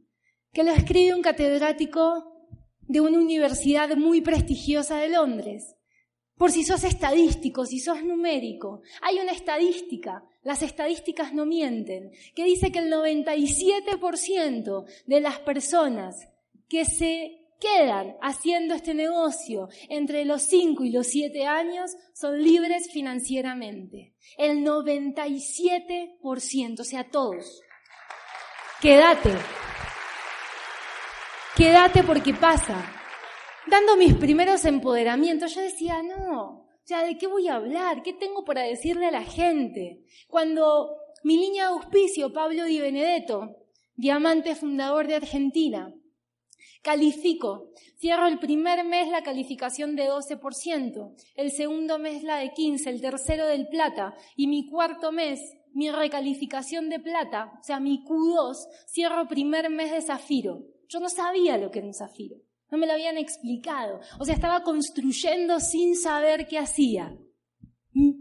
que 0.54 0.64
lo 0.64 0.72
escribe 0.72 1.14
un 1.14 1.22
catedrático 1.22 2.36
de 2.82 3.02
una 3.02 3.18
universidad 3.20 3.96
muy 3.98 4.22
prestigiosa 4.22 4.98
de 4.98 5.10
Londres. 5.10 5.76
Por 6.38 6.52
si 6.52 6.64
sos 6.64 6.84
estadístico, 6.84 7.66
si 7.66 7.80
sos 7.80 8.04
numérico, 8.04 8.82
hay 9.02 9.20
una 9.20 9.32
estadística, 9.32 10.24
las 10.44 10.62
estadísticas 10.62 11.34
no 11.34 11.46
mienten, 11.46 12.12
que 12.36 12.44
dice 12.44 12.72
que 12.72 12.80
el 12.80 12.92
97% 12.92 14.86
de 15.06 15.22
las 15.22 15.40
personas 15.40 16.28
que 16.68 16.84
se 16.84 17.45
quedan 17.60 18.16
haciendo 18.22 18.74
este 18.74 18.94
negocio 18.94 19.70
entre 19.90 20.26
los 20.26 20.42
5 20.44 20.84
y 20.84 20.92
los 20.92 21.08
7 21.08 21.46
años 21.46 21.96
son 22.14 22.42
libres 22.42 22.90
financieramente. 22.92 24.14
El 24.38 24.66
97%, 24.66 26.80
o 26.80 26.84
sea, 26.84 27.10
todos. 27.10 27.62
Quédate. 28.82 29.32
Quédate 31.56 32.04
porque 32.04 32.34
pasa. 32.34 32.92
Dando 33.68 33.98
mis 33.98 34.14
primeros 34.14 34.64
empoderamientos, 34.66 35.56
yo 35.56 35.62
decía, 35.62 36.04
no, 36.04 36.68
ya, 36.86 37.04
¿de 37.04 37.18
qué 37.18 37.26
voy 37.26 37.48
a 37.48 37.56
hablar? 37.56 38.04
¿Qué 38.04 38.14
tengo 38.14 38.46
para 38.46 38.62
decirle 38.62 39.08
a 39.08 39.12
la 39.12 39.24
gente? 39.24 40.04
Cuando 40.28 40.98
mi 41.24 41.38
línea 41.38 41.64
de 41.64 41.70
auspicio, 41.70 42.32
Pablo 42.32 42.66
Di 42.66 42.80
Benedetto, 42.80 43.56
diamante 43.96 44.54
fundador 44.54 45.08
de 45.08 45.16
Argentina, 45.16 45.92
Califico. 46.86 47.72
Cierro 47.98 48.28
el 48.28 48.38
primer 48.38 48.86
mes 48.86 49.10
la 49.10 49.24
calificación 49.24 49.96
de 49.96 50.08
12%, 50.08 51.16
el 51.36 51.52
segundo 51.52 51.98
mes 51.98 52.22
la 52.22 52.38
de 52.38 52.52
15%, 52.52 52.86
el 52.86 53.02
tercero 53.02 53.48
del 53.48 53.68
plata 53.68 54.14
y 54.36 54.46
mi 54.46 54.70
cuarto 54.70 55.12
mes 55.12 55.40
mi 55.74 55.90
recalificación 55.90 56.90
de 56.90 57.00
plata, 57.00 57.52
o 57.60 57.64
sea, 57.64 57.80
mi 57.80 58.06
Q2, 58.06 58.56
cierro 58.88 59.28
primer 59.28 59.72
mes 59.72 59.92
de 59.92 60.02
zafiro. 60.02 60.64
Yo 60.88 61.00
no 61.00 61.10
sabía 61.10 61.58
lo 61.58 61.72
que 61.72 61.80
era 61.80 61.88
un 61.88 61.94
zafiro, 61.96 62.38
no 62.70 62.78
me 62.78 62.86
lo 62.86 62.94
habían 62.94 63.18
explicado. 63.18 64.00
O 64.20 64.24
sea, 64.24 64.36
estaba 64.36 64.62
construyendo 64.62 65.60
sin 65.60 65.96
saber 65.96 66.46
qué 66.46 66.60
hacía. 66.60 67.18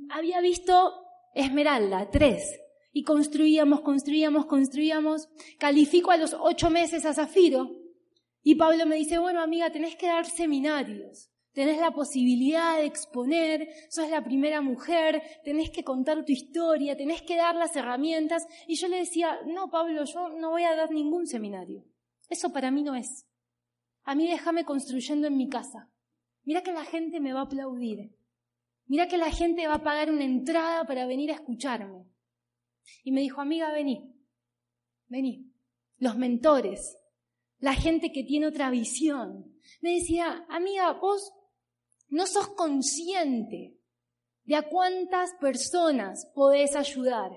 Había 0.09 0.41
visto 0.41 0.95
Esmeralda, 1.35 2.11
tres, 2.11 2.43
y 2.95 3.03
construíamos, 3.03 3.83
construíamos, 3.83 4.47
construíamos. 4.47 5.29
Califico 5.59 6.13
a 6.13 6.17
los 6.17 6.35
ocho 6.41 6.71
meses 6.71 7.05
a 7.05 7.13
zafiro, 7.13 7.84
y 8.47 8.57
Pablo 8.57 8.85
me 8.85 8.97
dice, 8.97 9.19
bueno 9.19 9.41
amiga, 9.41 9.73
tenés 9.73 9.97
que 9.97 10.07
dar 10.07 10.27
seminarios, 10.27 11.31
tenés 11.55 11.79
la 11.81 11.93
posibilidad 11.93 12.77
de 12.77 12.85
exponer, 12.85 13.71
sos 13.89 14.11
la 14.11 14.23
primera 14.23 14.61
mujer, 14.61 15.23
tenés 15.45 15.71
que 15.71 15.83
contar 15.83 16.27
tu 16.27 16.33
historia, 16.33 16.95
tenés 16.95 17.23
que 17.23 17.37
dar 17.37 17.57
las 17.57 17.75
herramientas. 17.75 18.47
Y 18.69 18.75
yo 18.75 18.89
le 18.89 18.99
decía, 18.99 19.41
no 19.47 19.71
Pablo, 19.71 20.05
yo 20.05 20.29
no 20.29 20.51
voy 20.51 20.65
a 20.65 20.77
dar 20.77 20.91
ningún 20.91 21.27
seminario. 21.27 21.87
Eso 22.29 22.53
para 22.53 22.71
mí 22.71 22.83
no 22.83 22.95
es. 22.95 23.27
A 24.03 24.15
mí 24.15 24.29
déjame 24.29 24.67
construyendo 24.67 25.27
en 25.27 25.39
mi 25.39 25.49
casa. 25.49 25.91
Mira 26.43 26.63
que 26.63 26.73
la 26.73 26.85
gente 26.85 27.21
me 27.21 27.33
va 27.33 27.41
a 27.41 27.45
aplaudir. 27.45 28.15
Mira 28.85 29.09
que 29.09 29.17
la 29.17 29.31
gente 29.31 29.67
va 29.67 29.77
a 29.77 29.83
pagar 29.83 30.11
una 30.11 30.25
entrada 30.25 30.85
para 30.85 31.07
venir 31.07 31.31
a 31.31 31.37
escucharme. 31.37 32.05
Y 33.03 33.13
me 33.13 33.23
dijo, 33.23 33.41
amiga, 33.41 33.73
vení, 33.73 34.15
vení. 35.09 35.51
Los 35.97 36.19
mentores, 36.19 36.99
la 37.65 37.73
gente 37.73 38.13
que 38.13 38.25
tiene 38.25 38.47
otra 38.47 38.69
visión. 38.69 39.57
Me 39.81 39.95
decía, 39.95 40.45
amiga, 40.51 40.93
vos 40.93 41.33
no 42.11 42.27
sos 42.27 42.49
consciente 42.49 43.81
de 44.45 44.57
a 44.57 44.69
cuántas 44.69 45.33
personas 45.41 46.31
podés 46.35 46.77
ayudar 46.77 47.31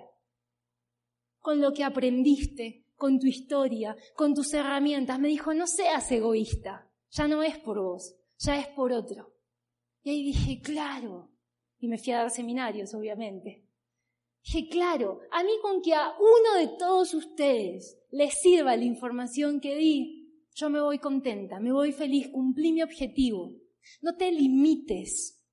con 1.39 1.61
lo 1.61 1.71
que 1.71 1.85
aprendiste, 1.85 2.83
con 2.97 3.19
tu 3.19 3.27
historia, 3.27 3.95
con 4.17 4.33
tus 4.33 4.53
herramientas. 4.53 5.17
Me 5.17 5.29
dijo, 5.29 5.53
no 5.53 5.65
seas 5.65 6.11
egoísta, 6.11 6.91
ya 7.09 7.25
no 7.29 7.41
es 7.41 7.57
por 7.59 7.79
vos, 7.79 8.13
ya 8.37 8.59
es 8.59 8.67
por 8.67 8.91
otro. 8.91 9.33
Y 10.03 10.09
ahí 10.09 10.23
dije, 10.25 10.59
claro, 10.61 11.31
y 11.79 11.87
me 11.87 11.97
fui 11.97 12.11
a 12.11 12.17
dar 12.17 12.31
seminarios, 12.31 12.93
obviamente. 12.93 13.63
Dije, 14.43 14.67
claro, 14.67 15.21
a 15.31 15.41
mí 15.43 15.53
con 15.61 15.81
que 15.81 15.93
a 15.93 16.13
uno 16.19 16.59
de 16.59 16.75
todos 16.77 17.13
ustedes 17.13 17.97
les 18.11 18.33
sirva 18.41 18.75
la 18.75 18.83
información 18.83 19.61
que 19.61 19.75
di, 19.75 20.16
yo 20.57 20.71
me 20.71 20.81
voy 20.81 20.97
contenta, 20.97 21.59
me 21.59 21.71
voy 21.71 21.91
feliz, 21.91 22.29
cumplí 22.29 22.73
mi 22.73 22.81
objetivo. 22.81 23.53
No 24.01 24.15
te 24.15 24.31
limites. 24.31 25.45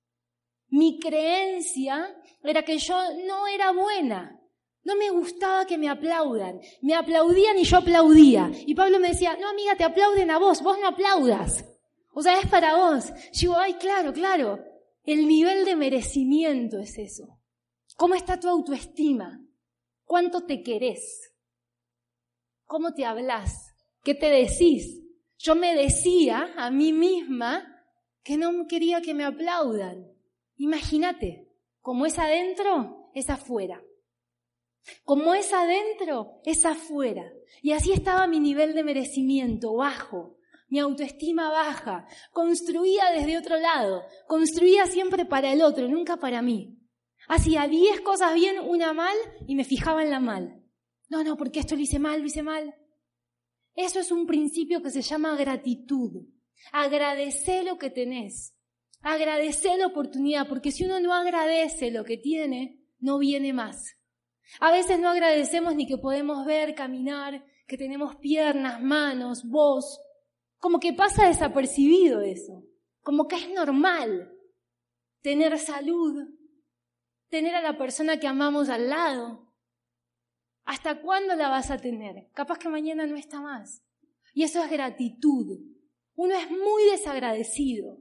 Mi 0.69 0.99
creencia 0.99 2.17
era 2.43 2.65
que 2.65 2.79
yo 2.79 2.97
no 3.27 3.47
era 3.47 3.73
buena. 3.73 4.41
No 4.83 4.97
me 4.97 5.11
gustaba 5.11 5.67
que 5.67 5.77
me 5.77 5.91
aplaudan. 5.91 6.59
Me 6.81 6.95
aplaudían 6.95 7.59
y 7.59 7.65
yo 7.65 7.77
aplaudía. 7.77 8.51
Y 8.67 8.75
Pablo 8.75 8.99
me 8.99 9.09
decía, 9.09 9.37
no 9.39 9.51
amiga, 9.51 9.77
te 9.77 9.85
aplauden 9.85 10.31
a 10.31 10.39
vos, 10.39 10.63
vos 10.63 10.79
no 10.81 10.89
aplaudas. 10.89 11.67
O 12.15 12.23
sea, 12.23 12.41
es 12.41 12.49
para 12.49 12.75
vos. 12.75 13.11
Yo 13.33 13.41
digo, 13.41 13.57
ay, 13.59 13.75
claro, 13.75 14.15
claro. 14.15 14.65
El 15.05 15.29
nivel 15.29 15.67
de 15.67 15.77
merecimiento 15.77 16.79
es 16.79 16.97
eso. 16.97 17.41
¿Cómo 17.97 18.15
está 18.15 18.41
tu 18.41 18.49
autoestima? 18.49 19.39
¿Cuánto 20.05 20.45
te 20.45 20.63
querés? 20.63 21.31
¿Cómo 22.65 22.95
te 22.95 23.05
hablas? 23.05 23.74
¿Qué 24.05 24.15
te 24.15 24.31
decís? 24.31 25.01
Yo 25.39 25.55
me 25.55 25.75
decía 25.75 26.53
a 26.57 26.71
mí 26.71 26.93
misma 26.93 27.83
que 28.23 28.37
no 28.37 28.67
quería 28.69 29.01
que 29.01 29.15
me 29.15 29.25
aplaudan. 29.25 30.07
Imagínate, 30.57 31.49
como 31.81 32.05
es 32.05 32.19
adentro, 32.19 33.11
es 33.15 33.31
afuera. 33.31 33.83
Como 35.05 35.35
es 35.35 35.53
adentro, 35.55 36.43
es 36.45 36.67
afuera. 36.67 37.33
Y 37.63 37.73
así 37.73 37.93
estaba 37.93 38.27
mi 38.27 38.41
nivel 38.41 38.75
de 38.75 38.85
merecimiento 38.85 39.75
bajo, 39.75 40.37
mi 40.69 40.81
autoestima 40.81 41.51
baja, 41.51 42.07
construía 42.31 43.05
desde 43.11 43.39
otro 43.39 43.59
lado, 43.59 44.03
construía 44.27 44.87
siempre 44.87 45.25
para 45.25 45.51
el 45.53 45.63
otro, 45.63 45.89
nunca 45.89 46.19
para 46.19 46.43
mí. 46.43 46.79
Hacía 47.27 47.69
diez 47.69 48.03
cosas 48.03 48.35
bien, 48.35 48.59
una 48.61 48.93
mal, 48.93 49.17
y 49.47 49.55
me 49.55 49.65
fijaba 49.65 50.03
en 50.03 50.11
la 50.11 50.21
mal. 50.21 50.63
No, 51.09 51.25
no, 51.25 51.39
porque 51.39 51.61
esto 51.61 51.75
lo 51.75 51.81
hice 51.81 51.99
mal, 51.99 52.21
lo 52.21 52.27
hice 52.27 52.43
mal. 52.43 52.75
Eso 53.75 54.01
es 54.01 54.13
un 54.13 54.27
principio 54.27 54.83
que 54.83 54.91
se 54.91 55.03
llama 55.03 55.37
gratitud. 55.37 56.27
Agradece 56.73 57.65
lo 57.65 57.79
que 57.79 57.91
tenés. 57.91 58.55
Agradece 59.03 59.77
la 59.77 59.89
oportunidad, 59.89 60.49
porque 60.49 60.73
si 60.73 60.85
uno 60.85 61.01
no 61.01 61.13
agradece 61.13 61.91
lo 61.91 62.05
que 62.05 62.17
tiene, 62.17 62.81
no 62.99 63.19
viene 63.19 63.53
más. 63.53 63.97
A 64.61 64.71
veces 64.71 64.99
no 64.99 65.11
agradecemos 65.11 65.75
ni 65.75 65.87
que 65.87 65.99
podemos 65.99 66.47
ver, 66.47 66.75
caminar, 66.75 67.45
que 67.67 67.77
tenemos 67.77 68.17
piernas, 68.17 68.81
manos, 68.81 69.45
voz. 69.45 70.01
Como 70.59 70.81
que 70.81 70.93
pasa 70.93 71.27
desapercibido 71.27 72.21
eso. 72.21 72.65
Como 73.03 73.27
que 73.27 73.37
es 73.37 73.51
normal 73.51 74.33
tener 75.21 75.59
salud, 75.59 76.29
tener 77.29 77.55
a 77.55 77.63
la 77.63 77.77
persona 77.77 78.19
que 78.19 78.27
amamos 78.27 78.69
al 78.69 78.89
lado. 78.89 79.44
¿Hasta 80.65 81.01
cuándo 81.01 81.35
la 81.37 81.49
vas 81.49 81.71
a 81.71 81.79
tener? 81.79 82.29
Capaz 82.33 82.59
que 82.59 82.69
mañana 82.69 83.07
no 83.07 83.17
está 83.17 83.41
más. 83.41 83.83
Y 84.33 84.43
eso 84.43 84.63
es 84.63 84.71
gratitud. 84.71 85.61
Uno 86.15 86.35
es 86.35 86.51
muy 86.51 86.85
desagradecido. 86.91 87.99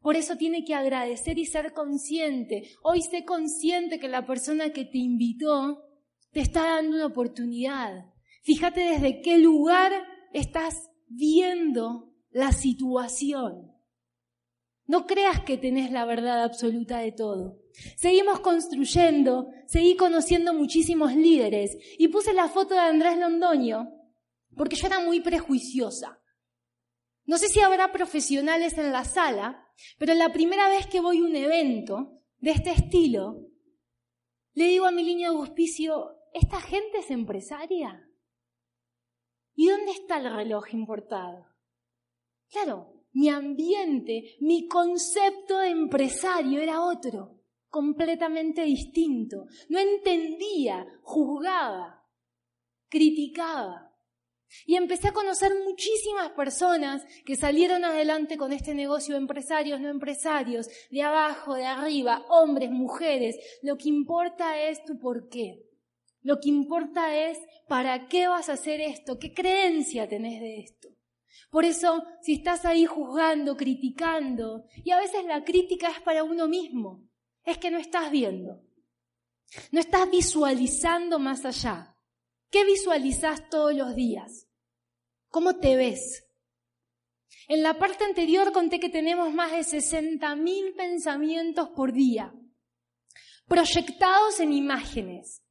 Por 0.00 0.16
eso 0.16 0.36
tiene 0.36 0.64
que 0.64 0.74
agradecer 0.74 1.38
y 1.38 1.46
ser 1.46 1.72
consciente. 1.72 2.70
Hoy 2.82 3.02
sé 3.02 3.24
consciente 3.24 4.00
que 4.00 4.08
la 4.08 4.26
persona 4.26 4.70
que 4.70 4.84
te 4.84 4.98
invitó 4.98 5.84
te 6.32 6.40
está 6.40 6.64
dando 6.64 6.96
una 6.96 7.06
oportunidad. 7.06 8.06
Fíjate 8.42 8.80
desde 8.80 9.20
qué 9.22 9.38
lugar 9.38 9.92
estás 10.32 10.90
viendo 11.06 12.12
la 12.30 12.52
situación. 12.52 13.72
No 14.86 15.06
creas 15.06 15.40
que 15.40 15.56
tenés 15.56 15.92
la 15.92 16.04
verdad 16.04 16.42
absoluta 16.42 16.98
de 16.98 17.12
todo. 17.12 17.61
Seguimos 17.96 18.40
construyendo, 18.40 19.48
seguí 19.66 19.96
conociendo 19.96 20.54
muchísimos 20.54 21.14
líderes 21.14 21.76
y 21.98 22.08
puse 22.08 22.32
la 22.32 22.48
foto 22.48 22.74
de 22.74 22.80
Andrés 22.80 23.18
Londoño 23.18 23.88
porque 24.56 24.76
yo 24.76 24.86
era 24.86 25.00
muy 25.00 25.20
prejuiciosa. 25.20 26.20
No 27.24 27.38
sé 27.38 27.48
si 27.48 27.60
habrá 27.60 27.92
profesionales 27.92 28.76
en 28.78 28.92
la 28.92 29.04
sala, 29.04 29.66
pero 29.98 30.14
la 30.14 30.32
primera 30.32 30.68
vez 30.68 30.86
que 30.86 31.00
voy 31.00 31.18
a 31.18 31.24
un 31.24 31.36
evento 31.36 32.20
de 32.38 32.50
este 32.50 32.72
estilo, 32.72 33.48
le 34.54 34.64
digo 34.64 34.86
a 34.86 34.90
mi 34.90 35.04
línea 35.04 35.30
de 35.30 35.36
auspicio, 35.36 36.18
¿esta 36.34 36.60
gente 36.60 36.98
es 36.98 37.10
empresaria? 37.10 38.08
¿Y 39.54 39.68
dónde 39.68 39.92
está 39.92 40.18
el 40.18 40.34
reloj 40.34 40.72
importado? 40.72 41.46
Claro, 42.50 43.06
mi 43.12 43.28
ambiente, 43.28 44.36
mi 44.40 44.66
concepto 44.66 45.58
de 45.58 45.68
empresario 45.68 46.60
era 46.60 46.82
otro, 46.82 47.31
completamente 47.72 48.62
distinto. 48.64 49.46
No 49.70 49.78
entendía, 49.78 50.86
juzgaba, 51.00 52.06
criticaba. 52.90 53.90
Y 54.66 54.76
empecé 54.76 55.08
a 55.08 55.12
conocer 55.12 55.52
muchísimas 55.64 56.32
personas 56.32 57.02
que 57.24 57.34
salieron 57.34 57.82
adelante 57.86 58.36
con 58.36 58.52
este 58.52 58.74
negocio, 58.74 59.16
empresarios, 59.16 59.80
no 59.80 59.88
empresarios, 59.88 60.68
de 60.90 61.00
abajo, 61.00 61.54
de 61.54 61.64
arriba, 61.64 62.26
hombres, 62.28 62.70
mujeres. 62.70 63.36
Lo 63.62 63.78
que 63.78 63.88
importa 63.88 64.62
es 64.68 64.84
tu 64.84 64.98
por 64.98 65.30
qué. 65.30 65.64
Lo 66.20 66.40
que 66.40 66.50
importa 66.50 67.16
es 67.30 67.38
para 67.68 68.06
qué 68.06 68.28
vas 68.28 68.50
a 68.50 68.52
hacer 68.52 68.82
esto, 68.82 69.18
qué 69.18 69.32
creencia 69.32 70.06
tenés 70.06 70.42
de 70.42 70.60
esto. 70.60 70.90
Por 71.50 71.64
eso, 71.64 72.04
si 72.20 72.34
estás 72.34 72.66
ahí 72.66 72.84
juzgando, 72.84 73.56
criticando, 73.56 74.64
y 74.84 74.90
a 74.90 74.98
veces 74.98 75.24
la 75.24 75.42
crítica 75.42 75.88
es 75.88 76.00
para 76.00 76.22
uno 76.22 76.46
mismo, 76.48 77.08
es 77.44 77.58
que 77.58 77.70
no 77.70 77.78
estás 77.78 78.10
viendo. 78.10 78.62
No 79.70 79.80
estás 79.80 80.10
visualizando 80.10 81.18
más 81.18 81.44
allá. 81.44 81.96
¿Qué 82.50 82.64
visualizas 82.64 83.48
todos 83.48 83.74
los 83.74 83.94
días? 83.94 84.48
¿Cómo 85.28 85.56
te 85.56 85.76
ves? 85.76 86.26
En 87.48 87.62
la 87.62 87.78
parte 87.78 88.04
anterior 88.04 88.52
conté 88.52 88.78
que 88.78 88.88
tenemos 88.88 89.32
más 89.32 89.52
de 89.52 89.58
60.000 89.58 90.76
pensamientos 90.76 91.70
por 91.70 91.92
día, 91.92 92.32
proyectados 93.46 94.40
en 94.40 94.52
imágenes. 94.52 95.42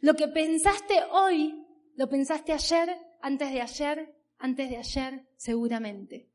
Lo 0.00 0.14
que 0.14 0.28
pensaste 0.28 0.94
hoy, 1.10 1.66
lo 1.96 2.08
pensaste 2.08 2.52
ayer, 2.52 2.96
antes 3.20 3.52
de 3.52 3.60
ayer, 3.60 4.14
antes 4.38 4.70
de 4.70 4.76
ayer, 4.76 5.28
seguramente. 5.36 6.30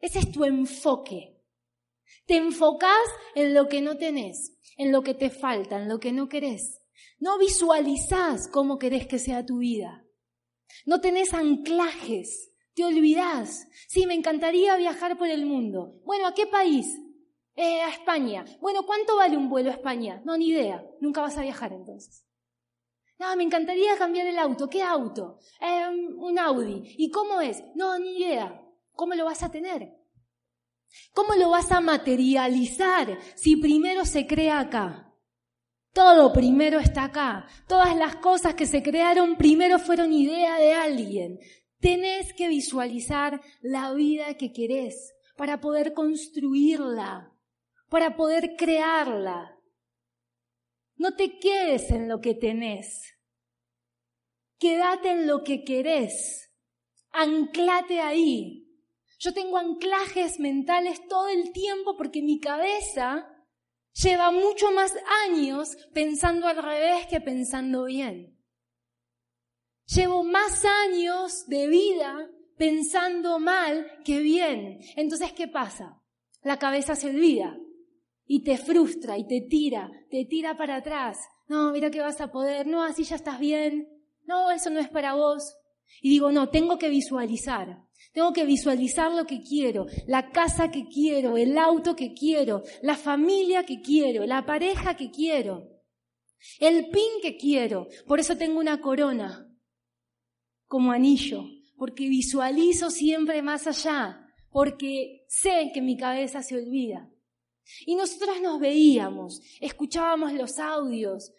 Ese 0.00 0.20
es 0.20 0.32
tu 0.32 0.44
enfoque. 0.44 1.35
Te 2.26 2.36
enfocás 2.36 3.06
en 3.34 3.54
lo 3.54 3.68
que 3.68 3.80
no 3.80 3.96
tenés, 3.96 4.58
en 4.76 4.92
lo 4.92 5.02
que 5.02 5.14
te 5.14 5.30
falta, 5.30 5.80
en 5.80 5.88
lo 5.88 6.00
que 6.00 6.12
no 6.12 6.28
querés. 6.28 6.82
No 7.18 7.38
visualizás 7.38 8.48
cómo 8.48 8.78
querés 8.78 9.06
que 9.06 9.18
sea 9.18 9.46
tu 9.46 9.58
vida. 9.58 10.04
No 10.84 11.00
tenés 11.00 11.32
anclajes. 11.32 12.52
Te 12.74 12.84
olvidás. 12.84 13.66
Sí, 13.88 14.06
me 14.06 14.14
encantaría 14.14 14.76
viajar 14.76 15.16
por 15.16 15.28
el 15.28 15.46
mundo. 15.46 15.94
Bueno, 16.04 16.26
¿a 16.26 16.34
qué 16.34 16.46
país? 16.46 16.86
Eh, 17.54 17.80
a 17.80 17.88
España. 17.88 18.44
Bueno, 18.60 18.84
¿cuánto 18.84 19.16
vale 19.16 19.36
un 19.36 19.48
vuelo 19.48 19.70
a 19.70 19.74
España? 19.74 20.20
No, 20.26 20.36
ni 20.36 20.48
idea. 20.48 20.84
Nunca 21.00 21.22
vas 21.22 21.38
a 21.38 21.42
viajar 21.42 21.72
entonces. 21.72 22.26
No, 23.18 23.34
me 23.34 23.44
encantaría 23.44 23.96
cambiar 23.96 24.26
el 24.26 24.38
auto. 24.38 24.68
¿Qué 24.68 24.82
auto? 24.82 25.38
Eh, 25.60 25.88
un 25.88 26.38
Audi. 26.38 26.82
¿Y 26.98 27.10
cómo 27.10 27.40
es? 27.40 27.64
No, 27.74 27.98
ni 27.98 28.18
idea. 28.18 28.62
¿Cómo 28.92 29.14
lo 29.14 29.24
vas 29.24 29.42
a 29.42 29.50
tener? 29.50 29.96
¿Cómo 31.12 31.34
lo 31.34 31.50
vas 31.50 31.72
a 31.72 31.80
materializar 31.80 33.18
si 33.34 33.56
primero 33.56 34.04
se 34.04 34.26
crea 34.26 34.60
acá? 34.60 35.14
Todo 35.92 36.32
primero 36.32 36.78
está 36.78 37.04
acá. 37.04 37.46
Todas 37.66 37.96
las 37.96 38.16
cosas 38.16 38.54
que 38.54 38.66
se 38.66 38.82
crearon 38.82 39.36
primero 39.36 39.78
fueron 39.78 40.12
idea 40.12 40.58
de 40.58 40.74
alguien. 40.74 41.38
Tenés 41.80 42.34
que 42.34 42.48
visualizar 42.48 43.40
la 43.62 43.94
vida 43.94 44.34
que 44.34 44.52
querés 44.52 45.14
para 45.36 45.60
poder 45.60 45.94
construirla, 45.94 47.32
para 47.88 48.14
poder 48.14 48.56
crearla. 48.56 49.58
No 50.96 51.14
te 51.14 51.38
quedes 51.38 51.90
en 51.90 52.08
lo 52.08 52.20
que 52.20 52.34
tenés. 52.34 53.14
Quédate 54.58 55.10
en 55.10 55.26
lo 55.26 55.44
que 55.44 55.64
querés. 55.64 56.52
Anclate 57.10 58.00
ahí. 58.00 58.65
Yo 59.18 59.32
tengo 59.32 59.56
anclajes 59.56 60.38
mentales 60.38 61.06
todo 61.08 61.28
el 61.28 61.52
tiempo 61.52 61.96
porque 61.96 62.22
mi 62.22 62.38
cabeza 62.38 63.26
lleva 63.92 64.30
mucho 64.30 64.70
más 64.72 64.94
años 65.24 65.76
pensando 65.94 66.46
al 66.46 66.62
revés 66.62 67.06
que 67.06 67.20
pensando 67.20 67.84
bien. 67.84 68.36
Llevo 69.86 70.24
más 70.24 70.64
años 70.64 71.46
de 71.46 71.68
vida 71.68 72.28
pensando 72.56 73.38
mal 73.38 73.86
que 74.04 74.20
bien. 74.20 74.80
Entonces, 74.96 75.32
¿qué 75.32 75.48
pasa? 75.48 76.02
La 76.42 76.58
cabeza 76.58 76.94
se 76.94 77.08
olvida 77.08 77.56
y 78.26 78.42
te 78.42 78.58
frustra 78.58 79.16
y 79.16 79.26
te 79.26 79.42
tira, 79.42 79.90
te 80.10 80.24
tira 80.24 80.56
para 80.56 80.76
atrás. 80.76 81.18
No, 81.48 81.70
mira 81.72 81.90
que 81.90 82.00
vas 82.00 82.20
a 82.20 82.32
poder, 82.32 82.66
no, 82.66 82.82
así 82.82 83.04
ya 83.04 83.16
estás 83.16 83.38
bien. 83.38 83.88
No, 84.24 84.50
eso 84.50 84.70
no 84.70 84.80
es 84.80 84.88
para 84.88 85.14
vos. 85.14 85.56
Y 86.00 86.10
digo, 86.10 86.32
no, 86.32 86.48
tengo 86.48 86.78
que 86.78 86.88
visualizar. 86.88 87.86
Tengo 88.12 88.32
que 88.32 88.46
visualizar 88.46 89.12
lo 89.12 89.26
que 89.26 89.42
quiero, 89.42 89.86
la 90.06 90.30
casa 90.30 90.70
que 90.70 90.86
quiero, 90.88 91.36
el 91.36 91.58
auto 91.58 91.94
que 91.94 92.14
quiero, 92.14 92.62
la 92.80 92.96
familia 92.96 93.64
que 93.64 93.82
quiero, 93.82 94.24
la 94.24 94.46
pareja 94.46 94.96
que 94.96 95.10
quiero, 95.10 95.68
el 96.58 96.88
pin 96.88 97.20
que 97.20 97.36
quiero. 97.36 97.88
Por 98.06 98.18
eso 98.18 98.36
tengo 98.36 98.58
una 98.58 98.80
corona 98.80 99.46
como 100.66 100.92
anillo, 100.92 101.44
porque 101.76 102.08
visualizo 102.08 102.90
siempre 102.90 103.42
más 103.42 103.66
allá, 103.66 104.26
porque 104.50 105.26
sé 105.28 105.70
que 105.74 105.82
mi 105.82 105.96
cabeza 105.98 106.42
se 106.42 106.56
olvida. 106.56 107.10
Y 107.84 107.96
nosotros 107.96 108.40
nos 108.40 108.60
veíamos, 108.60 109.42
escuchábamos 109.60 110.32
los 110.32 110.58
audios, 110.58 111.32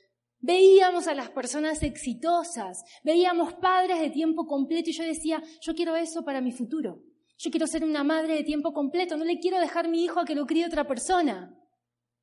Veíamos 0.47 1.07
a 1.07 1.13
las 1.13 1.29
personas 1.29 1.83
exitosas, 1.83 2.85
veíamos 3.03 3.55
padres 3.55 3.99
de 3.99 4.09
tiempo 4.09 4.47
completo 4.47 4.89
y 4.89 4.93
yo 4.93 5.03
decía, 5.03 5.43
yo 5.59 5.75
quiero 5.75 5.97
eso 5.97 6.23
para 6.23 6.39
mi 6.39 6.53
futuro. 6.53 7.03
Yo 7.37 7.51
quiero 7.51 7.67
ser 7.67 7.83
una 7.83 8.05
madre 8.05 8.35
de 8.35 8.45
tiempo 8.45 8.71
completo, 8.71 9.17
no 9.17 9.25
le 9.25 9.39
quiero 9.39 9.59
dejar 9.59 9.89
mi 9.89 10.05
hijo 10.05 10.21
a 10.21 10.23
que 10.23 10.35
lo 10.35 10.45
críe 10.45 10.65
otra 10.65 10.87
persona. 10.87 11.53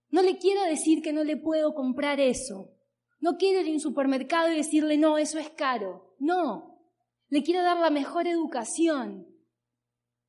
No 0.09 0.23
le 0.23 0.39
quiero 0.39 0.63
decir 0.63 1.03
que 1.03 1.13
no 1.13 1.23
le 1.23 1.37
puedo 1.37 1.75
comprar 1.75 2.19
eso. 2.19 2.71
No 3.21 3.37
quiero 3.37 3.61
ir 3.61 3.69
a 3.69 3.73
un 3.73 3.81
supermercado 3.81 4.51
y 4.51 4.57
decirle, 4.57 4.97
no, 4.97 5.19
eso 5.19 5.39
es 5.39 5.51
caro. 5.51 6.17
No, 6.19 6.81
le 7.29 7.43
quiero 7.43 7.63
dar 7.63 7.77
la 7.77 7.91
mejor 7.91 8.27
educación. 8.27 9.29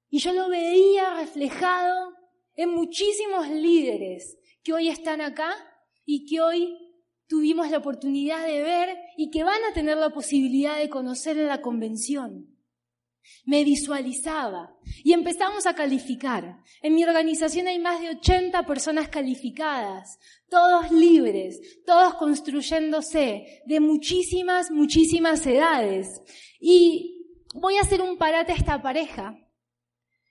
Y 0.10 0.20
yo 0.20 0.34
lo 0.34 0.50
veía 0.50 1.14
reflejado 1.14 2.12
en 2.56 2.72
muchísimos 2.72 3.48
líderes 3.48 4.38
que 4.64 4.74
hoy 4.74 4.90
están 4.90 5.22
acá 5.22 5.54
y 6.04 6.26
que 6.26 6.42
hoy 6.42 6.85
tuvimos 7.28 7.70
la 7.70 7.78
oportunidad 7.78 8.46
de 8.46 8.62
ver 8.62 8.98
y 9.18 9.30
que 9.32 9.44
van 9.44 9.64
a 9.70 9.74
tener 9.74 9.98
la 9.98 10.10
posibilidad 10.10 10.78
de 10.78 10.90
conocer 10.90 11.38
en 11.38 11.48
la 11.48 11.62
convención. 11.62 12.56
Me 13.46 13.64
visualizaba 13.64 14.76
y 15.04 15.14
empezamos 15.14 15.66
a 15.66 15.74
calificar. 15.74 16.60
En 16.82 16.94
mi 16.94 17.04
organización 17.04 17.68
hay 17.68 17.80
más 17.80 18.00
de 18.00 18.10
80 18.10 18.66
personas 18.66 19.10
calificadas, 19.10 20.20
todos 20.50 20.92
libres, 20.92 21.60
todos 21.86 22.16
construyéndose 22.16 23.64
de 23.66 23.80
muchísimas, 23.80 24.70
muchísimas 24.70 25.46
edades. 25.48 26.22
Y 26.60 27.26
voy 27.56 27.78
a 27.78 27.82
hacer 27.82 28.02
un 28.02 28.18
parate 28.18 28.52
a 28.52 28.56
esta 28.56 28.82
pareja. 28.82 29.38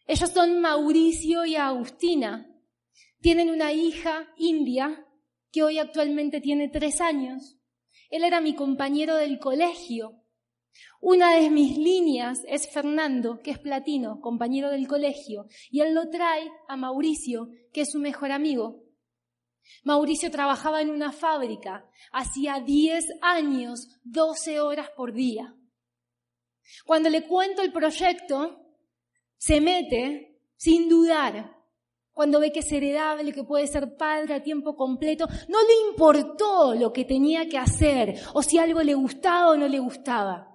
Ellos 0.07 0.31
son 0.31 0.61
Mauricio 0.61 1.45
y 1.45 1.57
Agustina. 1.57 2.49
Tienen 3.21 3.51
una 3.51 3.73
hija 3.73 4.29
india 4.37 5.05
que 5.55 5.63
hoy 5.63 5.79
actualmente 5.79 6.41
tiene 6.41 6.69
tres 6.69 7.01
años. 7.01 7.57
Él 8.11 8.25
era 8.25 8.41
mi 8.41 8.57
compañero 8.57 9.15
del 9.15 9.39
colegio. 9.39 10.21
Una 11.01 11.37
de 11.37 11.49
mis 11.49 11.79
líneas 11.79 12.41
es 12.49 12.69
Fernando, 12.69 13.41
que 13.41 13.53
es 13.53 13.61
platino, 13.61 14.21
compañero 14.21 14.69
del 14.71 14.89
colegio, 14.89 15.47
y 15.71 15.81
él 15.81 15.95
lo 15.95 16.11
trae 16.11 16.51
a 16.67 16.77
Mauricio, 16.77 17.51
que 17.73 17.83
es 17.83 17.93
su 17.93 18.01
mejor 18.01 18.33
amigo. 18.33 18.83
Mauricio 19.85 20.29
trabajaba 20.29 20.83
en 20.83 20.91
una 20.91 21.13
fábrica, 21.13 21.89
hacía 22.11 22.59
diez 22.59 23.07
años, 23.23 23.87
doce 24.03 24.59
horas 24.61 24.91
por 24.97 25.13
día. 25.13 25.55
Cuando 26.85 27.11
le 27.11 27.23
cuento 27.29 27.63
el 27.63 27.73
proyecto, 27.73 28.61
se 29.37 29.61
mete 29.61 30.41
sin 30.57 30.89
dudar 30.89 31.54
cuando 32.15 32.41
ve 32.41 32.53
que 32.53 32.61
es 32.61 32.73
heredable, 32.73 33.33
que 33.33 33.45
puede 33.45 33.67
ser 33.67 33.97
padre 33.97 34.35
a 34.35 34.43
tiempo 34.43 34.77
completo, 34.77 35.27
no 35.49 35.59
le 35.61 35.91
importó 35.91 36.75
lo 36.75 36.93
que 36.93 37.05
tenía 37.05 37.49
que 37.49 37.59
hacer 37.59 38.21
o 38.33 38.43
si 38.43 38.57
algo 38.57 38.83
le 38.83 38.95
gustaba 38.95 39.51
o 39.51 39.57
no 39.57 39.69
le 39.69 39.81
gustaba. 39.81 40.49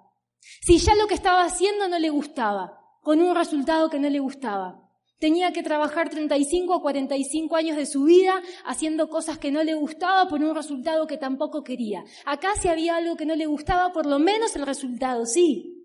Si 0.62 0.78
ya 0.78 0.96
lo 0.96 1.06
que 1.08 1.16
estaba 1.16 1.44
haciendo 1.44 1.88
no 1.88 2.00
le 2.00 2.10
gustaba, 2.10 2.80
con 3.02 3.22
un 3.22 3.36
resultado 3.36 3.90
que 3.90 4.00
no 4.00 4.10
le 4.10 4.20
gustaba. 4.20 4.90
Tenía 5.20 5.52
que 5.52 5.64
trabajar 5.64 6.10
35 6.10 6.76
o 6.76 6.82
45 6.82 7.56
años 7.58 7.76
de 7.76 7.86
su 7.86 8.06
vida 8.06 8.42
haciendo 8.66 9.10
cosas 9.10 9.38
que 9.38 9.52
no 9.52 9.64
le 9.64 9.74
gustaba 9.74 10.30
por 10.30 10.42
un 10.42 10.56
resultado 10.56 11.08
que 11.08 11.18
tampoco 11.18 11.62
quería. 11.62 12.06
Acá 12.26 12.50
si 12.56 12.70
había 12.70 12.96
algo 12.96 13.18
que 13.18 13.26
no 13.26 13.36
le 13.36 13.46
gustaba, 13.46 13.92
por 13.92 14.06
lo 14.06 14.18
menos 14.18 14.56
el 14.56 14.66
resultado 14.66 15.26
sí. 15.26 15.79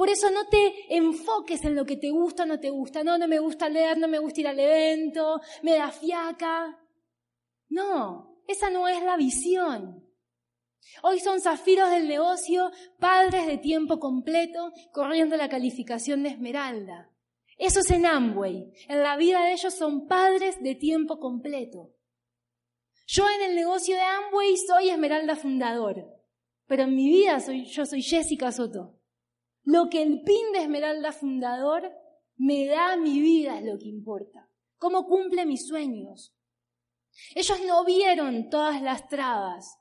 Por 0.00 0.08
eso 0.08 0.30
no 0.30 0.46
te 0.46 0.96
enfoques 0.96 1.62
en 1.62 1.74
lo 1.74 1.84
que 1.84 1.98
te 1.98 2.08
gusta 2.08 2.44
o 2.44 2.46
no 2.46 2.58
te 2.58 2.70
gusta. 2.70 3.04
No, 3.04 3.18
no 3.18 3.28
me 3.28 3.38
gusta 3.38 3.68
leer, 3.68 3.98
no 3.98 4.08
me 4.08 4.18
gusta 4.18 4.40
ir 4.40 4.48
al 4.48 4.58
evento, 4.58 5.42
me 5.62 5.76
da 5.76 5.90
fiaca. 5.90 6.80
No, 7.68 8.42
esa 8.48 8.70
no 8.70 8.88
es 8.88 9.02
la 9.02 9.18
visión. 9.18 10.02
Hoy 11.02 11.20
son 11.20 11.42
zafiros 11.42 11.90
del 11.90 12.08
negocio, 12.08 12.70
padres 12.98 13.46
de 13.46 13.58
tiempo 13.58 14.00
completo, 14.00 14.72
corriendo 14.90 15.36
la 15.36 15.50
calificación 15.50 16.22
de 16.22 16.30
Esmeralda. 16.30 17.10
Eso 17.58 17.80
es 17.80 17.90
en 17.90 18.06
Amway. 18.06 18.72
En 18.88 19.02
la 19.02 19.18
vida 19.18 19.44
de 19.44 19.52
ellos 19.52 19.74
son 19.74 20.08
padres 20.08 20.62
de 20.62 20.76
tiempo 20.76 21.18
completo. 21.18 21.92
Yo 23.06 23.28
en 23.28 23.50
el 23.50 23.54
negocio 23.54 23.96
de 23.96 24.00
Amway 24.00 24.56
soy 24.66 24.88
Esmeralda 24.88 25.36
fundador, 25.36 26.06
pero 26.66 26.84
en 26.84 26.94
mi 26.94 27.10
vida 27.10 27.38
soy, 27.38 27.66
yo 27.66 27.84
soy 27.84 28.00
Jessica 28.00 28.50
Soto. 28.50 28.99
Lo 29.70 29.88
que 29.88 30.02
el 30.02 30.22
pin 30.22 30.52
de 30.52 30.62
Esmeralda 30.62 31.12
fundador 31.12 31.92
me 32.36 32.66
da 32.66 32.94
a 32.94 32.96
mi 32.96 33.20
vida 33.20 33.56
es 33.56 33.64
lo 33.64 33.78
que 33.78 33.86
importa. 33.86 34.48
Cómo 34.78 35.06
cumple 35.06 35.46
mis 35.46 35.68
sueños. 35.68 36.34
Ellos 37.36 37.60
no 37.64 37.84
vieron 37.84 38.50
todas 38.50 38.82
las 38.82 39.08
trabas, 39.08 39.78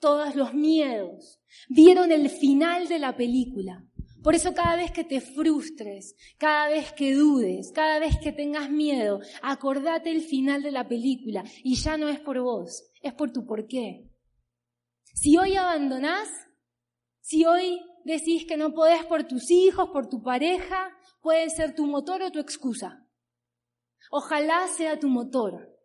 todos 0.00 0.34
los 0.34 0.52
miedos. 0.52 1.40
Vieron 1.68 2.10
el 2.10 2.28
final 2.28 2.88
de 2.88 2.98
la 2.98 3.16
película. 3.16 3.84
Por 4.20 4.34
eso 4.34 4.52
cada 4.52 4.74
vez 4.74 4.90
que 4.90 5.04
te 5.04 5.20
frustres, 5.20 6.16
cada 6.36 6.68
vez 6.68 6.92
que 6.92 7.14
dudes, 7.14 7.70
cada 7.72 8.00
vez 8.00 8.18
que 8.18 8.32
tengas 8.32 8.68
miedo, 8.68 9.20
acordate 9.42 10.10
el 10.10 10.22
final 10.22 10.60
de 10.60 10.72
la 10.72 10.88
película. 10.88 11.44
Y 11.62 11.76
ya 11.76 11.96
no 11.96 12.08
es 12.08 12.18
por 12.18 12.40
vos, 12.40 12.90
es 13.00 13.14
por 13.14 13.30
tu 13.30 13.46
porqué. 13.46 14.10
Si 15.14 15.36
hoy 15.36 15.54
abandonás, 15.54 16.28
si 17.20 17.44
hoy 17.44 17.80
decís 18.04 18.46
que 18.46 18.56
no 18.56 18.72
podés 18.72 19.04
por 19.04 19.24
tus 19.24 19.50
hijos, 19.50 19.90
por 19.90 20.08
tu 20.08 20.22
pareja, 20.22 20.90
puede 21.20 21.50
ser 21.50 21.74
tu 21.74 21.86
motor 21.86 22.22
o 22.22 22.30
tu 22.30 22.38
excusa. 22.38 23.06
Ojalá 24.10 24.66
sea 24.68 24.98
tu 24.98 25.08
motor. 25.08 25.78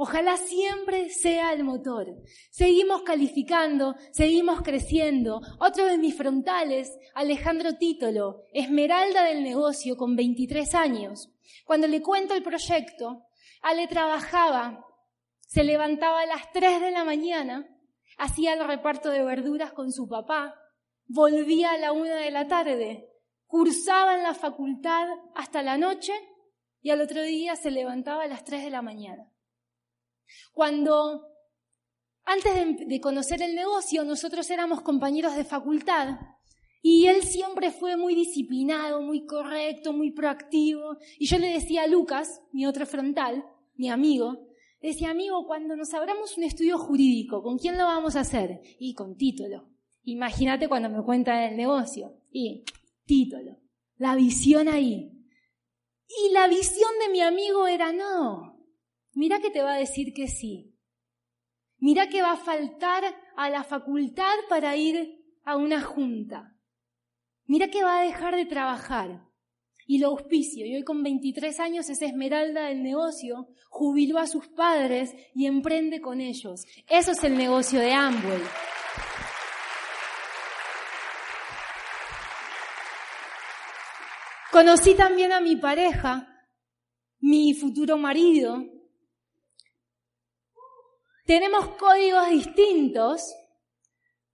Ojalá 0.00 0.36
siempre 0.36 1.10
sea 1.10 1.52
el 1.52 1.64
motor. 1.64 2.06
Seguimos 2.52 3.02
calificando, 3.02 3.96
seguimos 4.12 4.62
creciendo. 4.62 5.40
Otro 5.58 5.86
de 5.86 5.98
mis 5.98 6.16
frontales, 6.16 6.96
Alejandro 7.14 7.76
Títolo, 7.76 8.44
esmeralda 8.52 9.24
del 9.24 9.42
negocio 9.42 9.96
con 9.96 10.14
23 10.14 10.74
años. 10.76 11.32
Cuando 11.64 11.88
le 11.88 12.00
cuento 12.00 12.34
el 12.34 12.44
proyecto, 12.44 13.24
Ale 13.60 13.88
trabajaba, 13.88 14.84
se 15.48 15.64
levantaba 15.64 16.20
a 16.20 16.26
las 16.26 16.52
3 16.52 16.80
de 16.80 16.90
la 16.92 17.04
mañana, 17.04 17.66
hacía 18.18 18.54
el 18.54 18.64
reparto 18.64 19.10
de 19.10 19.24
verduras 19.24 19.72
con 19.72 19.90
su 19.90 20.06
papá, 20.08 20.54
volvía 21.08 21.72
a 21.72 21.78
la 21.78 21.92
una 21.92 22.16
de 22.16 22.30
la 22.30 22.46
tarde, 22.46 23.08
cursaba 23.46 24.14
en 24.14 24.22
la 24.22 24.34
facultad 24.34 25.08
hasta 25.34 25.62
la 25.62 25.78
noche 25.78 26.12
y 26.80 26.90
al 26.90 27.00
otro 27.00 27.22
día 27.22 27.56
se 27.56 27.70
levantaba 27.70 28.24
a 28.24 28.28
las 28.28 28.44
tres 28.44 28.62
de 28.62 28.70
la 28.70 28.82
mañana. 28.82 29.32
Cuando, 30.52 31.26
antes 32.24 32.52
de, 32.86 33.00
conocer 33.00 33.42
el 33.42 33.54
negocio, 33.54 34.04
nosotros 34.04 34.48
éramos 34.50 34.82
compañeros 34.82 35.34
de 35.34 35.44
facultad 35.44 36.18
y 36.82 37.06
él 37.06 37.22
siempre 37.22 37.70
fue 37.70 37.96
muy 37.96 38.14
disciplinado, 38.14 39.00
muy 39.00 39.24
correcto, 39.24 39.94
muy 39.94 40.12
proactivo. 40.12 40.98
Y 41.18 41.26
yo 41.26 41.38
le 41.38 41.48
decía 41.48 41.84
a 41.84 41.88
Lucas, 41.88 42.42
mi 42.52 42.66
otro 42.66 42.86
frontal, 42.86 43.44
mi 43.74 43.88
amigo, 43.88 44.46
decía, 44.80 45.10
amigo, 45.10 45.46
cuando 45.46 45.74
nos 45.74 45.92
abramos 45.94 46.36
un 46.36 46.44
estudio 46.44 46.78
jurídico, 46.78 47.42
¿con 47.42 47.58
quién 47.58 47.78
lo 47.78 47.84
vamos 47.84 48.14
a 48.14 48.20
hacer? 48.20 48.60
Y 48.78 48.92
con 48.94 49.16
título. 49.16 49.77
Imagínate 50.12 50.68
cuando 50.68 50.88
me 50.88 51.02
cuentan 51.02 51.42
el 51.42 51.56
negocio. 51.56 52.14
Y 52.30 52.64
título, 53.04 53.58
la 53.96 54.14
visión 54.14 54.68
ahí. 54.68 55.12
Y 56.08 56.32
la 56.32 56.48
visión 56.48 56.90
de 57.00 57.10
mi 57.10 57.20
amigo 57.20 57.66
era 57.66 57.92
no. 57.92 58.58
Mira 59.12 59.38
que 59.40 59.50
te 59.50 59.62
va 59.62 59.74
a 59.74 59.78
decir 59.78 60.14
que 60.14 60.28
sí. 60.28 60.74
Mira 61.78 62.08
que 62.08 62.22
va 62.22 62.32
a 62.32 62.36
faltar 62.36 63.04
a 63.36 63.50
la 63.50 63.64
facultad 63.64 64.34
para 64.48 64.76
ir 64.76 65.24
a 65.44 65.56
una 65.56 65.82
junta. 65.82 66.56
Mira 67.44 67.68
que 67.68 67.82
va 67.82 68.00
a 68.00 68.04
dejar 68.04 68.34
de 68.34 68.46
trabajar. 68.46 69.26
Y 69.86 69.98
lo 69.98 70.08
auspicio. 70.08 70.64
Y 70.66 70.74
hoy 70.74 70.84
con 70.84 71.02
23 71.02 71.60
años 71.60 71.88
es 71.90 72.00
esmeralda 72.02 72.66
del 72.66 72.82
negocio, 72.82 73.48
jubiló 73.68 74.18
a 74.18 74.26
sus 74.26 74.48
padres 74.48 75.14
y 75.34 75.46
emprende 75.46 76.00
con 76.00 76.20
ellos. 76.20 76.64
Eso 76.88 77.12
es 77.12 77.24
el 77.24 77.36
negocio 77.36 77.80
de 77.80 77.92
Amway. 77.92 78.42
Conocí 84.58 84.96
también 84.96 85.30
a 85.30 85.40
mi 85.40 85.54
pareja, 85.54 86.26
mi 87.20 87.54
futuro 87.54 87.96
marido. 87.96 88.64
Tenemos 91.24 91.76
códigos 91.76 92.28
distintos. 92.28 93.22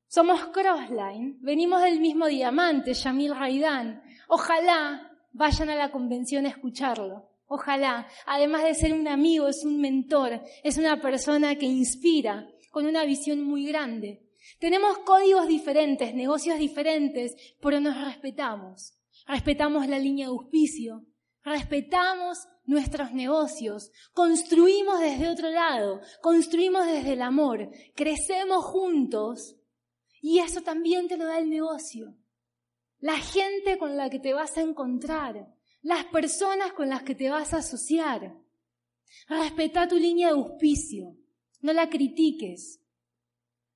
Somos 0.06 0.46
Crossline. 0.46 1.36
Venimos 1.42 1.82
del 1.82 2.00
mismo 2.00 2.26
diamante, 2.26 2.94
Yamil 2.94 3.36
Raidán. 3.36 4.02
Ojalá 4.26 5.12
vayan 5.34 5.68
a 5.68 5.74
la 5.74 5.90
convención 5.90 6.46
a 6.46 6.48
escucharlo. 6.48 7.28
Ojalá. 7.46 8.08
Además 8.24 8.64
de 8.64 8.74
ser 8.74 8.94
un 8.94 9.06
amigo, 9.06 9.46
es 9.48 9.62
un 9.62 9.78
mentor. 9.78 10.40
Es 10.62 10.78
una 10.78 11.02
persona 11.02 11.56
que 11.56 11.66
inspira 11.66 12.48
con 12.70 12.86
una 12.86 13.04
visión 13.04 13.42
muy 13.42 13.66
grande. 13.66 14.22
Tenemos 14.58 15.00
códigos 15.00 15.46
diferentes, 15.48 16.14
negocios 16.14 16.58
diferentes, 16.58 17.36
pero 17.60 17.78
nos 17.78 18.02
respetamos 18.02 18.94
respetamos 19.26 19.86
la 19.88 19.98
línea 19.98 20.26
de 20.26 20.32
auspicio, 20.32 21.04
respetamos 21.42 22.46
nuestros 22.64 23.12
negocios, 23.12 23.90
construimos 24.12 25.00
desde 25.00 25.28
otro 25.28 25.50
lado, 25.50 26.00
construimos 26.22 26.86
desde 26.86 27.12
el 27.12 27.22
amor, 27.22 27.70
crecemos 27.94 28.64
juntos 28.64 29.56
y 30.20 30.38
eso 30.38 30.62
también 30.62 31.08
te 31.08 31.16
lo 31.16 31.26
da 31.26 31.38
el 31.38 31.50
negocio. 31.50 32.16
La 32.98 33.18
gente 33.18 33.76
con 33.76 33.96
la 33.96 34.08
que 34.08 34.18
te 34.18 34.32
vas 34.32 34.56
a 34.56 34.62
encontrar, 34.62 35.54
las 35.82 36.06
personas 36.06 36.72
con 36.72 36.88
las 36.88 37.02
que 37.02 37.14
te 37.14 37.28
vas 37.28 37.52
a 37.52 37.58
asociar. 37.58 38.34
Respeta 39.28 39.86
tu 39.86 39.96
línea 39.96 40.28
de 40.28 40.34
auspicio, 40.34 41.14
no 41.60 41.72
la 41.74 41.90
critiques. 41.90 42.80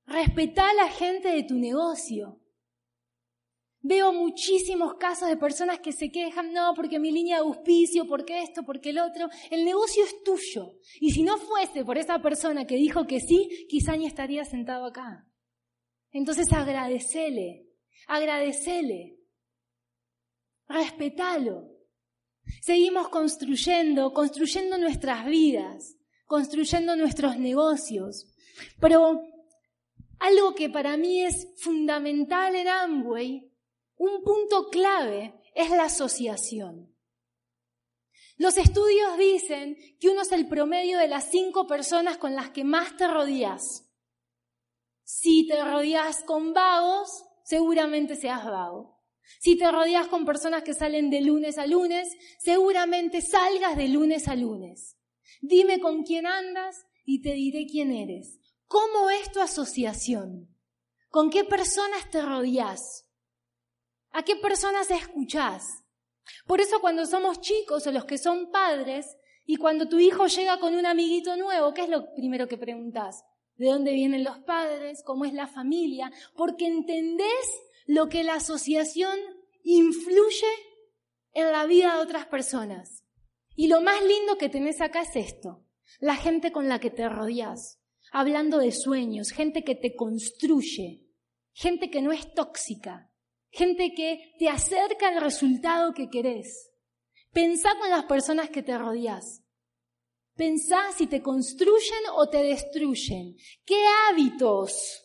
Respeta 0.07 0.71
a 0.71 0.75
la 0.75 0.89
gente 0.89 1.29
de 1.29 1.43
tu 1.43 1.55
negocio. 1.57 2.41
Veo 3.81 4.13
muchísimos 4.13 4.95
casos 4.95 5.29
de 5.29 5.37
personas 5.37 5.79
que 5.79 5.93
se 5.93 6.11
quejan, 6.11 6.53
no, 6.53 6.75
porque 6.75 6.99
mi 6.99 7.13
línea 7.13 7.37
de 7.37 7.43
auspicio, 7.43 8.07
porque 8.07 8.43
esto, 8.43 8.65
porque 8.65 8.91
el 8.91 8.99
otro. 8.99 9.29
El 9.51 9.65
negocio 9.65 10.05
es 10.05 10.23
tuyo. 10.25 10.73
Y 11.01 11.13
si 11.13 11.23
no 11.23 11.39
fuese 11.39 11.85
por 11.85 11.97
esa 11.97 12.21
persona 12.21 12.67
que 12.67 12.77
dijo 12.77 13.07
que 13.07 13.21
sí, 13.21 13.67
quizá 13.69 13.97
ni 13.97 14.07
estaría 14.07 14.45
sentado 14.45 14.87
acá. 14.87 15.27
Entonces 16.11 16.53
agradecele, 16.53 17.67
agradecele, 18.09 19.19
respetalo. 20.67 21.71
Seguimos 22.63 23.09
construyendo, 23.11 24.13
construyendo 24.13 24.79
nuestras 24.79 25.25
vidas, 25.27 25.97
construyendo 26.25 26.97
nuestros 26.97 27.39
negocios. 27.39 28.27
Pero 28.81 29.21
algo 30.19 30.55
que 30.55 30.69
para 30.69 30.97
mí 30.97 31.23
es 31.23 31.47
fundamental 31.59 32.57
en 32.57 32.69
Amway, 32.69 33.48
un 33.99 34.23
punto 34.23 34.69
clave, 34.71 35.35
es 35.55 35.71
la 35.71 35.85
asociación. 35.85 36.95
Los 38.37 38.57
estudios 38.57 39.19
dicen 39.19 39.77
que 39.99 40.09
uno 40.09 40.23
es 40.23 40.31
el 40.31 40.49
promedio 40.49 40.99
de 40.99 41.09
las 41.09 41.31
cinco 41.31 41.67
personas 41.67 42.17
con 42.19 42.37
las 42.37 42.51
que 42.51 42.63
más 42.63 42.97
te 42.97 43.09
rodeas. 43.09 43.91
Si 45.03 45.47
te 45.49 45.65
rodeas 45.65 46.23
con 46.23 46.53
vagos, 46.53 47.25
seguramente 47.43 48.15
seas 48.15 48.45
vago. 48.45 49.03
Si 49.41 49.57
te 49.57 49.71
rodeas 49.71 50.07
con 50.07 50.25
personas 50.25 50.63
que 50.63 50.75
salen 50.75 51.11
de 51.11 51.21
lunes 51.21 51.59
a 51.59 51.67
lunes, 51.67 52.09
seguramente 52.39 53.21
salgas 53.21 53.77
de 53.77 53.89
lunes 53.89 54.29
a 54.29 54.37
lunes. 54.37 54.97
Dime 55.41 55.81
con 55.81 56.05
quién 56.05 56.27
andas 56.27 56.87
y 57.05 57.21
te 57.21 57.33
diré 57.33 57.67
quién 57.67 57.91
eres. 57.91 58.39
¿Cómo 58.67 59.11
es 59.11 59.33
tu 59.33 59.41
asociación? 59.41 60.55
¿Con 61.11 61.31
qué 61.31 61.43
personas 61.43 62.09
te 62.11 62.23
rodeas? 62.23 63.08
¿A 64.13 64.23
qué 64.23 64.37
personas 64.37 64.91
escuchás? 64.91 65.65
Por 66.47 66.61
eso 66.61 66.81
cuando 66.81 67.07
somos 67.07 67.41
chicos 67.41 67.87
o 67.87 67.93
los 67.93 68.05
que 68.05 68.19
son 68.19 68.51
padres 68.51 69.17
y 69.47 69.57
cuando 69.57 69.89
tu 69.89 69.99
hijo 69.99 70.27
llega 70.27 70.61
con 70.61 70.75
un 70.75 70.87
amiguito 70.87 71.37
nuevo, 71.37 71.73
¿qué 71.73 71.83
es 71.83 71.89
lo 71.89 72.13
primero 72.15 72.49
que 72.49 72.59
preguntas? 72.59 73.25
¿De 73.57 73.67
dónde 73.67 73.93
vienen 73.93 74.25
los 74.25 74.39
padres? 74.41 75.03
¿Cómo 75.05 75.25
es 75.25 75.33
la 75.33 75.47
familia? 75.47 76.13
Porque 76.37 76.67
entendés 76.67 77.27
lo 77.87 78.09
que 78.09 78.25
la 78.25 78.35
asociación 78.35 79.19
influye 79.63 80.47
en 81.33 81.51
la 81.51 81.67
vida 81.67 81.97
de 81.97 82.03
otras 82.03 82.27
personas. 82.27 83.05
Y 83.57 83.69
lo 83.69 83.81
más 83.81 84.03
lindo 84.03 84.39
que 84.39 84.49
tenés 84.49 84.81
acá 84.81 85.03
es 85.03 85.17
esto, 85.17 85.65
la 85.99 86.15
gente 86.15 86.53
con 86.53 86.69
la 86.69 86.79
que 86.79 86.91
te 86.91 87.09
rodeas, 87.09 87.81
hablando 88.13 88.59
de 88.59 88.73
sueños, 88.73 89.31
gente 89.31 89.65
que 89.65 89.75
te 89.75 89.97
construye, 89.97 91.03
gente 91.53 91.91
que 91.91 92.03
no 92.03 92.13
es 92.13 92.33
tóxica, 92.35 93.08
gente 93.51 93.93
que 93.95 94.35
te 94.39 94.49
acerca 94.49 95.09
al 95.09 95.21
resultado 95.21 95.93
que 95.95 96.09
querés. 96.09 96.71
Pensá 97.33 97.71
con 97.79 97.91
las 97.91 98.05
personas 98.05 98.51
que 98.51 98.63
te 98.63 98.77
rodeas. 98.77 99.43
Pensá 100.35 100.93
si 100.97 101.07
te 101.07 101.23
construyen 101.23 102.05
o 102.15 102.29
te 102.29 102.43
destruyen. 102.43 103.37
¿Qué 103.65 103.83
hábitos 104.09 105.05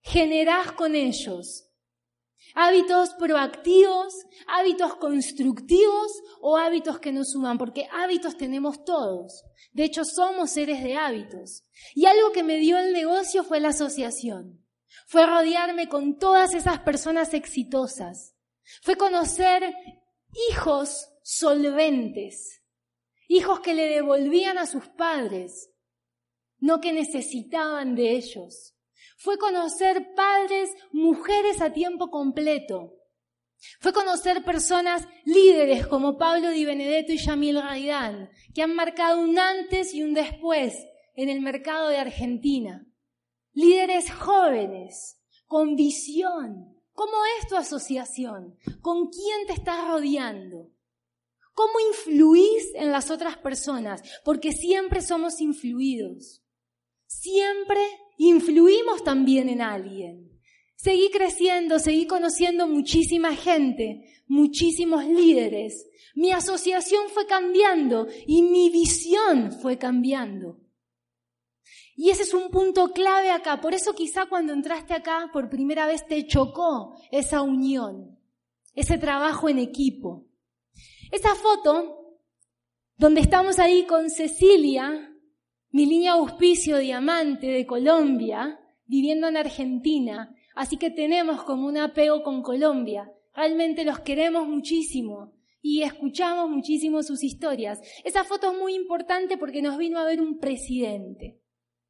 generás 0.00 0.72
con 0.72 0.94
ellos? 0.94 1.64
hábitos 2.54 3.10
proactivos, 3.14 4.14
hábitos 4.46 4.94
constructivos 4.96 6.12
o 6.40 6.56
hábitos 6.56 6.98
que 7.00 7.12
nos 7.12 7.32
suman, 7.32 7.58
porque 7.58 7.88
hábitos 7.92 8.36
tenemos 8.36 8.84
todos. 8.84 9.42
De 9.72 9.84
hecho, 9.84 10.04
somos 10.04 10.50
seres 10.50 10.82
de 10.82 10.94
hábitos. 10.94 11.64
Y 11.94 12.06
algo 12.06 12.32
que 12.32 12.44
me 12.44 12.56
dio 12.58 12.78
el 12.78 12.92
negocio 12.92 13.44
fue 13.44 13.60
la 13.60 13.68
asociación. 13.68 14.63
Fue 15.06 15.26
rodearme 15.26 15.88
con 15.88 16.18
todas 16.18 16.54
esas 16.54 16.80
personas 16.80 17.34
exitosas. 17.34 18.34
Fue 18.82 18.96
conocer 18.96 19.74
hijos 20.50 21.08
solventes. 21.22 22.62
Hijos 23.28 23.60
que 23.60 23.74
le 23.74 23.88
devolvían 23.88 24.58
a 24.58 24.66
sus 24.66 24.88
padres, 24.88 25.70
no 26.58 26.80
que 26.80 26.92
necesitaban 26.92 27.94
de 27.94 28.12
ellos 28.12 28.74
fue 29.24 29.38
conocer 29.38 30.14
padres, 30.14 30.70
mujeres 30.92 31.62
a 31.62 31.72
tiempo 31.72 32.10
completo. 32.10 32.94
Fue 33.80 33.94
conocer 33.94 34.44
personas 34.44 35.08
líderes 35.24 35.86
como 35.86 36.18
Pablo 36.18 36.50
Di 36.50 36.66
Benedetto 36.66 37.12
y 37.12 37.16
Yamil 37.16 37.62
Raidán, 37.62 38.28
que 38.54 38.62
han 38.62 38.74
marcado 38.74 39.20
un 39.20 39.38
antes 39.38 39.94
y 39.94 40.02
un 40.02 40.12
después 40.12 40.76
en 41.14 41.30
el 41.30 41.40
mercado 41.40 41.88
de 41.88 41.96
Argentina. 41.96 42.86
Líderes 43.54 44.10
jóvenes, 44.10 45.16
con 45.46 45.76
visión. 45.76 46.74
¿Cómo 46.92 47.12
es 47.38 47.48
tu 47.48 47.56
asociación? 47.56 48.56
¿Con 48.80 49.08
quién 49.08 49.46
te 49.46 49.52
estás 49.52 49.88
rodeando? 49.88 50.70
¿Cómo 51.54 51.72
influís 51.88 52.74
en 52.74 52.90
las 52.90 53.10
otras 53.10 53.38
personas? 53.38 54.02
Porque 54.24 54.52
siempre 54.52 55.00
somos 55.00 55.40
influidos. 55.40 56.42
Siempre 57.06 57.80
influimos 58.18 59.04
también 59.04 59.48
en 59.48 59.62
alguien. 59.62 60.34
Seguí 60.74 61.10
creciendo, 61.10 61.78
seguí 61.78 62.06
conociendo 62.06 62.66
muchísima 62.66 63.36
gente, 63.36 64.22
muchísimos 64.26 65.04
líderes. 65.06 65.86
Mi 66.16 66.32
asociación 66.32 67.08
fue 67.08 67.26
cambiando 67.26 68.08
y 68.26 68.42
mi 68.42 68.68
visión 68.70 69.52
fue 69.52 69.78
cambiando. 69.78 70.63
Y 71.96 72.10
ese 72.10 72.22
es 72.22 72.34
un 72.34 72.50
punto 72.50 72.92
clave 72.92 73.30
acá. 73.30 73.60
Por 73.60 73.74
eso 73.74 73.94
quizá 73.94 74.26
cuando 74.26 74.52
entraste 74.52 74.94
acá 74.94 75.30
por 75.32 75.48
primera 75.48 75.86
vez 75.86 76.06
te 76.06 76.26
chocó 76.26 76.96
esa 77.10 77.42
unión, 77.42 78.18
ese 78.74 78.98
trabajo 78.98 79.48
en 79.48 79.58
equipo. 79.58 80.26
Esa 81.12 81.34
foto, 81.36 82.18
donde 82.96 83.20
estamos 83.20 83.58
ahí 83.58 83.86
con 83.86 84.10
Cecilia, 84.10 85.12
mi 85.70 85.86
línea 85.86 86.12
auspicio 86.12 86.78
diamante 86.78 87.46
de 87.46 87.66
Colombia, 87.66 88.58
viviendo 88.86 89.28
en 89.28 89.36
Argentina, 89.36 90.34
así 90.56 90.76
que 90.76 90.90
tenemos 90.90 91.44
como 91.44 91.66
un 91.66 91.78
apego 91.78 92.22
con 92.22 92.42
Colombia. 92.42 93.10
Realmente 93.34 93.84
los 93.84 94.00
queremos 94.00 94.46
muchísimo 94.48 95.32
y 95.62 95.82
escuchamos 95.82 96.50
muchísimo 96.50 97.02
sus 97.02 97.22
historias. 97.22 97.80
Esa 98.04 98.24
foto 98.24 98.52
es 98.52 98.58
muy 98.58 98.74
importante 98.74 99.36
porque 99.36 99.62
nos 99.62 99.78
vino 99.78 99.98
a 99.98 100.04
ver 100.04 100.20
un 100.20 100.38
presidente. 100.38 101.40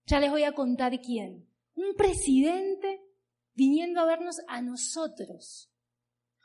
Ya 0.06 0.20
les 0.20 0.30
voy 0.30 0.44
a 0.44 0.52
contar 0.52 1.00
quién. 1.00 1.48
Un 1.74 1.94
presidente 1.94 3.00
viniendo 3.54 4.00
a 4.00 4.06
vernos 4.06 4.36
a 4.48 4.62
nosotros. 4.62 5.70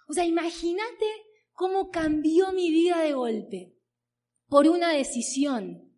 O 0.07 0.14
sea, 0.14 0.26
imagínate 0.26 1.05
cómo 1.51 1.89
cambió 1.89 2.51
mi 2.51 2.72
vida 2.72 3.01
de 3.01 3.14
golpe 3.14 3.76
por 4.47 4.68
una 4.68 4.91
decisión 4.91 5.89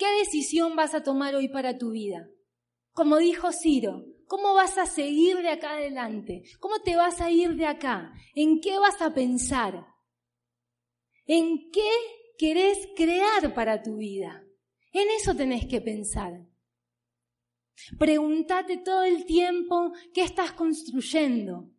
¿Qué 0.00 0.06
decisión 0.20 0.76
vas 0.76 0.94
a 0.94 1.02
tomar 1.02 1.34
hoy 1.34 1.48
para 1.48 1.76
tu 1.76 1.90
vida? 1.90 2.26
Como 2.92 3.18
dijo 3.18 3.52
Ciro, 3.52 4.06
¿cómo 4.26 4.54
vas 4.54 4.78
a 4.78 4.86
seguir 4.86 5.42
de 5.42 5.50
acá 5.50 5.72
adelante? 5.72 6.42
¿Cómo 6.58 6.80
te 6.80 6.96
vas 6.96 7.20
a 7.20 7.30
ir 7.30 7.54
de 7.56 7.66
acá? 7.66 8.10
¿En 8.34 8.62
qué 8.62 8.78
vas 8.78 9.02
a 9.02 9.12
pensar? 9.12 9.84
¿En 11.26 11.70
qué 11.70 11.90
querés 12.38 12.78
crear 12.96 13.52
para 13.52 13.82
tu 13.82 13.98
vida? 13.98 14.42
En 14.94 15.10
eso 15.10 15.36
tenés 15.36 15.66
que 15.66 15.82
pensar. 15.82 16.46
Pregúntate 17.98 18.78
todo 18.78 19.02
el 19.02 19.24
tiempo 19.24 19.92
qué 20.12 20.22
estás 20.22 20.52
construyendo. 20.52 21.70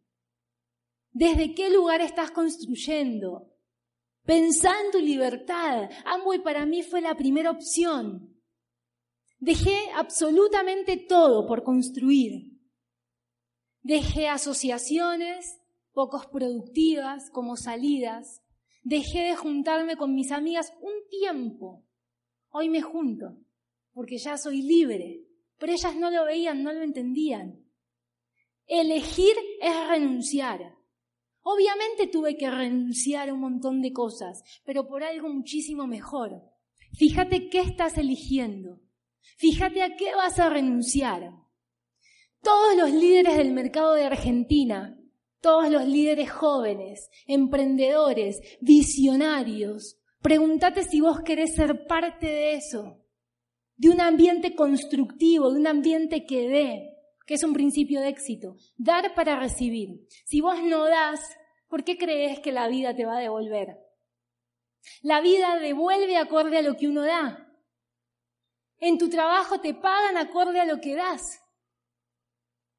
¿Desde 1.12 1.54
qué 1.54 1.70
lugar 1.70 2.02
estás 2.02 2.32
construyendo? 2.32 3.50
Pensando 4.24 4.98
en 4.98 5.06
libertad. 5.06 5.90
Amway 6.06 6.42
para 6.44 6.66
mí 6.66 6.84
fue 6.84 7.02
la 7.02 7.16
primera 7.16 7.52
opción. 7.52 8.38
Dejé 9.40 9.78
absolutamente 9.96 10.98
todo 10.98 11.48
por 11.48 11.64
construir. 11.64 12.60
Dejé 13.82 14.28
asociaciones 14.28 15.60
pocos 15.94 16.28
productivas 16.28 17.30
como 17.32 17.58
salidas. 17.58 18.42
Dejé 18.84 19.24
de 19.24 19.36
juntarme 19.36 19.98
con 19.98 20.14
mis 20.14 20.32
amigas 20.32 20.74
un 20.82 20.94
tiempo. 21.10 21.86
Hoy 22.50 22.70
me 22.70 22.82
junto 22.82 23.38
porque 23.94 24.18
ya 24.18 24.38
soy 24.38 24.62
libre, 24.62 25.26
pero 25.62 25.74
ellas 25.74 25.96
no 25.96 26.10
lo 26.10 26.26
veían, 26.26 26.64
no 26.64 26.74
lo 26.74 26.82
entendían. 26.82 27.64
Elegir 28.66 29.36
es 29.62 29.88
renunciar. 29.90 30.76
Obviamente 31.44 32.08
tuve 32.08 32.36
que 32.36 32.50
renunciar 32.50 33.30
a 33.30 33.34
un 33.36 33.42
montón 33.42 33.80
de 33.80 33.94
cosas, 33.94 34.44
pero 34.66 34.88
por 34.88 35.04
algo 35.04 35.30
muchísimo 35.30 35.86
mejor. 35.86 36.42
Fíjate 36.94 37.48
qué 37.50 37.60
estás 37.60 38.00
eligiendo. 38.00 38.82
Fíjate 39.38 39.84
a 39.84 39.96
qué 39.96 40.16
vas 40.16 40.40
a 40.40 40.50
renunciar. 40.50 41.32
Todos 42.42 42.76
los 42.76 42.92
líderes 42.92 43.38
del 43.38 43.52
mercado 43.54 43.94
de 43.94 44.06
Argentina, 44.06 44.98
todos 45.42 45.70
los 45.70 45.86
líderes 45.86 46.32
jóvenes, 46.32 47.08
emprendedores, 47.28 48.42
visionarios, 48.62 50.00
pregúntate 50.24 50.84
si 50.84 51.02
vos 51.02 51.22
querés 51.22 51.54
ser 51.54 51.86
parte 51.86 52.26
de 52.26 52.54
eso, 52.56 53.01
de 53.82 53.90
un 53.90 54.00
ambiente 54.00 54.54
constructivo, 54.54 55.52
de 55.52 55.60
un 55.60 55.66
ambiente 55.66 56.24
que 56.24 56.48
dé, 56.48 57.00
que 57.26 57.34
es 57.34 57.44
un 57.44 57.52
principio 57.52 58.00
de 58.00 58.10
éxito. 58.10 58.56
Dar 58.78 59.16
para 59.16 59.40
recibir. 59.40 60.08
Si 60.24 60.40
vos 60.40 60.62
no 60.64 60.86
das, 60.86 61.20
¿por 61.68 61.84
qué 61.84 61.98
crees 61.98 62.40
que 62.42 62.52
la 62.52 62.68
vida 62.68 62.96
te 62.96 63.08
va 63.08 63.18
a 63.18 63.22
devolver? 63.22 63.80
La 65.02 65.20
vida 65.20 65.58
devuelve 65.58 66.16
acorde 66.18 66.60
a 66.60 66.62
lo 66.62 66.78
que 66.78 66.88
uno 66.88 67.02
da. 67.02 67.52
En 68.78 69.00
tu 69.00 69.10
trabajo 69.10 69.62
te 69.62 69.74
pagan 69.74 70.16
acorde 70.16 70.60
a 70.60 70.66
lo 70.66 70.80
que 70.80 70.96
das. 70.96 71.42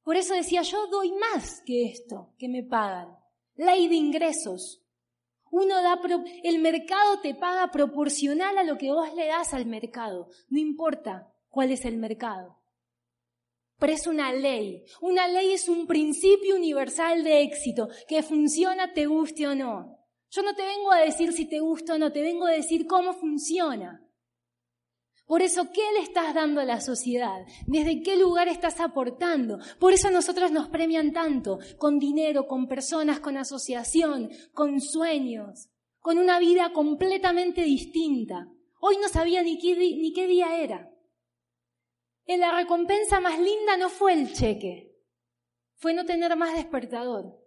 Por 0.04 0.14
eso 0.14 0.34
decía, 0.34 0.62
yo 0.62 0.86
doy 0.86 1.10
más 1.10 1.62
que 1.66 1.86
esto 1.86 2.32
que 2.38 2.48
me 2.48 2.62
pagan. 2.62 3.08
Ley 3.56 3.88
de 3.88 3.96
ingresos. 3.96 4.81
Uno 5.52 5.80
da, 5.80 6.00
el 6.42 6.58
mercado 6.58 7.20
te 7.20 7.36
paga 7.36 7.70
proporcional 7.70 8.58
a 8.58 8.64
lo 8.64 8.76
que 8.76 8.90
vos 8.90 9.14
le 9.14 9.26
das 9.26 9.54
al 9.54 9.66
mercado. 9.66 10.28
No 10.48 10.58
importa 10.58 11.32
cuál 11.48 11.70
es 11.70 11.84
el 11.84 11.98
mercado 11.98 12.62
pero 13.82 13.94
es 13.94 14.06
una 14.06 14.32
ley. 14.32 14.84
Una 15.00 15.26
ley 15.26 15.54
es 15.54 15.68
un 15.68 15.88
principio 15.88 16.54
universal 16.54 17.24
de 17.24 17.42
éxito 17.42 17.88
que 18.06 18.22
funciona 18.22 18.92
te 18.92 19.06
guste 19.06 19.48
o 19.48 19.56
no. 19.56 19.98
Yo 20.30 20.42
no 20.42 20.54
te 20.54 20.64
vengo 20.64 20.92
a 20.92 21.00
decir 21.00 21.32
si 21.32 21.46
te 21.48 21.58
gusta 21.58 21.94
o 21.94 21.98
no, 21.98 22.12
te 22.12 22.22
vengo 22.22 22.46
a 22.46 22.52
decir 22.52 22.86
cómo 22.86 23.12
funciona. 23.12 24.08
Por 25.26 25.40
eso, 25.40 25.70
¿qué 25.72 25.82
le 25.94 26.00
estás 26.00 26.34
dando 26.34 26.60
a 26.60 26.64
la 26.64 26.80
sociedad? 26.80 27.46
¿Desde 27.66 28.02
qué 28.02 28.16
lugar 28.16 28.48
estás 28.48 28.80
aportando? 28.80 29.58
Por 29.78 29.92
eso 29.92 30.10
nosotros 30.10 30.50
nos 30.50 30.68
premian 30.68 31.12
tanto, 31.12 31.58
con 31.78 31.98
dinero, 31.98 32.46
con 32.46 32.66
personas, 32.66 33.20
con 33.20 33.36
asociación, 33.36 34.30
con 34.52 34.80
sueños, 34.80 35.68
con 36.00 36.18
una 36.18 36.38
vida 36.38 36.72
completamente 36.72 37.62
distinta. 37.62 38.48
Hoy 38.80 38.96
no 39.00 39.08
sabía 39.08 39.42
ni 39.42 39.58
qué, 39.58 39.76
ni 39.76 40.12
qué 40.12 40.26
día 40.26 40.60
era. 40.60 40.90
En 42.26 42.40
la 42.40 42.52
recompensa 42.52 43.20
más 43.20 43.38
linda 43.38 43.76
no 43.76 43.88
fue 43.88 44.12
el 44.12 44.32
cheque, 44.32 44.92
fue 45.76 45.94
no 45.94 46.04
tener 46.04 46.36
más 46.36 46.54
despertador. 46.54 47.38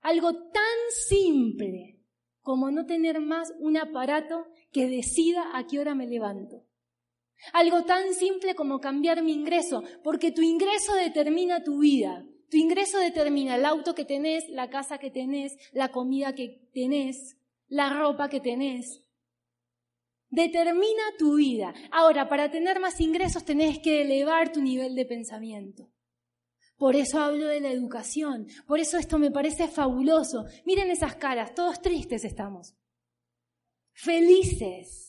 Algo 0.00 0.34
tan 0.34 0.78
simple 1.08 2.00
como 2.40 2.70
no 2.70 2.86
tener 2.86 3.20
más 3.20 3.52
un 3.58 3.76
aparato 3.76 4.46
que 4.70 4.86
decida 4.88 5.56
a 5.56 5.66
qué 5.66 5.80
hora 5.80 5.94
me 5.94 6.06
levanto. 6.06 6.65
Algo 7.52 7.84
tan 7.84 8.14
simple 8.14 8.54
como 8.54 8.80
cambiar 8.80 9.22
mi 9.22 9.32
ingreso, 9.32 9.82
porque 10.02 10.32
tu 10.32 10.42
ingreso 10.42 10.94
determina 10.94 11.62
tu 11.62 11.78
vida. 11.78 12.24
Tu 12.50 12.56
ingreso 12.58 12.98
determina 12.98 13.56
el 13.56 13.64
auto 13.64 13.94
que 13.94 14.04
tenés, 14.04 14.48
la 14.48 14.70
casa 14.70 14.98
que 14.98 15.10
tenés, 15.10 15.56
la 15.72 15.90
comida 15.90 16.34
que 16.34 16.68
tenés, 16.72 17.36
la 17.68 17.90
ropa 17.90 18.28
que 18.28 18.40
tenés. 18.40 19.02
Determina 20.28 21.02
tu 21.18 21.36
vida. 21.36 21.74
Ahora, 21.90 22.28
para 22.28 22.50
tener 22.50 22.80
más 22.80 23.00
ingresos 23.00 23.44
tenés 23.44 23.78
que 23.78 24.02
elevar 24.02 24.52
tu 24.52 24.60
nivel 24.60 24.94
de 24.94 25.06
pensamiento. 25.06 25.90
Por 26.76 26.94
eso 26.94 27.20
hablo 27.20 27.46
de 27.46 27.60
la 27.60 27.70
educación. 27.70 28.46
Por 28.66 28.80
eso 28.80 28.98
esto 28.98 29.18
me 29.18 29.30
parece 29.30 29.66
fabuloso. 29.66 30.44
Miren 30.64 30.90
esas 30.90 31.16
caras, 31.16 31.54
todos 31.54 31.80
tristes 31.80 32.24
estamos. 32.24 32.74
Felices. 33.92 35.05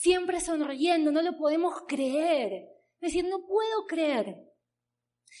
Siempre 0.00 0.40
sonriendo, 0.40 1.12
no 1.12 1.20
lo 1.20 1.36
podemos 1.36 1.82
creer. 1.86 2.70
Es 3.02 3.12
decir, 3.12 3.26
no 3.26 3.46
puedo 3.46 3.84
creer. 3.86 4.34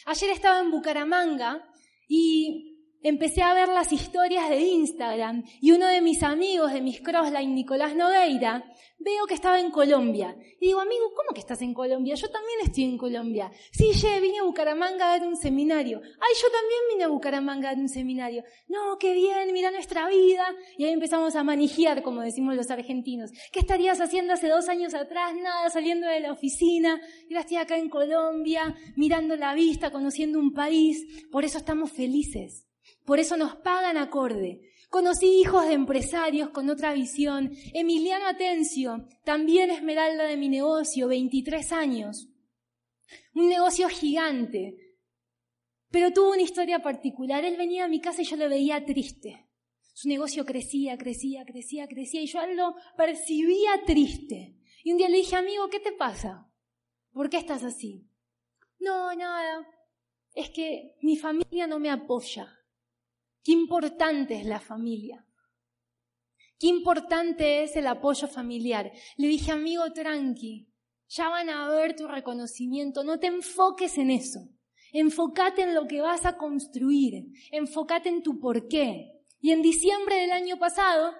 Ayer 0.04 0.28
estaba 0.28 0.60
en 0.60 0.70
Bucaramanga 0.70 1.66
y 2.06 2.69
empecé 3.02 3.42
a 3.42 3.54
ver 3.54 3.68
las 3.68 3.92
historias 3.92 4.48
de 4.48 4.60
Instagram 4.60 5.44
y 5.60 5.72
uno 5.72 5.86
de 5.86 6.00
mis 6.00 6.22
amigos 6.22 6.72
de 6.72 6.80
mis 6.80 7.00
crossline, 7.00 7.54
Nicolás 7.54 7.94
Nogueira, 7.94 8.64
veo 8.98 9.26
que 9.26 9.34
estaba 9.34 9.58
en 9.58 9.70
Colombia. 9.70 10.36
Y 10.60 10.66
digo, 10.66 10.80
amigo, 10.80 11.12
¿cómo 11.16 11.32
que 11.34 11.40
estás 11.40 11.62
en 11.62 11.72
Colombia? 11.72 12.14
Yo 12.14 12.28
también 12.28 12.60
estoy 12.62 12.84
en 12.84 12.98
Colombia. 12.98 13.50
Sí, 13.72 13.92
ye, 13.92 14.20
vine 14.20 14.40
a 14.40 14.42
Bucaramanga 14.44 15.06
a 15.06 15.18
dar 15.18 15.26
un 15.26 15.36
seminario. 15.36 16.00
Ay, 16.02 16.34
yo 16.40 16.48
también 16.50 16.80
vine 16.92 17.04
a 17.04 17.08
Bucaramanga 17.08 17.70
a 17.70 17.72
dar 17.72 17.80
un 17.80 17.88
seminario. 17.88 18.44
No, 18.68 18.98
qué 18.98 19.14
bien, 19.14 19.52
mira 19.52 19.70
nuestra 19.70 20.06
vida. 20.08 20.44
Y 20.76 20.84
ahí 20.84 20.92
empezamos 20.92 21.34
a 21.34 21.42
manijear, 21.42 22.02
como 22.02 22.20
decimos 22.20 22.54
los 22.54 22.70
argentinos. 22.70 23.30
¿Qué 23.52 23.60
estarías 23.60 24.00
haciendo 24.00 24.34
hace 24.34 24.48
dos 24.48 24.68
años 24.68 24.94
atrás? 24.94 25.34
Nada, 25.34 25.70
saliendo 25.70 26.06
de 26.06 26.20
la 26.20 26.32
oficina. 26.32 27.00
Ahora 27.30 27.40
estoy 27.40 27.56
acá 27.56 27.78
en 27.78 27.88
Colombia, 27.88 28.76
mirando 28.96 29.34
la 29.36 29.54
vista, 29.54 29.90
conociendo 29.90 30.38
un 30.38 30.52
país. 30.52 31.26
Por 31.30 31.44
eso 31.44 31.58
estamos 31.58 31.90
felices. 31.90 32.69
Por 33.10 33.18
eso 33.18 33.36
nos 33.36 33.56
pagan 33.56 33.96
acorde. 33.96 34.70
Conocí 34.88 35.40
hijos 35.40 35.66
de 35.66 35.72
empresarios 35.72 36.50
con 36.50 36.70
otra 36.70 36.92
visión. 36.92 37.50
Emiliano 37.74 38.28
Atencio, 38.28 39.08
también 39.24 39.68
esmeralda 39.72 40.22
de 40.26 40.36
mi 40.36 40.48
negocio, 40.48 41.08
23 41.08 41.72
años. 41.72 42.28
Un 43.34 43.48
negocio 43.48 43.88
gigante. 43.88 44.76
Pero 45.90 46.12
tuvo 46.12 46.30
una 46.30 46.42
historia 46.42 46.82
particular. 46.84 47.44
Él 47.44 47.56
venía 47.56 47.86
a 47.86 47.88
mi 47.88 48.00
casa 48.00 48.22
y 48.22 48.26
yo 48.26 48.36
lo 48.36 48.48
veía 48.48 48.84
triste. 48.84 49.48
Su 49.92 50.06
negocio 50.06 50.46
crecía, 50.46 50.96
crecía, 50.96 51.44
crecía, 51.44 51.88
crecía 51.88 52.22
y 52.22 52.28
yo 52.28 52.46
lo 52.46 52.76
percibía 52.96 53.82
triste. 53.84 54.54
Y 54.84 54.92
un 54.92 54.98
día 54.98 55.08
le 55.08 55.16
dije, 55.16 55.34
amigo, 55.34 55.68
¿qué 55.68 55.80
te 55.80 55.90
pasa? 55.90 56.48
¿Por 57.12 57.28
qué 57.28 57.38
estás 57.38 57.64
así? 57.64 58.08
No, 58.78 59.12
nada. 59.16 59.66
Es 60.32 60.50
que 60.50 60.94
mi 61.02 61.16
familia 61.16 61.66
no 61.66 61.80
me 61.80 61.90
apoya. 61.90 62.56
Qué 63.42 63.52
importante 63.52 64.38
es 64.38 64.46
la 64.46 64.60
familia. 64.60 65.26
Qué 66.58 66.66
importante 66.66 67.62
es 67.62 67.74
el 67.76 67.86
apoyo 67.86 68.28
familiar. 68.28 68.92
Le 69.16 69.28
dije, 69.28 69.50
amigo, 69.50 69.90
tranqui, 69.92 70.68
ya 71.08 71.28
van 71.28 71.48
a 71.48 71.68
ver 71.70 71.96
tu 71.96 72.06
reconocimiento, 72.06 73.02
no 73.02 73.18
te 73.18 73.28
enfoques 73.28 73.96
en 73.96 74.10
eso. 74.10 74.40
Enfócate 74.92 75.62
en 75.62 75.74
lo 75.74 75.86
que 75.86 76.00
vas 76.00 76.26
a 76.26 76.36
construir, 76.36 77.32
enfócate 77.50 78.08
en 78.08 78.22
tu 78.22 78.38
porqué. 78.40 79.22
Y 79.40 79.52
en 79.52 79.62
diciembre 79.62 80.16
del 80.16 80.32
año 80.32 80.58
pasado, 80.58 81.14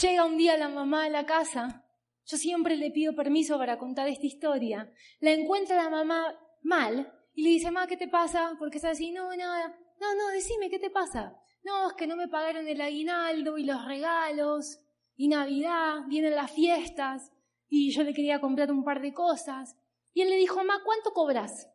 llega 0.00 0.24
un 0.24 0.36
día 0.36 0.56
la 0.56 0.68
mamá 0.68 1.04
a 1.04 1.10
la 1.10 1.26
casa, 1.26 1.86
yo 2.24 2.36
siempre 2.36 2.76
le 2.76 2.90
pido 2.90 3.14
permiso 3.14 3.58
para 3.58 3.78
contar 3.78 4.08
esta 4.08 4.26
historia, 4.26 4.92
la 5.20 5.32
encuentra 5.32 5.76
la 5.76 5.90
mamá 5.90 6.36
mal 6.62 7.12
y 7.34 7.42
le 7.42 7.50
dice, 7.50 7.70
mamá, 7.70 7.86
¿qué 7.86 7.96
te 7.96 8.08
pasa? 8.08 8.56
Porque 8.58 8.78
está 8.78 8.90
así, 8.90 9.12
no, 9.12 9.34
nada, 9.36 9.78
no, 10.02 10.14
no, 10.16 10.28
decime, 10.28 10.68
¿qué 10.68 10.80
te 10.80 10.90
pasa? 10.90 11.36
No, 11.62 11.88
es 11.88 11.94
que 11.94 12.08
no 12.08 12.16
me 12.16 12.26
pagaron 12.26 12.66
el 12.66 12.80
aguinaldo 12.80 13.56
y 13.56 13.64
los 13.64 13.84
regalos, 13.84 14.80
y 15.16 15.28
Navidad, 15.28 16.00
vienen 16.08 16.34
las 16.34 16.50
fiestas, 16.50 17.30
y 17.68 17.92
yo 17.92 18.02
le 18.02 18.12
quería 18.12 18.40
comprar 18.40 18.72
un 18.72 18.82
par 18.82 19.00
de 19.00 19.14
cosas. 19.14 19.76
Y 20.12 20.22
él 20.22 20.28
le 20.28 20.36
dijo, 20.36 20.56
mamá, 20.56 20.82
¿cuánto 20.84 21.12
cobras? 21.12 21.68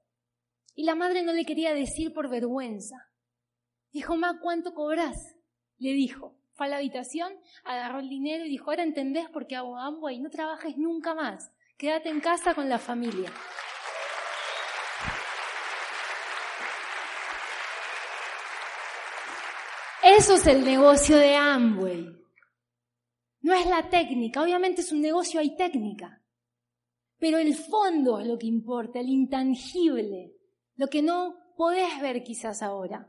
Y 0.76 0.84
la 0.84 0.96
madre 0.96 1.24
no 1.24 1.32
le 1.32 1.46
quería 1.46 1.74
decir 1.74 2.14
por 2.14 2.30
vergüenza. 2.30 2.98
Dijo, 3.94 4.16
mamá, 4.16 4.40
¿cuánto 4.42 4.74
cobras? 4.74 5.36
Le 5.78 5.94
dijo. 5.94 6.38
Fue 6.58 6.66
a 6.66 6.70
la 6.70 6.78
habitación, 6.78 7.34
agarró 7.64 8.00
el 8.00 8.10
dinero 8.10 8.44
y 8.44 8.50
dijo, 8.50 8.72
ahora 8.72 8.82
entendés 8.82 9.30
por 9.30 9.46
qué 9.46 9.56
hago 9.56 9.78
Amway, 9.78 10.20
no 10.20 10.32
trabajes 10.32 10.76
nunca 10.76 11.14
más, 11.14 11.52
quédate 11.78 12.10
en 12.10 12.20
casa 12.20 12.56
con 12.56 12.68
la 12.68 12.80
familia. 12.80 13.32
Eso 20.18 20.34
es 20.34 20.48
el 20.48 20.66
negocio 20.66 21.16
de 21.16 21.36
Amway. 21.36 22.08
No 23.42 23.54
es 23.54 23.68
la 23.68 23.88
técnica, 23.88 24.42
obviamente 24.42 24.82
es 24.82 24.92
un 24.92 25.00
negocio, 25.00 25.40
hay 25.40 25.56
técnica. 25.56 26.24
Pero 27.20 27.38
el 27.38 27.54
fondo 27.54 28.20
es 28.20 28.26
lo 28.26 28.40
que 28.40 28.48
importa, 28.48 29.00
el 29.00 29.10
intangible, 29.10 30.34
lo 30.76 30.88
que 30.88 31.04
no 31.04 31.36
podés 31.56 32.02
ver 32.02 32.24
quizás 32.24 32.64
ahora. 32.64 33.08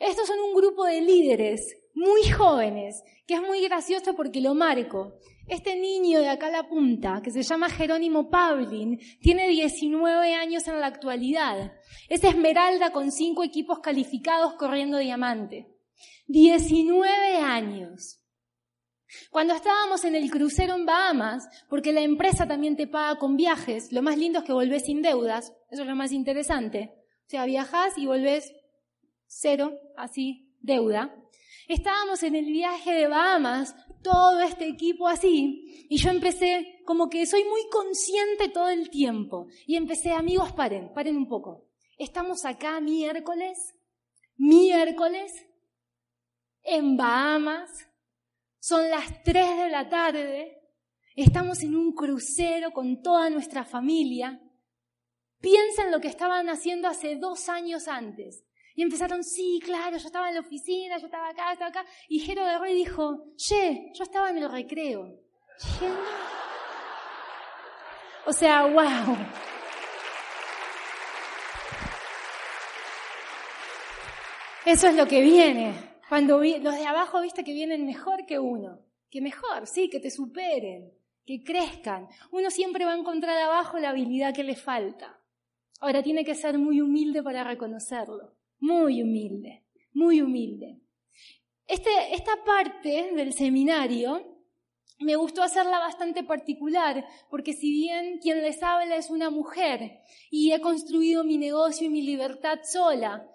Estos 0.00 0.26
son 0.26 0.40
un 0.40 0.54
grupo 0.54 0.86
de 0.86 1.02
líderes 1.02 1.76
muy 1.92 2.26
jóvenes, 2.30 3.02
que 3.26 3.34
es 3.34 3.42
muy 3.42 3.60
gracioso 3.68 4.16
porque 4.16 4.40
lo 4.40 4.54
marco. 4.54 5.18
Este 5.48 5.76
niño 5.76 6.20
de 6.20 6.30
acá 6.30 6.46
a 6.46 6.50
la 6.50 6.68
punta, 6.68 7.20
que 7.22 7.30
se 7.30 7.42
llama 7.42 7.68
Jerónimo 7.68 8.30
Pavlin, 8.30 8.98
tiene 9.20 9.48
19 9.48 10.34
años 10.34 10.66
en 10.66 10.80
la 10.80 10.86
actualidad. 10.86 11.72
Es 12.08 12.24
Esmeralda 12.24 12.90
con 12.90 13.12
cinco 13.12 13.44
equipos 13.44 13.80
calificados 13.80 14.54
corriendo 14.54 14.96
diamante. 14.96 15.77
19 16.26 17.36
años. 17.38 18.20
Cuando 19.30 19.54
estábamos 19.54 20.04
en 20.04 20.14
el 20.14 20.30
crucero 20.30 20.74
en 20.74 20.84
Bahamas, 20.84 21.48
porque 21.68 21.92
la 21.92 22.02
empresa 22.02 22.46
también 22.46 22.76
te 22.76 22.86
paga 22.86 23.18
con 23.18 23.36
viajes, 23.36 23.90
lo 23.92 24.02
más 24.02 24.18
lindo 24.18 24.40
es 24.40 24.44
que 24.44 24.52
volvés 24.52 24.84
sin 24.84 25.00
deudas, 25.00 25.52
eso 25.70 25.82
es 25.82 25.88
lo 25.88 25.96
más 25.96 26.12
interesante. 26.12 26.92
O 27.26 27.30
sea, 27.30 27.46
viajás 27.46 27.96
y 27.96 28.06
volvés 28.06 28.52
cero, 29.26 29.78
así, 29.96 30.54
deuda. 30.60 31.14
Estábamos 31.68 32.22
en 32.22 32.34
el 32.34 32.46
viaje 32.46 32.92
de 32.92 33.08
Bahamas, 33.08 33.74
todo 34.02 34.40
este 34.40 34.66
equipo 34.66 35.08
así, 35.08 35.86
y 35.90 35.96
yo 35.98 36.10
empecé 36.10 36.80
como 36.84 37.08
que 37.08 37.26
soy 37.26 37.44
muy 37.44 37.68
consciente 37.70 38.48
todo 38.48 38.68
el 38.68 38.90
tiempo. 38.90 39.48
Y 39.66 39.76
empecé, 39.76 40.12
amigos, 40.12 40.52
paren, 40.52 40.92
paren 40.94 41.16
un 41.16 41.28
poco. 41.28 41.68
Estamos 41.98 42.44
acá 42.44 42.80
miércoles, 42.80 43.74
miércoles, 44.36 45.32
en 46.62 46.96
Bahamas, 46.96 47.88
son 48.58 48.90
las 48.90 49.22
3 49.22 49.56
de 49.56 49.68
la 49.68 49.88
tarde, 49.88 50.58
estamos 51.14 51.62
en 51.62 51.74
un 51.74 51.92
crucero 51.92 52.70
con 52.72 53.02
toda 53.02 53.30
nuestra 53.30 53.64
familia. 53.64 54.40
Piensa 55.40 55.84
en 55.84 55.92
lo 55.92 56.00
que 56.00 56.08
estaban 56.08 56.48
haciendo 56.48 56.88
hace 56.88 57.16
dos 57.16 57.48
años 57.48 57.88
antes. 57.88 58.44
Y 58.74 58.82
empezaron, 58.82 59.24
sí, 59.24 59.60
claro, 59.64 59.96
yo 59.96 60.06
estaba 60.06 60.28
en 60.28 60.34
la 60.34 60.40
oficina, 60.40 60.98
yo 60.98 61.06
estaba 61.06 61.30
acá, 61.30 61.52
estaba 61.52 61.70
acá. 61.70 61.84
Y 62.08 62.20
Jero 62.20 62.44
de 62.44 62.58
Rey 62.58 62.74
dijo, 62.74 63.34
che, 63.36 63.90
yo 63.94 64.04
estaba 64.04 64.30
en 64.30 64.38
el 64.38 64.50
recreo. 64.50 65.18
O 68.24 68.32
sea, 68.32 68.66
wow. 68.66 69.16
Eso 74.64 74.86
es 74.88 74.94
lo 74.94 75.06
que 75.06 75.22
viene. 75.22 75.87
Cuando 76.08 76.38
los 76.38 76.74
de 76.74 76.86
abajo, 76.86 77.20
viste 77.20 77.44
que 77.44 77.52
vienen 77.52 77.84
mejor 77.84 78.24
que 78.24 78.38
uno. 78.38 78.80
Que 79.10 79.20
mejor, 79.20 79.66
sí, 79.66 79.90
que 79.90 80.00
te 80.00 80.10
superen, 80.10 80.92
que 81.26 81.42
crezcan. 81.42 82.08
Uno 82.30 82.50
siempre 82.50 82.84
va 82.84 82.92
a 82.92 82.98
encontrar 82.98 83.36
abajo 83.36 83.78
la 83.78 83.90
habilidad 83.90 84.34
que 84.34 84.44
le 84.44 84.56
falta. 84.56 85.20
Ahora 85.80 86.02
tiene 86.02 86.24
que 86.24 86.34
ser 86.34 86.58
muy 86.58 86.80
humilde 86.80 87.22
para 87.22 87.44
reconocerlo. 87.44 88.34
Muy 88.58 89.02
humilde, 89.02 89.64
muy 89.92 90.20
humilde. 90.20 90.80
Este, 91.66 91.90
esta 92.14 92.32
parte 92.44 93.12
del 93.14 93.32
seminario 93.32 94.38
me 95.00 95.14
gustó 95.14 95.42
hacerla 95.42 95.78
bastante 95.78 96.24
particular, 96.24 97.06
porque 97.30 97.52
si 97.52 97.70
bien 97.70 98.18
quien 98.18 98.42
les 98.42 98.62
habla 98.62 98.96
es 98.96 99.10
una 99.10 99.30
mujer 99.30 100.00
y 100.30 100.52
he 100.52 100.60
construido 100.60 101.22
mi 101.22 101.38
negocio 101.38 101.86
y 101.86 101.90
mi 101.90 102.02
libertad 102.02 102.60
sola, 102.64 103.28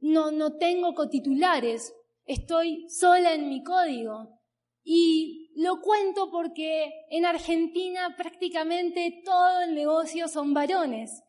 no, 0.00 0.30
no 0.30 0.56
tengo 0.56 0.94
cotitulares, 0.94 1.94
estoy 2.24 2.88
sola 2.88 3.34
en 3.34 3.48
mi 3.48 3.62
código. 3.62 4.38
Y 4.84 5.50
lo 5.56 5.80
cuento 5.80 6.30
porque 6.30 6.90
en 7.10 7.26
Argentina 7.26 8.14
prácticamente 8.16 9.22
todo 9.24 9.60
el 9.60 9.74
negocio 9.74 10.28
son 10.28 10.54
varones. 10.54 11.22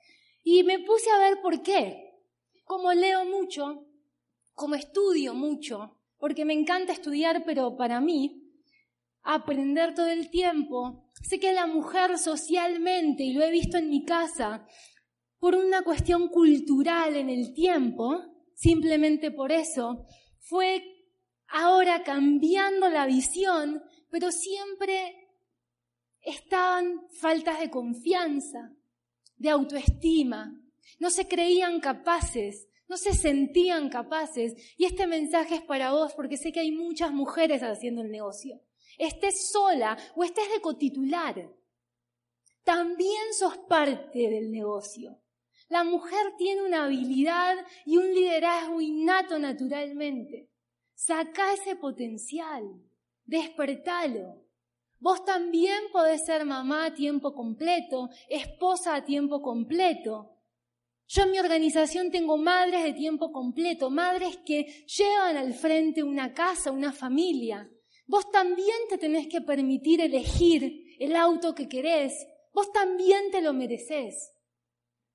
Y 0.44 0.64
me 0.64 0.80
puse 0.80 1.10
a 1.10 1.20
ver 1.20 1.42
por 1.42 1.62
qué. 1.62 2.06
Como 2.64 2.94
leo 2.94 3.26
mucho, 3.26 3.88
como 4.54 4.76
estudio 4.76 5.34
mucho, 5.34 5.98
porque 6.18 6.46
me 6.46 6.54
encanta 6.54 6.94
estudiar, 6.94 7.44
pero 7.46 7.76
para 7.76 8.00
mí, 8.00 8.44
aprender 9.24 9.96
todo 9.96 10.08
el 10.08 10.30
tiempo, 10.30 11.10
sé 11.22 11.40
que 11.40 11.54
la 11.54 11.66
mujer 11.66 12.18
socialmente, 12.18 13.24
y 13.24 13.34
lo 13.34 13.44
he 13.44 13.52
visto 13.52 13.78
en 13.78 13.90
mi 13.90 14.06
casa, 14.06 14.68
por 15.40 15.56
una 15.56 15.82
cuestión 15.82 16.28
cultural 16.28 17.16
en 17.16 17.30
el 17.30 17.54
tiempo, 17.54 18.22
simplemente 18.60 19.32
por 19.32 19.52
eso, 19.54 20.06
fue 20.40 20.84
ahora 21.48 22.04
cambiando 22.04 22.90
la 22.90 23.06
visión, 23.06 23.82
pero 24.12 24.32
siempre 24.32 25.30
estaban 26.22 27.08
faltas 27.10 27.60
de 27.60 27.70
confianza, 27.70 28.74
de 29.38 29.50
autoestima, 29.50 30.62
no 31.00 31.10
se 31.10 31.28
creían 31.28 31.80
capaces, 31.80 32.68
no 32.90 32.98
se 32.98 33.14
sentían 33.14 33.90
capaces. 33.90 34.54
Y 34.78 34.86
este 34.86 35.08
mensaje 35.08 35.56
es 35.56 35.62
para 35.62 35.94
vos 35.94 36.14
porque 36.14 36.36
sé 36.36 36.52
que 36.52 36.60
hay 36.60 36.72
muchas 36.72 37.12
mujeres 37.14 37.62
haciendo 37.62 38.02
el 38.02 38.12
negocio. 38.12 38.60
Estés 38.98 39.52
sola 39.52 39.98
o 40.16 40.26
estés 40.26 40.52
de 40.52 40.60
cotitular. 40.60 41.50
También 42.64 43.34
sos 43.34 43.58
parte 43.70 44.30
del 44.30 44.52
negocio. 44.52 45.18
La 45.70 45.84
mujer 45.84 46.34
tiene 46.36 46.64
una 46.64 46.86
habilidad 46.86 47.56
y 47.86 47.98
un 47.98 48.12
liderazgo 48.14 48.82
innato 48.82 49.38
naturalmente. 49.38 50.50
Saca 50.96 51.54
ese 51.54 51.76
potencial, 51.76 52.64
despertalo. 53.24 54.44
Vos 54.98 55.24
también 55.24 55.80
podés 55.94 56.26
ser 56.26 56.44
mamá 56.44 56.86
a 56.86 56.94
tiempo 56.94 57.36
completo, 57.36 58.10
esposa 58.28 58.96
a 58.96 59.06
tiempo 59.06 59.42
completo. 59.44 60.36
Yo 61.08 61.24
en 61.24 61.32
mi 61.32 61.40
organización 61.40 62.10
tengo 62.10 62.38
madres 62.38 62.84
de 62.84 62.94
tiempo 62.94 63.32
completo, 63.32 63.92
madres 63.92 64.38
que 64.46 64.86
llevan 64.88 65.38
al 65.38 65.54
frente 65.54 66.04
una 66.04 66.34
casa, 66.34 66.72
una 66.72 66.92
familia. 66.92 67.70
Vos 68.08 68.30
también 68.32 68.78
te 68.90 68.98
tenés 68.98 69.28
que 69.28 69.42
permitir 69.42 70.02
elegir 70.02 70.96
el 71.00 71.16
auto 71.16 71.54
que 71.54 71.70
querés. 71.70 72.14
Vos 72.54 72.72
también 72.72 73.30
te 73.32 73.42
lo 73.42 73.54
mereces. 73.54 74.34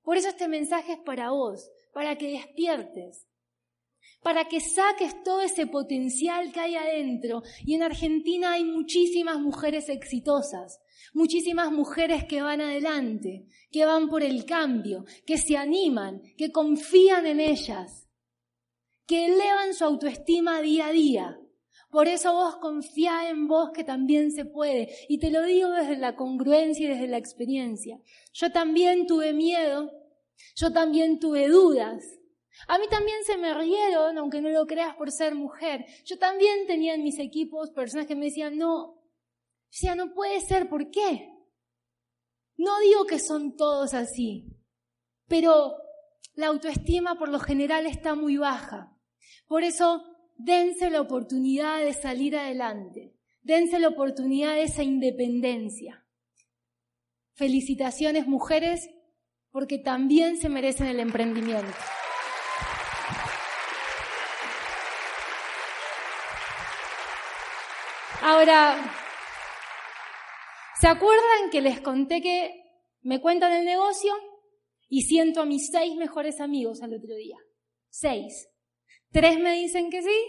Por 0.05 0.17
eso 0.17 0.29
este 0.29 0.47
mensaje 0.47 0.93
es 0.93 0.99
para 0.99 1.31
vos, 1.31 1.69
para 1.91 2.15
que 2.15 2.29
despiertes, 2.29 3.27
para 4.21 4.45
que 4.45 4.61
saques 4.61 5.23
todo 5.23 5.41
ese 5.41 5.65
potencial 5.65 6.51
que 6.51 6.59
hay 6.59 6.75
adentro. 6.75 7.41
Y 7.65 7.73
en 7.73 7.83
Argentina 7.83 8.53
hay 8.53 8.63
muchísimas 8.63 9.39
mujeres 9.39 9.89
exitosas, 9.89 10.79
muchísimas 11.13 11.71
mujeres 11.71 12.25
que 12.25 12.41
van 12.41 12.61
adelante, 12.61 13.47
que 13.71 13.85
van 13.85 14.07
por 14.07 14.21
el 14.21 14.45
cambio, 14.45 15.05
que 15.25 15.39
se 15.39 15.57
animan, 15.57 16.21
que 16.37 16.51
confían 16.51 17.25
en 17.25 17.39
ellas, 17.39 18.07
que 19.07 19.25
elevan 19.25 19.73
su 19.73 19.85
autoestima 19.85 20.61
día 20.61 20.87
a 20.87 20.91
día. 20.91 21.39
Por 21.95 22.09
eso 22.09 22.33
vos 22.33 22.57
confía 22.57 23.29
en 23.29 23.47
vos 23.47 23.71
que 23.71 23.85
también 23.85 24.33
se 24.33 24.43
puede. 24.43 24.93
Y 25.07 25.17
te 25.17 25.31
lo 25.31 25.41
digo 25.43 25.69
desde 25.69 25.95
la 25.95 26.17
congruencia 26.17 26.85
y 26.85 26.89
desde 26.89 27.07
la 27.07 27.15
experiencia. 27.15 28.01
Yo 28.33 28.51
también 28.51 29.07
tuve 29.07 29.31
miedo, 29.31 29.93
yo 30.57 30.73
también 30.73 31.21
tuve 31.21 31.47
dudas. 31.47 32.03
A 32.67 32.79
mí 32.79 32.87
también 32.89 33.23
se 33.23 33.37
me 33.37 33.53
rieron, 33.53 34.17
aunque 34.17 34.41
no 34.41 34.49
lo 34.49 34.67
creas 34.67 34.93
por 34.95 35.09
ser 35.09 35.35
mujer. 35.35 35.85
Yo 36.03 36.19
también 36.19 36.67
tenía 36.67 36.95
en 36.95 37.01
mis 37.01 37.17
equipos 37.17 37.71
personas 37.71 38.07
que 38.07 38.15
me 38.17 38.25
decían, 38.25 38.57
no, 38.57 39.01
sea, 39.69 39.95
no 39.95 40.13
puede 40.13 40.41
ser, 40.41 40.67
¿por 40.67 40.91
qué? 40.91 41.33
No 42.57 42.77
digo 42.81 43.05
que 43.05 43.19
son 43.19 43.55
todos 43.55 43.93
así, 43.93 44.53
pero 45.29 45.77
la 46.33 46.47
autoestima 46.47 47.17
por 47.17 47.29
lo 47.29 47.39
general 47.39 47.85
está 47.85 48.15
muy 48.15 48.35
baja. 48.35 48.91
Por 49.47 49.63
eso 49.63 50.14
dense 50.35 50.89
la 50.89 51.01
oportunidad 51.01 51.79
de 51.79 51.93
salir 51.93 52.37
adelante, 52.37 53.15
dense 53.41 53.79
la 53.79 53.89
oportunidad 53.89 54.55
de 54.55 54.63
esa 54.63 54.83
independencia. 54.83 56.05
Felicitaciones 57.33 58.27
mujeres, 58.27 58.89
porque 59.51 59.77
también 59.77 60.37
se 60.37 60.49
merecen 60.49 60.87
el 60.87 60.99
emprendimiento. 60.99 61.73
Ahora, 68.21 68.75
¿se 70.79 70.87
acuerdan 70.87 71.49
que 71.51 71.61
les 71.61 71.79
conté 71.79 72.21
que 72.21 72.63
me 73.01 73.21
cuentan 73.21 73.53
el 73.53 73.65
negocio 73.65 74.13
y 74.89 75.03
siento 75.03 75.41
a 75.41 75.45
mis 75.45 75.69
seis 75.71 75.95
mejores 75.95 76.41
amigos 76.41 76.81
al 76.81 76.95
otro 76.95 77.15
día? 77.15 77.37
Seis. 77.89 78.49
Tres 79.15 79.39
me 79.39 79.53
dicen 79.53 79.89
que 79.89 80.01
sí, 80.01 80.27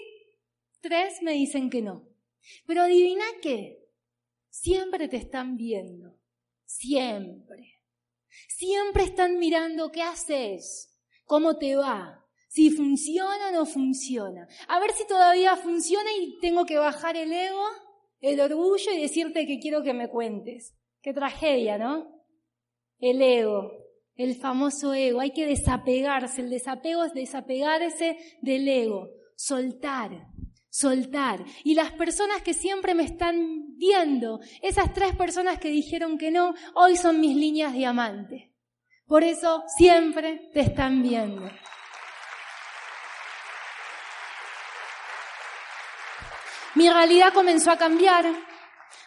tres 0.80 1.20
me 1.20 1.32
dicen 1.32 1.70
que 1.70 1.82
no. 1.82 2.08
Pero 2.68 2.82
adivina 2.82 3.24
qué, 3.42 3.84
siempre 4.48 5.08
te 5.08 5.16
están 5.16 5.56
viendo, 5.56 6.20
siempre. 6.64 7.82
Siempre 8.46 9.02
están 9.02 9.40
mirando 9.40 9.90
qué 9.90 10.02
haces, 10.02 10.96
cómo 11.24 11.58
te 11.58 11.74
va, 11.74 12.24
si 12.46 12.70
funciona 12.70 13.48
o 13.48 13.52
no 13.54 13.66
funciona. 13.66 14.46
A 14.68 14.78
ver 14.78 14.92
si 14.92 15.04
todavía 15.04 15.56
funciona 15.56 16.08
y 16.20 16.38
tengo 16.38 16.64
que 16.64 16.78
bajar 16.78 17.16
el 17.16 17.32
ego, 17.32 17.66
el 18.20 18.40
orgullo 18.40 18.92
y 18.92 19.00
decirte 19.00 19.48
que 19.48 19.58
quiero 19.58 19.82
que 19.82 19.94
me 19.94 20.08
cuentes. 20.08 20.76
Qué 21.02 21.12
tragedia, 21.12 21.76
¿no? 21.76 22.24
El 23.00 23.20
ego 23.20 23.75
el 24.16 24.34
famoso 24.34 24.94
ego. 24.94 25.20
Hay 25.20 25.32
que 25.32 25.46
desapegarse. 25.46 26.42
El 26.42 26.50
desapego 26.50 27.04
es 27.04 27.12
desapegarse 27.12 28.18
del 28.40 28.68
ego. 28.68 29.10
Soltar, 29.36 30.28
soltar. 30.70 31.44
Y 31.64 31.74
las 31.74 31.92
personas 31.92 32.42
que 32.42 32.54
siempre 32.54 32.94
me 32.94 33.04
están 33.04 33.76
viendo, 33.76 34.40
esas 34.62 34.92
tres 34.92 35.14
personas 35.14 35.58
que 35.58 35.68
dijeron 35.68 36.18
que 36.18 36.30
no, 36.30 36.54
hoy 36.74 36.96
son 36.96 37.20
mis 37.20 37.36
líneas 37.36 37.72
diamante. 37.72 38.52
Por 39.06 39.22
eso 39.22 39.62
siempre 39.76 40.50
te 40.52 40.60
están 40.60 41.02
viendo. 41.02 41.48
Mi 46.74 46.90
realidad 46.90 47.32
comenzó 47.32 47.70
a 47.70 47.78
cambiar 47.78 48.26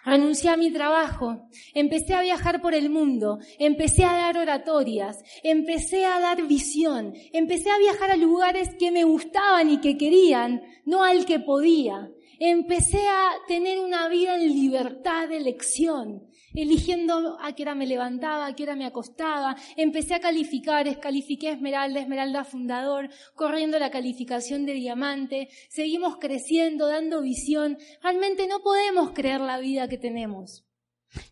Renuncié 0.10 0.49
a 0.49 0.57
mi 0.57 0.72
trabajo, 0.72 1.47
empecé 1.76 2.16
a 2.16 2.22
viajar 2.22 2.62
por 2.62 2.74
el 2.74 2.89
mundo, 2.89 3.38
empecé 3.60 4.05
a 4.05 4.14
dar 4.14 4.38
oratorias, 4.38 5.24
empecé 5.43 6.05
a 6.05 6.20
dar 6.20 6.47
visión, 6.47 7.14
empecé 7.32 7.70
a 7.70 7.78
viajar 7.78 8.10
a 8.10 8.18
lugares 8.18 8.70
que 8.80 8.91
me 8.91 9.03
gustaban 9.03 9.70
y 9.70 9.80
que 9.80 9.97
querían, 9.97 10.64
no 10.86 11.03
al 11.03 11.26
que 11.26 11.39
podía. 11.39 12.10
Empecé 12.39 13.07
a 13.07 13.34
tener 13.47 13.80
una 13.80 14.07
vida 14.07 14.36
en 14.36 14.47
libertad 14.47 15.28
de 15.28 15.38
elección, 15.38 16.28
eligiendo 16.54 17.38
a 17.41 17.54
qué 17.54 17.64
hora 17.64 17.76
me 17.76 17.88
levantaba, 17.88 18.47
a 18.47 18.56
qué 18.56 18.64
hora 18.64 18.76
me 18.76 18.86
acostaba. 18.86 19.56
Empecé 19.76 20.16
a 20.16 20.20
calificar, 20.20 21.00
califiqué 21.00 21.52
Esmeralda, 21.52 22.00
Esmeralda 22.00 22.43
Fundador, 22.43 23.10
corriendo 23.36 23.80
la 23.80 23.91
calificación 23.91 24.66
de 24.66 24.74
diamante. 24.74 25.50
Seguimos 25.70 26.18
creciendo, 26.18 26.88
dando 26.88 27.22
visión. 27.22 27.78
Realmente 28.02 28.47
no 28.47 28.60
podemos 28.62 29.12
creer 29.12 29.41
la 29.41 29.60
vida 29.60 29.88
que 29.88 29.97
tenemos. 29.97 30.66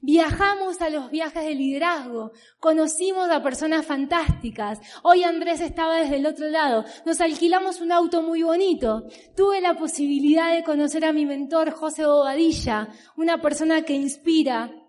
Viajamos 0.01 0.82
a 0.82 0.89
los 0.89 1.11
viajes 1.11 1.45
de 1.45 1.53
liderazgo, 1.53 2.32
conocimos 2.59 3.30
a 3.30 3.43
personas 3.43 3.86
fantásticas. 3.86 4.80
Hoy 5.03 5.24
Andrés 5.24 5.61
estaba 5.61 5.97
desde 5.97 6.15
el 6.15 6.26
otro 6.26 6.47
lado, 6.49 6.84
nos 7.05 7.22
alquilamos 7.22 7.80
un 7.80 7.91
auto 7.91 8.24
muy 8.24 8.41
bonito. 8.41 9.03
Tuve 9.36 9.61
la 9.61 9.76
posibilidad 9.76 10.51
de 10.51 10.63
conocer 10.63 11.05
a 11.05 11.13
mi 11.13 11.26
mentor 11.28 11.72
José 11.72 12.05
Bobadilla, 12.05 12.89
una 13.18 13.39
persona 13.39 13.84
que 13.84 13.93
inspira. 13.93 14.86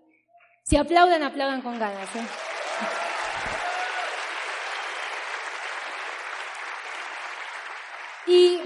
Si 0.69 0.77
aplaudan, 0.77 1.23
aplaudan 1.23 1.63
con 1.63 1.79
ganas. 1.79 2.15
¿eh? 2.15 2.27
Y 8.27 8.61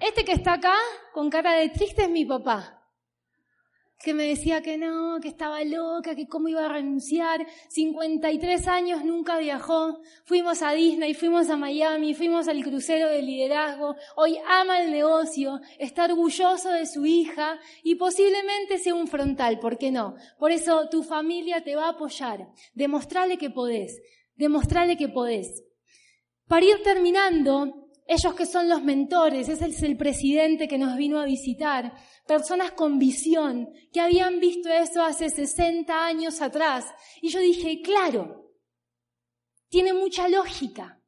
este 0.00 0.24
que 0.24 0.32
está 0.32 0.54
acá, 0.54 0.74
con 1.12 1.28
cara 1.28 1.52
de 1.52 1.68
triste, 1.68 2.04
es 2.04 2.08
mi 2.08 2.24
papá 2.24 2.83
que 3.98 4.12
me 4.12 4.24
decía 4.24 4.60
que 4.60 4.76
no, 4.76 5.18
que 5.20 5.28
estaba 5.28 5.62
loca, 5.64 6.14
que 6.14 6.28
cómo 6.28 6.48
iba 6.48 6.64
a 6.64 6.68
renunciar. 6.68 7.46
53 7.68 8.68
años 8.68 9.04
nunca 9.04 9.38
viajó. 9.38 10.00
Fuimos 10.24 10.62
a 10.62 10.72
Disney, 10.72 11.14
fuimos 11.14 11.48
a 11.48 11.56
Miami, 11.56 12.14
fuimos 12.14 12.48
al 12.48 12.62
crucero 12.62 13.08
de 13.08 13.22
liderazgo. 13.22 13.96
Hoy 14.16 14.36
ama 14.46 14.80
el 14.80 14.90
negocio, 14.90 15.60
está 15.78 16.04
orgulloso 16.04 16.70
de 16.70 16.86
su 16.86 17.06
hija 17.06 17.58
y 17.82 17.94
posiblemente 17.94 18.78
sea 18.78 18.94
un 18.94 19.08
frontal, 19.08 19.58
¿por 19.58 19.78
qué 19.78 19.90
no? 19.90 20.16
Por 20.38 20.52
eso 20.52 20.88
tu 20.90 21.02
familia 21.02 21.62
te 21.62 21.76
va 21.76 21.86
a 21.86 21.90
apoyar. 21.90 22.48
Demostrarle 22.74 23.38
que 23.38 23.50
podés, 23.50 24.02
demostrarle 24.34 24.96
que 24.96 25.08
podés. 25.08 25.64
Para 26.46 26.66
ir 26.66 26.82
terminando, 26.82 27.83
ellos 28.06 28.34
que 28.34 28.44
son 28.44 28.68
los 28.68 28.82
mentores, 28.82 29.48
ese 29.48 29.66
es 29.66 29.82
el 29.82 29.96
presidente 29.96 30.68
que 30.68 30.76
nos 30.76 30.96
vino 30.96 31.18
a 31.18 31.24
visitar, 31.24 31.94
personas 32.26 32.72
con 32.72 32.98
visión, 32.98 33.70
que 33.92 34.00
habían 34.00 34.40
visto 34.40 34.68
eso 34.68 35.02
hace 35.02 35.30
60 35.30 36.04
años 36.04 36.42
atrás. 36.42 36.84
Y 37.22 37.30
yo 37.30 37.40
dije, 37.40 37.80
claro, 37.80 38.52
tiene 39.70 39.94
mucha 39.94 40.28
lógica. 40.28 41.00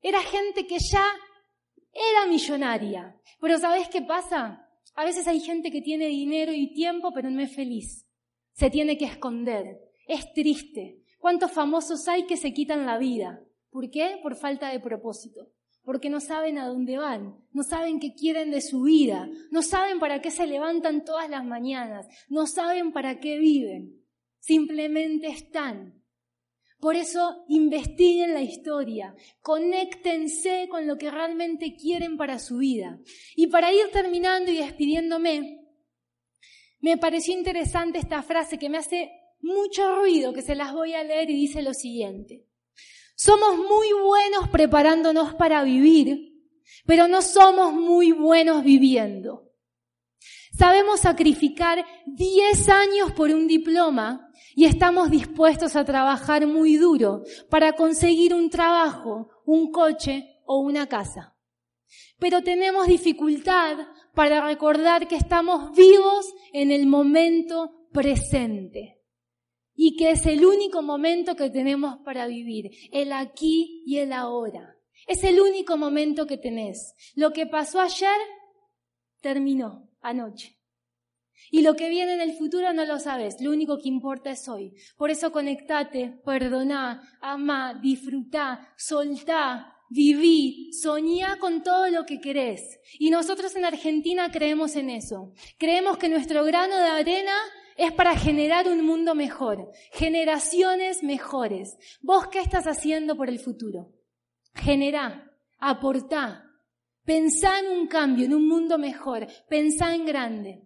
Era 0.00 0.22
gente 0.22 0.66
que 0.66 0.78
ya 0.78 1.04
era 1.92 2.26
millonaria. 2.26 3.20
Pero 3.38 3.58
¿sabes 3.58 3.88
qué 3.88 4.00
pasa? 4.00 4.66
A 4.94 5.04
veces 5.04 5.26
hay 5.26 5.40
gente 5.40 5.70
que 5.70 5.82
tiene 5.82 6.06
dinero 6.06 6.52
y 6.54 6.72
tiempo, 6.72 7.12
pero 7.12 7.28
no 7.28 7.42
es 7.42 7.54
feliz. 7.54 8.06
Se 8.52 8.70
tiene 8.70 8.96
que 8.96 9.04
esconder. 9.04 9.78
Es 10.08 10.32
triste. 10.32 11.02
¿Cuántos 11.18 11.52
famosos 11.52 12.08
hay 12.08 12.24
que 12.24 12.38
se 12.38 12.54
quitan 12.54 12.86
la 12.86 12.96
vida? 12.96 13.42
¿Por 13.68 13.90
qué? 13.90 14.18
Por 14.22 14.36
falta 14.36 14.70
de 14.70 14.80
propósito 14.80 15.50
porque 15.86 16.10
no 16.10 16.18
saben 16.18 16.58
a 16.58 16.66
dónde 16.66 16.98
van, 16.98 17.38
no 17.52 17.62
saben 17.62 18.00
qué 18.00 18.12
quieren 18.12 18.50
de 18.50 18.60
su 18.60 18.82
vida, 18.82 19.30
no 19.52 19.62
saben 19.62 20.00
para 20.00 20.20
qué 20.20 20.32
se 20.32 20.44
levantan 20.44 21.04
todas 21.04 21.30
las 21.30 21.44
mañanas, 21.44 22.08
no 22.28 22.48
saben 22.48 22.90
para 22.92 23.20
qué 23.20 23.38
viven, 23.38 24.04
simplemente 24.40 25.28
están. 25.28 26.02
Por 26.80 26.96
eso 26.96 27.44
investiguen 27.46 28.34
la 28.34 28.42
historia, 28.42 29.14
conéctense 29.40 30.66
con 30.68 30.88
lo 30.88 30.98
que 30.98 31.08
realmente 31.08 31.76
quieren 31.76 32.16
para 32.16 32.40
su 32.40 32.58
vida. 32.58 32.98
Y 33.36 33.46
para 33.46 33.72
ir 33.72 33.88
terminando 33.92 34.50
y 34.50 34.56
despidiéndome, 34.56 35.60
me 36.80 36.98
pareció 36.98 37.32
interesante 37.32 37.98
esta 37.98 38.24
frase 38.24 38.58
que 38.58 38.68
me 38.68 38.78
hace 38.78 39.12
mucho 39.40 39.94
ruido, 39.94 40.32
que 40.32 40.42
se 40.42 40.56
las 40.56 40.72
voy 40.72 40.94
a 40.94 41.04
leer 41.04 41.30
y 41.30 41.34
dice 41.34 41.62
lo 41.62 41.74
siguiente. 41.74 42.45
Somos 43.18 43.56
muy 43.56 43.92
buenos 43.94 44.50
preparándonos 44.50 45.32
para 45.34 45.62
vivir, 45.62 46.34
pero 46.84 47.08
no 47.08 47.22
somos 47.22 47.72
muy 47.72 48.12
buenos 48.12 48.62
viviendo. 48.62 49.54
Sabemos 50.52 51.00
sacrificar 51.00 51.82
10 52.04 52.68
años 52.68 53.12
por 53.12 53.30
un 53.30 53.46
diploma 53.46 54.30
y 54.54 54.66
estamos 54.66 55.10
dispuestos 55.10 55.76
a 55.76 55.84
trabajar 55.86 56.46
muy 56.46 56.76
duro 56.76 57.22
para 57.48 57.72
conseguir 57.72 58.34
un 58.34 58.50
trabajo, 58.50 59.30
un 59.46 59.70
coche 59.70 60.42
o 60.44 60.58
una 60.58 60.86
casa. 60.86 61.34
Pero 62.18 62.42
tenemos 62.42 62.86
dificultad 62.86 63.78
para 64.14 64.44
recordar 64.44 65.08
que 65.08 65.16
estamos 65.16 65.74
vivos 65.74 66.34
en 66.52 66.70
el 66.70 66.86
momento 66.86 67.88
presente 67.92 68.95
y 69.76 69.96
que 69.96 70.10
es 70.10 70.26
el 70.26 70.44
único 70.44 70.82
momento 70.82 71.36
que 71.36 71.50
tenemos 71.50 71.98
para 72.04 72.26
vivir, 72.26 72.70
el 72.92 73.12
aquí 73.12 73.82
y 73.86 73.98
el 73.98 74.12
ahora. 74.12 74.76
Es 75.06 75.22
el 75.22 75.40
único 75.40 75.76
momento 75.76 76.26
que 76.26 76.38
tenés. 76.38 76.94
Lo 77.14 77.32
que 77.32 77.46
pasó 77.46 77.80
ayer 77.80 78.16
terminó 79.20 79.88
anoche. 80.00 80.56
Y 81.50 81.62
lo 81.62 81.76
que 81.76 81.88
viene 81.88 82.14
en 82.14 82.20
el 82.20 82.32
futuro 82.32 82.72
no 82.72 82.84
lo 82.84 82.98
sabes, 82.98 83.40
lo 83.40 83.50
único 83.50 83.78
que 83.78 83.88
importa 83.88 84.30
es 84.30 84.48
hoy. 84.48 84.74
Por 84.96 85.10
eso 85.10 85.30
conectate, 85.30 86.20
perdoná, 86.24 87.18
amá, 87.20 87.78
disfrutá, 87.80 88.74
soltá, 88.76 89.76
viví, 89.88 90.72
soñá 90.72 91.38
con 91.38 91.62
todo 91.62 91.88
lo 91.88 92.04
que 92.04 92.20
querés. 92.20 92.80
Y 92.98 93.10
nosotros 93.10 93.54
en 93.54 93.64
Argentina 93.64 94.30
creemos 94.32 94.74
en 94.76 94.90
eso. 94.90 95.34
Creemos 95.58 95.98
que 95.98 96.08
nuestro 96.08 96.44
grano 96.44 96.76
de 96.76 96.88
arena 96.88 97.36
es 97.76 97.92
para 97.92 98.16
generar 98.16 98.68
un 98.68 98.84
mundo 98.84 99.14
mejor, 99.14 99.70
generaciones 99.92 101.02
mejores. 101.02 101.76
¿Vos 102.00 102.28
qué 102.28 102.40
estás 102.40 102.66
haciendo 102.66 103.16
por 103.16 103.28
el 103.28 103.38
futuro? 103.38 103.92
Generá, 104.54 105.30
aportá, 105.58 106.44
pensá 107.04 107.58
en 107.60 107.68
un 107.68 107.86
cambio, 107.86 108.26
en 108.26 108.34
un 108.34 108.48
mundo 108.48 108.78
mejor, 108.78 109.26
pensá 109.48 109.94
en 109.94 110.06
grande. 110.06 110.62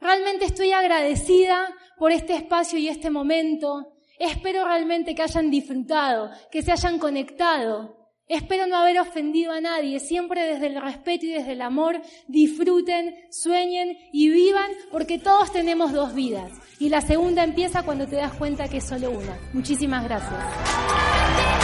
Realmente 0.00 0.44
estoy 0.44 0.72
agradecida 0.72 1.74
por 1.98 2.12
este 2.12 2.34
espacio 2.34 2.78
y 2.78 2.88
este 2.88 3.10
momento. 3.10 3.94
Espero 4.18 4.64
realmente 4.64 5.14
que 5.14 5.22
hayan 5.22 5.50
disfrutado, 5.50 6.30
que 6.50 6.62
se 6.62 6.72
hayan 6.72 6.98
conectado, 6.98 7.97
Espero 8.28 8.66
no 8.66 8.76
haber 8.76 9.00
ofendido 9.00 9.52
a 9.52 9.60
nadie, 9.62 10.00
siempre 10.00 10.42
desde 10.42 10.66
el 10.66 10.80
respeto 10.80 11.24
y 11.24 11.30
desde 11.30 11.52
el 11.52 11.62
amor, 11.62 12.02
disfruten, 12.26 13.16
sueñen 13.30 13.96
y 14.12 14.28
vivan 14.28 14.70
porque 14.92 15.18
todos 15.18 15.50
tenemos 15.50 15.92
dos 15.92 16.14
vidas. 16.14 16.52
Y 16.78 16.90
la 16.90 17.00
segunda 17.00 17.42
empieza 17.42 17.84
cuando 17.84 18.06
te 18.06 18.16
das 18.16 18.34
cuenta 18.34 18.68
que 18.68 18.78
es 18.78 18.84
solo 18.84 19.10
una. 19.12 19.38
Muchísimas 19.54 20.04
gracias. 20.04 21.57